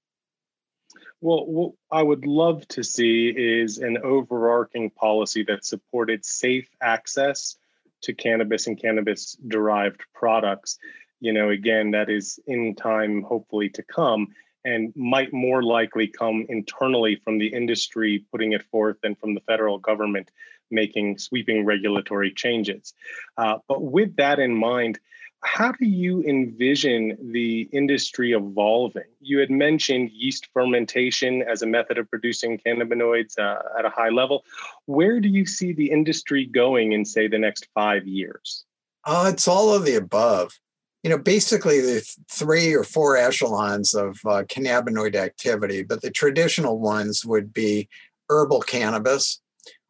Well, 1.21 1.47
what 1.47 1.73
I 1.91 2.03
would 2.03 2.27
love 2.27 2.67
to 2.69 2.85
see 2.85 3.29
is 3.29 3.79
an 3.79 3.99
overarching 3.99 4.91
policy 4.91 5.45
that 5.45 5.65
supported 5.65 6.25
safe 6.25 6.69
access 6.81 7.57
to 8.03 8.15
cannabis 8.15 8.69
and 8.69 8.81
cannabis 8.81 9.37
derived 9.49 10.01
products 10.15 10.79
you 11.21 11.33
know, 11.33 11.51
again, 11.51 11.93
that 11.93 12.11
is 12.11 12.39
in 12.47 12.75
time, 12.75 13.23
hopefully 13.23 13.69
to 13.71 13.83
come, 13.83 14.29
and 14.65 14.93
might 14.97 15.33
more 15.33 15.63
likely 15.63 16.07
come 16.07 16.47
internally 16.49 17.21
from 17.25 17.39
the 17.39 17.49
industry 17.49 18.25
putting 18.31 18.53
it 18.53 18.65
forth 18.71 18.97
than 19.03 19.15
from 19.15 19.35
the 19.35 19.41
federal 19.41 19.79
government 19.79 20.31
making 20.71 21.17
sweeping 21.19 21.65
regulatory 21.65 22.31
changes. 22.31 22.93
Uh, 23.37 23.59
but 23.69 23.83
with 23.83 24.17
that 24.17 24.39
in 24.39 24.55
mind, 24.55 24.99
how 25.45 25.73
do 25.73 25.87
you 25.87 26.23
envision 26.25 27.17
the 27.33 27.69
industry 27.73 28.33
evolving? 28.33 29.05
You 29.21 29.39
had 29.39 29.51
mentioned 29.51 30.11
yeast 30.11 30.49
fermentation 30.53 31.43
as 31.43 31.63
a 31.63 31.67
method 31.67 31.99
of 31.99 32.11
producing 32.11 32.59
cannabinoids 32.59 33.39
uh, 33.39 33.63
at 33.79 33.85
a 33.85 33.91
high 33.91 34.09
level. 34.09 34.45
Where 34.87 35.21
do 35.21 35.29
you 35.29 35.47
see 35.47 35.73
the 35.73 35.91
industry 35.91 36.45
going 36.45 36.93
in, 36.93 37.05
say, 37.05 37.29
the 37.29 37.39
next 37.39 37.69
five 37.75 38.07
years? 38.07 38.65
Uh, 39.05 39.31
it's 39.33 39.47
all 39.47 39.73
of 39.73 39.85
the 39.85 39.95
above 39.95 40.59
you 41.03 41.11
know, 41.11 41.19
basically 41.19 41.81
the 41.81 42.01
three 42.31 42.75
or 42.75 42.83
four 42.83 43.17
echelons 43.17 43.95
of 43.95 44.19
uh, 44.27 44.43
cannabinoid 44.45 45.15
activity, 45.15 45.83
but 45.83 46.03
the 46.03 46.11
traditional 46.11 46.79
ones 46.79 47.25
would 47.25 47.53
be 47.53 47.89
herbal 48.29 48.61
cannabis. 48.61 49.41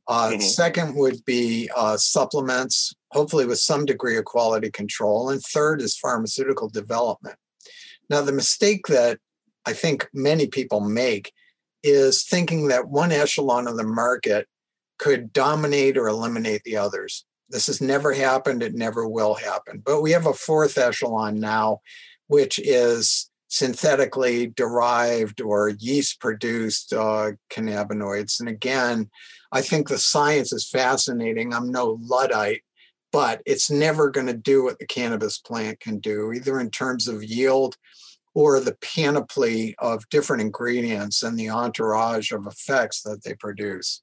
Uh, 0.06 0.30
mm-hmm. 0.30 0.40
Second 0.40 0.96
would 0.96 1.24
be 1.24 1.70
uh, 1.74 1.96
supplements, 1.96 2.94
hopefully 3.12 3.46
with 3.46 3.58
some 3.58 3.84
degree 3.84 4.16
of 4.16 4.24
quality 4.24 4.70
control. 4.70 5.30
And 5.30 5.42
third 5.42 5.80
is 5.80 5.96
pharmaceutical 5.96 6.68
development. 6.68 7.36
Now, 8.10 8.22
the 8.22 8.32
mistake 8.32 8.86
that 8.86 9.18
I 9.66 9.72
think 9.72 10.08
many 10.14 10.46
people 10.46 10.80
make 10.80 11.32
is 11.82 12.24
thinking 12.24 12.68
that 12.68 12.88
one 12.88 13.12
echelon 13.12 13.68
of 13.68 13.76
the 13.76 13.84
market 13.84 14.46
could 14.98 15.32
dominate 15.32 15.96
or 15.96 16.08
eliminate 16.08 16.62
the 16.64 16.76
others. 16.76 17.24
This 17.48 17.66
has 17.68 17.80
never 17.80 18.12
happened, 18.12 18.62
it 18.62 18.74
never 18.74 19.08
will 19.08 19.34
happen. 19.34 19.82
But 19.84 20.02
we 20.02 20.10
have 20.12 20.26
a 20.26 20.34
fourth 20.34 20.76
echelon 20.76 21.40
now, 21.40 21.80
which 22.26 22.58
is 22.58 23.30
synthetically 23.48 24.48
derived 24.48 25.40
or 25.40 25.70
yeast 25.70 26.20
produced 26.20 26.92
uh, 26.92 27.32
cannabinoids. 27.50 28.40
And 28.40 28.48
again, 28.48 29.08
I 29.52 29.62
think 29.62 29.88
the 29.88 29.98
science 29.98 30.52
is 30.52 30.68
fascinating. 30.68 31.54
I'm 31.54 31.70
no 31.70 31.98
Luddite, 32.02 32.62
but 33.18 33.42
it's 33.46 33.68
never 33.68 34.12
going 34.12 34.28
to 34.28 34.32
do 34.32 34.62
what 34.62 34.78
the 34.78 34.86
cannabis 34.86 35.38
plant 35.38 35.80
can 35.80 35.98
do, 35.98 36.32
either 36.32 36.60
in 36.60 36.70
terms 36.70 37.08
of 37.08 37.24
yield 37.24 37.76
or 38.32 38.60
the 38.60 38.76
panoply 38.80 39.74
of 39.80 40.08
different 40.08 40.40
ingredients 40.40 41.24
and 41.24 41.36
the 41.36 41.50
entourage 41.50 42.30
of 42.30 42.46
effects 42.46 43.02
that 43.02 43.24
they 43.24 43.34
produce. 43.34 44.02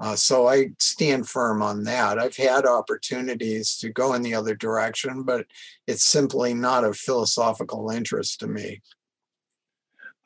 Uh, 0.00 0.16
so 0.16 0.48
I 0.48 0.70
stand 0.80 1.28
firm 1.28 1.62
on 1.62 1.84
that. 1.84 2.18
I've 2.18 2.36
had 2.36 2.66
opportunities 2.66 3.78
to 3.78 3.90
go 3.90 4.14
in 4.14 4.22
the 4.22 4.34
other 4.34 4.56
direction, 4.56 5.22
but 5.22 5.46
it's 5.86 6.04
simply 6.04 6.54
not 6.54 6.82
of 6.82 6.96
philosophical 6.96 7.88
interest 7.90 8.40
to 8.40 8.48
me. 8.48 8.82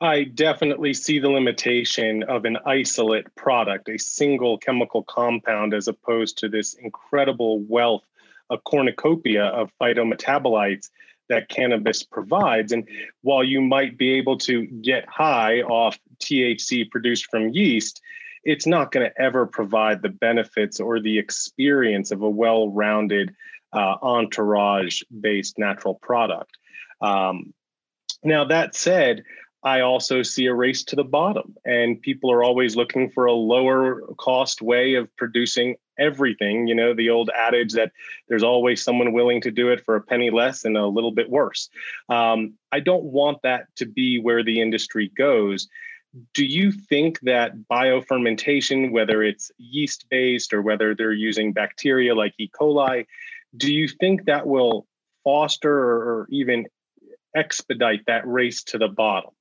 I 0.01 0.23
definitely 0.23 0.93
see 0.93 1.19
the 1.19 1.29
limitation 1.29 2.23
of 2.23 2.45
an 2.45 2.57
isolate 2.65 3.33
product, 3.35 3.89
a 3.89 3.99
single 3.99 4.57
chemical 4.57 5.03
compound, 5.03 5.73
as 5.73 5.89
opposed 5.89 6.37
to 6.37 6.49
this 6.49 6.73
incredible 6.75 7.59
wealth, 7.59 8.03
a 8.49 8.57
cornucopia 8.57 9.45
of 9.45 9.71
phytometabolites 9.81 10.89
that 11.27 11.49
cannabis 11.49 12.01
provides. 12.03 12.71
And 12.71 12.87
while 13.21 13.43
you 13.43 13.61
might 13.61 13.97
be 13.97 14.13
able 14.13 14.37
to 14.39 14.65
get 14.65 15.07
high 15.07 15.61
off 15.61 15.99
THC 16.23 16.89
produced 16.89 17.27
from 17.29 17.49
yeast, 17.49 18.01
it's 18.43 18.65
not 18.65 18.91
going 18.91 19.05
to 19.05 19.21
ever 19.21 19.45
provide 19.45 20.01
the 20.01 20.09
benefits 20.09 20.79
or 20.79 21.01
the 21.01 21.19
experience 21.19 22.11
of 22.11 22.21
a 22.21 22.29
well 22.29 22.69
rounded 22.69 23.35
uh, 23.73 23.95
entourage 24.01 25.01
based 25.19 25.59
natural 25.59 25.95
product. 25.95 26.57
Um, 27.01 27.53
now, 28.23 28.45
that 28.45 28.75
said, 28.75 29.23
I 29.63 29.81
also 29.81 30.23
see 30.23 30.45
a 30.45 30.53
race 30.53 30.83
to 30.85 30.95
the 30.95 31.03
bottom, 31.03 31.55
and 31.65 32.01
people 32.01 32.31
are 32.31 32.43
always 32.43 32.77
looking 32.77 33.09
for 33.09 33.25
a 33.25 33.33
lower 33.33 34.01
cost 34.17 34.61
way 34.61 34.93
of 34.93 35.13
producing 35.17 35.75
everything. 35.97 36.67
You 36.67 36.75
know, 36.75 36.93
the 36.93 37.09
old 37.09 37.29
adage 37.35 37.73
that 37.73 37.91
there's 38.29 38.43
always 38.43 38.81
someone 38.81 39.11
willing 39.11 39.41
to 39.41 39.51
do 39.51 39.69
it 39.69 39.83
for 39.83 39.97
a 39.97 40.01
penny 40.01 40.29
less 40.29 40.63
and 40.63 40.77
a 40.77 40.87
little 40.87 41.11
bit 41.11 41.29
worse. 41.29 41.69
Um, 42.07 42.53
I 42.71 42.79
don't 42.79 43.03
want 43.03 43.41
that 43.43 43.65
to 43.77 43.85
be 43.85 44.19
where 44.19 44.43
the 44.43 44.61
industry 44.61 45.11
goes. 45.17 45.67
Do 46.33 46.45
you 46.45 46.71
think 46.71 47.19
that 47.21 47.51
biofermentation, 47.69 48.91
whether 48.91 49.21
it's 49.21 49.51
yeast 49.57 50.05
based 50.09 50.53
or 50.53 50.61
whether 50.61 50.95
they're 50.95 51.11
using 51.11 51.51
bacteria 51.51 52.15
like 52.15 52.33
E. 52.39 52.49
coli, 52.49 53.05
do 53.57 53.71
you 53.71 53.87
think 53.87 54.25
that 54.25 54.47
will 54.47 54.87
foster 55.23 55.71
or 55.73 56.27
even 56.31 56.65
expedite 57.35 58.05
that 58.07 58.25
race 58.25 58.63
to 58.63 58.77
the 58.77 58.87
bottom? 58.87 59.31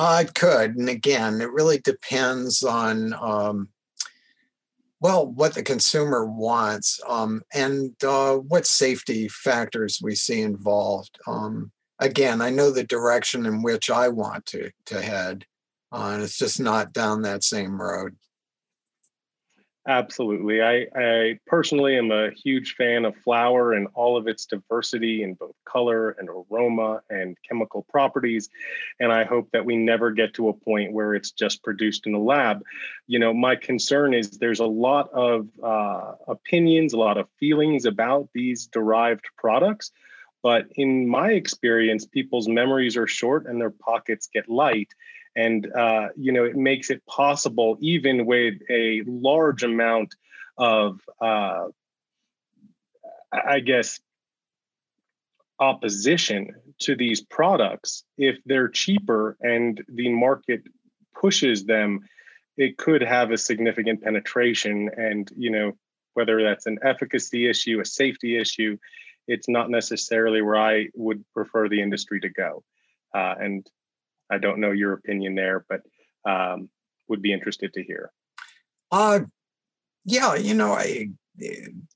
It 0.00 0.34
could. 0.34 0.76
And 0.76 0.88
again, 0.88 1.40
it 1.40 1.50
really 1.50 1.78
depends 1.78 2.62
on, 2.62 3.12
um, 3.14 3.68
well, 5.00 5.26
what 5.26 5.54
the 5.54 5.62
consumer 5.62 6.24
wants 6.24 7.00
um, 7.06 7.42
and 7.52 7.92
uh, 8.02 8.36
what 8.36 8.66
safety 8.66 9.28
factors 9.28 10.00
we 10.02 10.14
see 10.14 10.40
involved. 10.40 11.18
Um, 11.26 11.70
again, 11.98 12.40
I 12.40 12.50
know 12.50 12.70
the 12.70 12.84
direction 12.84 13.46
in 13.46 13.62
which 13.62 13.90
I 13.90 14.08
want 14.08 14.46
to, 14.46 14.70
to 14.86 15.02
head, 15.02 15.44
uh, 15.92 16.12
and 16.14 16.22
it's 16.22 16.38
just 16.38 16.60
not 16.60 16.92
down 16.92 17.22
that 17.22 17.44
same 17.44 17.80
road. 17.80 18.16
Absolutely. 19.88 20.60
I, 20.62 20.86
I 20.94 21.38
personally 21.46 21.96
am 21.96 22.10
a 22.10 22.30
huge 22.30 22.74
fan 22.74 23.06
of 23.06 23.16
flower 23.16 23.72
and 23.72 23.88
all 23.94 24.18
of 24.18 24.28
its 24.28 24.44
diversity 24.44 25.22
in 25.22 25.34
both 25.34 25.54
color 25.64 26.10
and 26.10 26.28
aroma 26.28 27.00
and 27.08 27.36
chemical 27.48 27.86
properties. 27.88 28.50
And 29.00 29.10
I 29.10 29.24
hope 29.24 29.48
that 29.52 29.64
we 29.64 29.76
never 29.76 30.10
get 30.10 30.34
to 30.34 30.48
a 30.48 30.52
point 30.52 30.92
where 30.92 31.14
it's 31.14 31.30
just 31.32 31.62
produced 31.64 32.06
in 32.06 32.12
a 32.14 32.18
lab. 32.20 32.62
You 33.06 33.20
know, 33.20 33.32
my 33.32 33.56
concern 33.56 34.12
is 34.12 34.32
there's 34.32 34.60
a 34.60 34.66
lot 34.66 35.08
of 35.14 35.48
uh, 35.62 36.12
opinions, 36.28 36.92
a 36.92 36.98
lot 36.98 37.16
of 37.16 37.26
feelings 37.38 37.86
about 37.86 38.28
these 38.34 38.66
derived 38.66 39.24
products. 39.38 39.92
But 40.42 40.66
in 40.76 41.08
my 41.08 41.32
experience, 41.32 42.06
people's 42.06 42.48
memories 42.48 42.96
are 42.98 43.06
short 43.06 43.46
and 43.46 43.60
their 43.60 43.70
pockets 43.70 44.28
get 44.32 44.48
light 44.48 44.88
and 45.44 45.72
uh, 45.72 46.08
you 46.16 46.32
know 46.32 46.44
it 46.44 46.56
makes 46.56 46.90
it 46.90 47.04
possible 47.06 47.76
even 47.80 48.26
with 48.26 48.54
a 48.70 49.02
large 49.06 49.62
amount 49.62 50.14
of 50.58 51.00
uh, 51.20 51.66
i 53.32 53.60
guess 53.60 54.00
opposition 55.58 56.54
to 56.78 56.96
these 56.96 57.20
products 57.20 58.04
if 58.16 58.36
they're 58.46 58.68
cheaper 58.68 59.36
and 59.40 59.82
the 59.88 60.08
market 60.08 60.62
pushes 61.14 61.64
them 61.64 62.00
it 62.60 62.76
could 62.76 63.00
have 63.00 63.30
a 63.30 63.38
significant 63.38 64.02
penetration. 64.02 64.90
And 64.96 65.30
you 65.36 65.50
know 65.50 65.72
whether 66.14 66.42
that's 66.42 66.66
an 66.66 66.78
efficacy 66.82 67.48
issue 67.48 67.80
a 67.80 67.84
safety 67.84 68.36
issue 68.36 68.76
it's 69.28 69.48
not 69.48 69.70
necessarily 69.70 70.42
where 70.42 70.56
i 70.56 70.88
would 70.94 71.24
prefer 71.32 71.68
the 71.68 71.80
industry 71.80 72.20
to 72.20 72.28
go. 72.28 72.62
Uh, 73.14 73.34
and 73.38 73.66
I 74.30 74.38
don't 74.38 74.60
know 74.60 74.70
your 74.70 74.92
opinion 74.92 75.34
there, 75.34 75.64
but 75.68 75.82
um, 76.24 76.68
would 77.08 77.22
be 77.22 77.32
interested 77.32 77.72
to 77.74 77.82
hear. 77.82 78.12
Uh, 78.90 79.20
yeah, 80.04 80.34
you 80.34 80.54
know, 80.54 80.72
I 80.72 81.10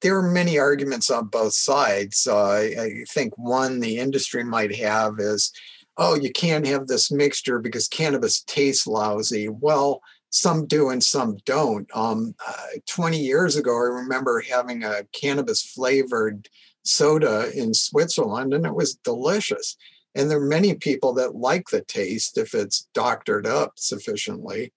there 0.00 0.16
are 0.16 0.30
many 0.30 0.58
arguments 0.58 1.10
on 1.10 1.26
both 1.26 1.54
sides. 1.54 2.26
Uh, 2.26 2.50
I, 2.50 3.04
think 3.08 3.36
one 3.36 3.80
the 3.80 3.98
industry 3.98 4.44
might 4.44 4.74
have 4.76 5.18
is, 5.18 5.52
oh, 5.96 6.14
you 6.14 6.32
can't 6.32 6.66
have 6.66 6.86
this 6.86 7.10
mixture 7.10 7.58
because 7.58 7.88
cannabis 7.88 8.42
tastes 8.42 8.86
lousy. 8.86 9.48
Well, 9.48 10.00
some 10.30 10.66
do 10.66 10.90
and 10.90 11.02
some 11.02 11.36
don't. 11.44 11.88
Um, 11.94 12.34
uh, 12.46 12.78
20 12.86 13.18
years 13.18 13.56
ago, 13.56 13.72
I 13.72 14.02
remember 14.02 14.40
having 14.40 14.82
a 14.82 15.04
cannabis 15.12 15.62
flavored 15.62 16.48
soda 16.82 17.50
in 17.54 17.72
Switzerland, 17.74 18.52
and 18.52 18.66
it 18.66 18.74
was 18.74 18.94
delicious. 18.96 19.76
And 20.14 20.30
there 20.30 20.38
are 20.38 20.46
many 20.46 20.74
people 20.74 21.12
that 21.14 21.34
like 21.34 21.68
the 21.68 21.82
taste 21.82 22.38
if 22.38 22.54
it's 22.54 22.88
doctored 22.94 23.46
up 23.46 23.72
sufficiently. 23.76 24.72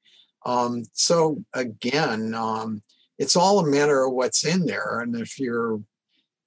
Um, 0.46 0.84
so 0.94 1.44
again, 1.54 2.34
um, 2.34 2.82
it's 3.20 3.36
all 3.36 3.60
a 3.60 3.68
matter 3.68 4.06
of 4.06 4.14
what's 4.14 4.46
in 4.46 4.66
there. 4.66 5.00
And 5.00 5.16
if 5.16 5.40
you're 5.40 5.82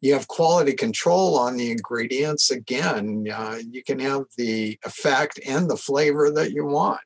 you 0.00 0.14
have 0.14 0.28
quality 0.28 0.72
control 0.72 1.38
on 1.38 1.58
the 1.58 1.70
ingredients, 1.70 2.50
again, 2.50 3.26
uh, 3.30 3.58
you 3.70 3.82
can 3.84 3.98
have 3.98 4.22
the 4.38 4.78
effect 4.82 5.38
and 5.46 5.68
the 5.68 5.76
flavor 5.76 6.30
that 6.30 6.52
you 6.52 6.64
want. 6.64 7.02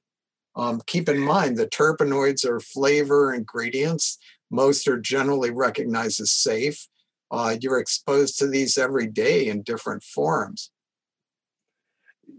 Um, 0.55 0.81
keep 0.87 1.09
in 1.09 1.19
mind 1.19 1.57
the 1.57 1.67
terpenoids 1.67 2.47
are 2.47 2.61
flavor 2.61 3.35
ingredients. 3.35 4.19
Most 4.49 4.87
are 4.87 5.01
generally 5.01 5.51
recognized 5.51 6.21
as 6.21 6.31
safe. 6.31 6.87
Uh, 7.33 7.57
you're 7.61 7.81
exposed 7.81 8.39
to 8.39 8.47
these 8.47 8.79
every 8.79 9.09
day 9.09 9.49
in 9.49 9.63
different 9.63 10.05
forms 10.05 10.71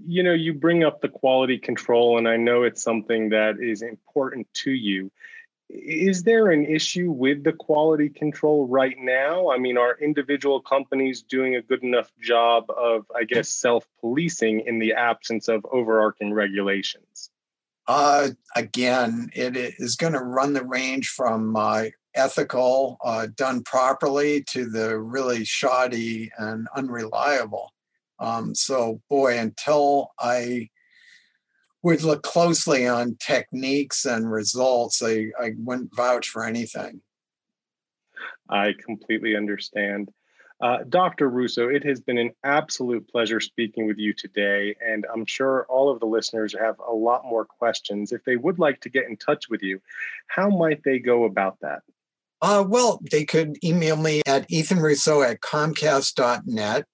you 0.05 0.23
know, 0.23 0.33
you 0.33 0.53
bring 0.53 0.83
up 0.83 1.01
the 1.01 1.09
quality 1.09 1.57
control, 1.57 2.17
and 2.17 2.27
I 2.27 2.37
know 2.37 2.63
it's 2.63 2.81
something 2.81 3.29
that 3.29 3.59
is 3.59 3.81
important 3.81 4.47
to 4.63 4.71
you. 4.71 5.11
Is 5.69 6.23
there 6.23 6.51
an 6.51 6.65
issue 6.65 7.11
with 7.11 7.43
the 7.43 7.53
quality 7.53 8.09
control 8.09 8.67
right 8.67 8.95
now? 8.99 9.49
I 9.49 9.57
mean, 9.57 9.77
are 9.77 9.97
individual 9.99 10.61
companies 10.61 11.23
doing 11.23 11.55
a 11.55 11.61
good 11.61 11.83
enough 11.83 12.11
job 12.21 12.69
of, 12.69 13.05
I 13.15 13.23
guess, 13.23 13.49
self 13.49 13.87
policing 13.99 14.61
in 14.61 14.79
the 14.79 14.93
absence 14.93 15.47
of 15.47 15.65
overarching 15.71 16.33
regulations? 16.33 17.31
Uh, 17.87 18.29
again, 18.55 19.29
it 19.33 19.55
is 19.57 19.95
going 19.95 20.13
to 20.13 20.19
run 20.19 20.53
the 20.53 20.63
range 20.63 21.09
from 21.09 21.55
uh, 21.55 21.85
ethical, 22.15 22.97
uh, 23.03 23.27
done 23.35 23.63
properly, 23.63 24.43
to 24.43 24.65
the 24.69 24.97
really 24.99 25.45
shoddy 25.45 26.31
and 26.37 26.67
unreliable. 26.75 27.71
Um, 28.19 28.55
so, 28.55 29.01
boy, 29.09 29.37
until 29.37 30.11
I 30.19 30.69
would 31.83 32.03
look 32.03 32.23
closely 32.23 32.87
on 32.87 33.17
techniques 33.19 34.05
and 34.05 34.31
results, 34.31 35.03
I, 35.03 35.31
I 35.39 35.51
wouldn't 35.57 35.95
vouch 35.95 36.29
for 36.29 36.43
anything. 36.43 37.01
I 38.49 38.73
completely 38.83 39.35
understand. 39.35 40.11
Uh, 40.61 40.77
Dr. 40.87 41.29
Russo, 41.29 41.67
it 41.67 41.83
has 41.83 41.99
been 41.99 42.17
an 42.17 42.31
absolute 42.43 43.07
pleasure 43.09 43.41
speaking 43.41 43.87
with 43.87 43.97
you 43.97 44.13
today, 44.13 44.75
and 44.83 45.05
I'm 45.13 45.25
sure 45.25 45.65
all 45.67 45.89
of 45.89 45.99
the 45.99 46.05
listeners 46.05 46.55
have 46.57 46.79
a 46.79 46.93
lot 46.93 47.25
more 47.25 47.45
questions. 47.45 48.13
If 48.13 48.23
they 48.23 48.37
would 48.37 48.57
like 48.57 48.79
to 48.81 48.89
get 48.89 49.07
in 49.09 49.17
touch 49.17 49.49
with 49.49 49.61
you, 49.61 49.81
how 50.27 50.49
might 50.49 50.81
they 50.83 50.99
go 50.99 51.25
about 51.25 51.57
that? 51.61 51.81
Uh, 52.41 52.63
well, 52.67 53.01
they 53.11 53.25
could 53.25 53.57
email 53.63 53.97
me 53.97 54.21
at 54.25 54.47
ethanrusso 54.49 55.29
at 55.29 55.41
comcast.net. 55.41 56.85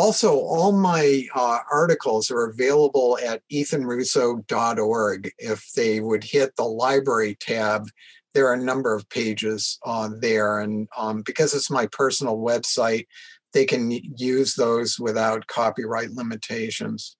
Also, 0.00 0.34
all 0.34 0.72
my 0.72 1.26
uh, 1.34 1.58
articles 1.70 2.30
are 2.30 2.48
available 2.48 3.18
at 3.22 3.42
ethanrusso.org. 3.52 5.30
If 5.36 5.72
they 5.76 6.00
would 6.00 6.24
hit 6.24 6.56
the 6.56 6.64
library 6.64 7.36
tab, 7.38 7.86
there 8.32 8.46
are 8.46 8.54
a 8.54 8.64
number 8.64 8.94
of 8.94 9.06
pages 9.10 9.78
on 9.84 10.18
there. 10.20 10.60
And 10.60 10.88
um, 10.96 11.20
because 11.20 11.52
it's 11.52 11.70
my 11.70 11.86
personal 11.92 12.38
website, 12.38 13.08
they 13.52 13.66
can 13.66 13.90
use 13.90 14.54
those 14.54 14.98
without 14.98 15.46
copyright 15.48 16.12
limitations. 16.12 17.18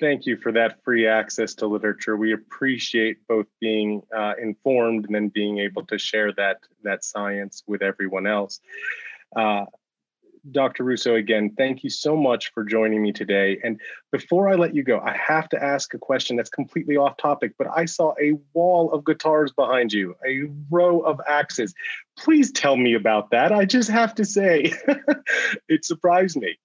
Thank 0.00 0.24
you 0.24 0.38
for 0.38 0.52
that 0.52 0.82
free 0.82 1.06
access 1.06 1.54
to 1.56 1.66
literature. 1.66 2.16
We 2.16 2.32
appreciate 2.32 3.18
both 3.28 3.46
being 3.60 4.00
uh, 4.16 4.32
informed 4.40 5.04
and 5.04 5.14
then 5.14 5.28
being 5.28 5.58
able 5.58 5.84
to 5.84 5.98
share 5.98 6.32
that 6.32 6.60
that 6.82 7.04
science 7.04 7.62
with 7.66 7.82
everyone 7.82 8.26
else. 8.26 8.58
Uh, 9.36 9.66
Dr. 10.52 10.84
Russo, 10.84 11.14
again, 11.14 11.52
thank 11.56 11.82
you 11.84 11.90
so 11.90 12.16
much 12.16 12.52
for 12.52 12.64
joining 12.64 13.02
me 13.02 13.12
today. 13.12 13.58
And 13.62 13.80
before 14.12 14.48
I 14.48 14.54
let 14.54 14.74
you 14.74 14.82
go, 14.82 15.00
I 15.00 15.16
have 15.16 15.48
to 15.50 15.62
ask 15.62 15.94
a 15.94 15.98
question 15.98 16.36
that's 16.36 16.50
completely 16.50 16.96
off 16.96 17.16
topic, 17.16 17.52
but 17.58 17.68
I 17.74 17.84
saw 17.84 18.14
a 18.20 18.34
wall 18.54 18.92
of 18.92 19.04
guitars 19.04 19.52
behind 19.52 19.92
you, 19.92 20.16
a 20.26 20.50
row 20.70 21.00
of 21.00 21.20
axes. 21.26 21.74
Please 22.18 22.50
tell 22.52 22.76
me 22.76 22.94
about 22.94 23.30
that. 23.30 23.52
I 23.52 23.64
just 23.64 23.90
have 23.90 24.14
to 24.16 24.24
say, 24.24 24.72
it 25.68 25.84
surprised 25.84 26.36
me. 26.36 26.58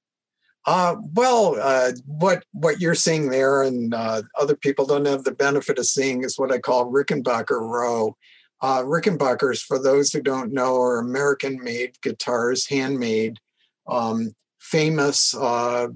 Uh, 0.66 0.96
well, 1.14 1.58
uh, 1.60 1.92
what 2.06 2.46
what 2.54 2.80
you're 2.80 2.96
seeing 2.96 3.30
there, 3.30 3.64
and 3.64 3.94
uh, 3.94 4.22
other 4.40 4.56
people 4.56 4.86
don't 4.86 5.06
have 5.06 5.26
the 5.26 5.34
benefit 5.34 5.78
of 5.78 5.86
seeing, 5.86 6.24
is 6.24 6.40
what 6.40 6.54
I 6.54 6.60
call 6.60 6.90
Rickenbacker 6.90 7.60
row. 7.60 8.16
Uh, 8.62 8.82
Rickenbackers, 8.82 9.62
for 9.62 9.78
those 9.78 10.14
who 10.14 10.22
don't 10.22 10.54
know, 10.54 10.82
are 10.82 11.00
American-made 11.00 12.00
guitars, 12.02 12.66
handmade 12.70 13.40
um, 13.88 14.34
famous 14.60 15.36
uh, 15.36 15.88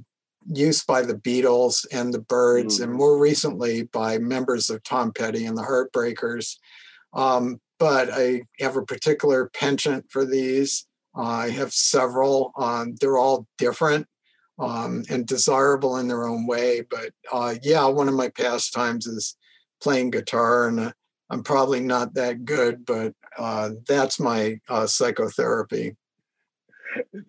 use 0.51 0.83
by 0.83 1.01
the 1.01 1.15
Beatles 1.15 1.85
and 1.91 2.13
the 2.13 2.21
Byrds, 2.21 2.79
mm. 2.79 2.83
and 2.83 2.93
more 2.93 3.17
recently 3.17 3.83
by 3.83 4.17
members 4.17 4.69
of 4.69 4.83
Tom 4.83 5.11
Petty 5.11 5.45
and 5.45 5.57
the 5.57 5.63
Heartbreakers. 5.63 6.57
Um, 7.13 7.59
but 7.79 8.09
I 8.11 8.43
have 8.59 8.75
a 8.75 8.85
particular 8.85 9.49
penchant 9.53 10.05
for 10.09 10.25
these. 10.25 10.85
Uh, 11.15 11.23
I 11.23 11.49
have 11.49 11.73
several. 11.73 12.51
Um, 12.57 12.95
they're 12.99 13.17
all 13.17 13.47
different 13.57 14.07
um, 14.59 15.03
and 15.09 15.25
desirable 15.25 15.97
in 15.97 16.07
their 16.07 16.27
own 16.27 16.47
way. 16.47 16.81
But 16.89 17.11
uh, 17.31 17.55
yeah, 17.61 17.85
one 17.85 18.07
of 18.07 18.15
my 18.15 18.29
pastimes 18.29 19.05
is 19.05 19.35
playing 19.81 20.11
guitar, 20.11 20.67
and 20.67 20.79
uh, 20.79 20.91
I'm 21.29 21.43
probably 21.43 21.79
not 21.79 22.13
that 22.15 22.45
good, 22.45 22.85
but 22.85 23.13
uh, 23.37 23.71
that's 23.87 24.19
my 24.19 24.59
uh, 24.69 24.87
psychotherapy 24.87 25.95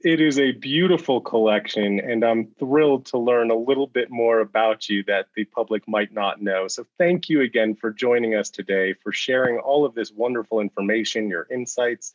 it 0.02 0.20
is 0.20 0.38
a 0.38 0.52
beautiful 0.52 1.20
collection, 1.20 2.00
and 2.00 2.24
I'm 2.24 2.46
thrilled 2.58 3.06
to 3.06 3.18
learn 3.18 3.50
a 3.50 3.56
little 3.56 3.86
bit 3.86 4.10
more 4.10 4.40
about 4.40 4.88
you 4.88 5.02
that 5.04 5.26
the 5.34 5.44
public 5.44 5.86
might 5.88 6.12
not 6.12 6.40
know. 6.40 6.68
So, 6.68 6.86
thank 6.98 7.28
you 7.28 7.40
again 7.40 7.74
for 7.74 7.90
joining 7.90 8.34
us 8.34 8.50
today, 8.50 8.94
for 8.94 9.12
sharing 9.12 9.58
all 9.58 9.84
of 9.84 9.94
this 9.94 10.10
wonderful 10.10 10.60
information, 10.60 11.28
your 11.28 11.46
insights, 11.50 12.12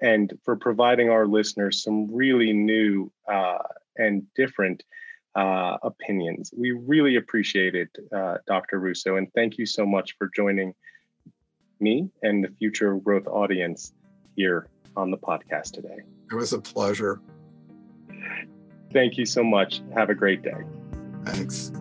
and 0.00 0.32
for 0.44 0.56
providing 0.56 1.10
our 1.10 1.26
listeners 1.26 1.82
some 1.82 2.14
really 2.14 2.52
new 2.52 3.10
uh, 3.30 3.58
and 3.96 4.26
different 4.34 4.82
uh, 5.34 5.78
opinions. 5.82 6.52
We 6.56 6.72
really 6.72 7.16
appreciate 7.16 7.74
it, 7.74 7.90
uh, 8.14 8.38
Dr. 8.46 8.78
Russo, 8.78 9.16
and 9.16 9.32
thank 9.34 9.58
you 9.58 9.66
so 9.66 9.86
much 9.86 10.16
for 10.18 10.30
joining 10.34 10.74
me 11.80 12.10
and 12.22 12.42
the 12.42 12.48
Future 12.48 12.94
Growth 12.96 13.26
audience 13.26 13.92
here 14.36 14.68
on 14.96 15.10
the 15.10 15.18
podcast 15.18 15.72
today. 15.72 15.98
It 16.30 16.34
was 16.34 16.52
a 16.52 16.60
pleasure. 16.60 17.20
Thank 18.92 19.18
you 19.18 19.26
so 19.26 19.42
much. 19.42 19.82
Have 19.94 20.10
a 20.10 20.14
great 20.14 20.42
day. 20.42 20.62
Thanks. 21.24 21.72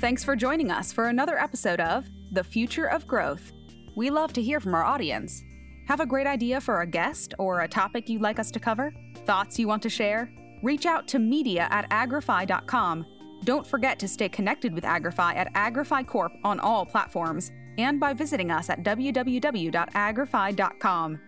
Thanks 0.00 0.24
for 0.24 0.36
joining 0.36 0.70
us 0.70 0.92
for 0.92 1.08
another 1.08 1.38
episode 1.38 1.80
of 1.80 2.06
The 2.32 2.44
Future 2.44 2.86
of 2.86 3.06
Growth. 3.06 3.52
We 3.96 4.10
love 4.10 4.32
to 4.34 4.42
hear 4.42 4.60
from 4.60 4.74
our 4.74 4.84
audience. 4.84 5.42
Have 5.88 6.00
a 6.00 6.06
great 6.06 6.26
idea 6.26 6.60
for 6.60 6.80
a 6.80 6.86
guest 6.86 7.34
or 7.38 7.60
a 7.60 7.68
topic 7.68 8.08
you'd 8.08 8.22
like 8.22 8.38
us 8.38 8.50
to 8.52 8.60
cover? 8.60 8.92
Thoughts 9.24 9.58
you 9.58 9.68
want 9.68 9.82
to 9.82 9.90
share? 9.90 10.30
Reach 10.62 10.86
out 10.86 11.08
to 11.08 11.18
media 11.18 11.68
at 11.70 11.88
agrify.com. 11.90 13.06
Don't 13.44 13.66
forget 13.66 13.98
to 13.98 14.08
stay 14.08 14.28
connected 14.28 14.74
with 14.74 14.84
Agrify 14.84 15.34
at 15.36 15.52
Agrify 15.54 16.06
Corp 16.06 16.32
on 16.44 16.60
all 16.60 16.84
platforms 16.86 17.50
and 17.78 18.00
by 18.00 18.12
visiting 18.12 18.50
us 18.50 18.68
at 18.70 18.82
www.agrify.com. 18.82 21.20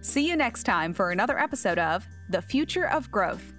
See 0.00 0.28
you 0.28 0.36
next 0.36 0.62
time 0.64 0.92
for 0.92 1.10
another 1.10 1.38
episode 1.38 1.78
of 1.78 2.06
The 2.28 2.42
Future 2.42 2.88
of 2.88 3.10
Growth. 3.10 3.54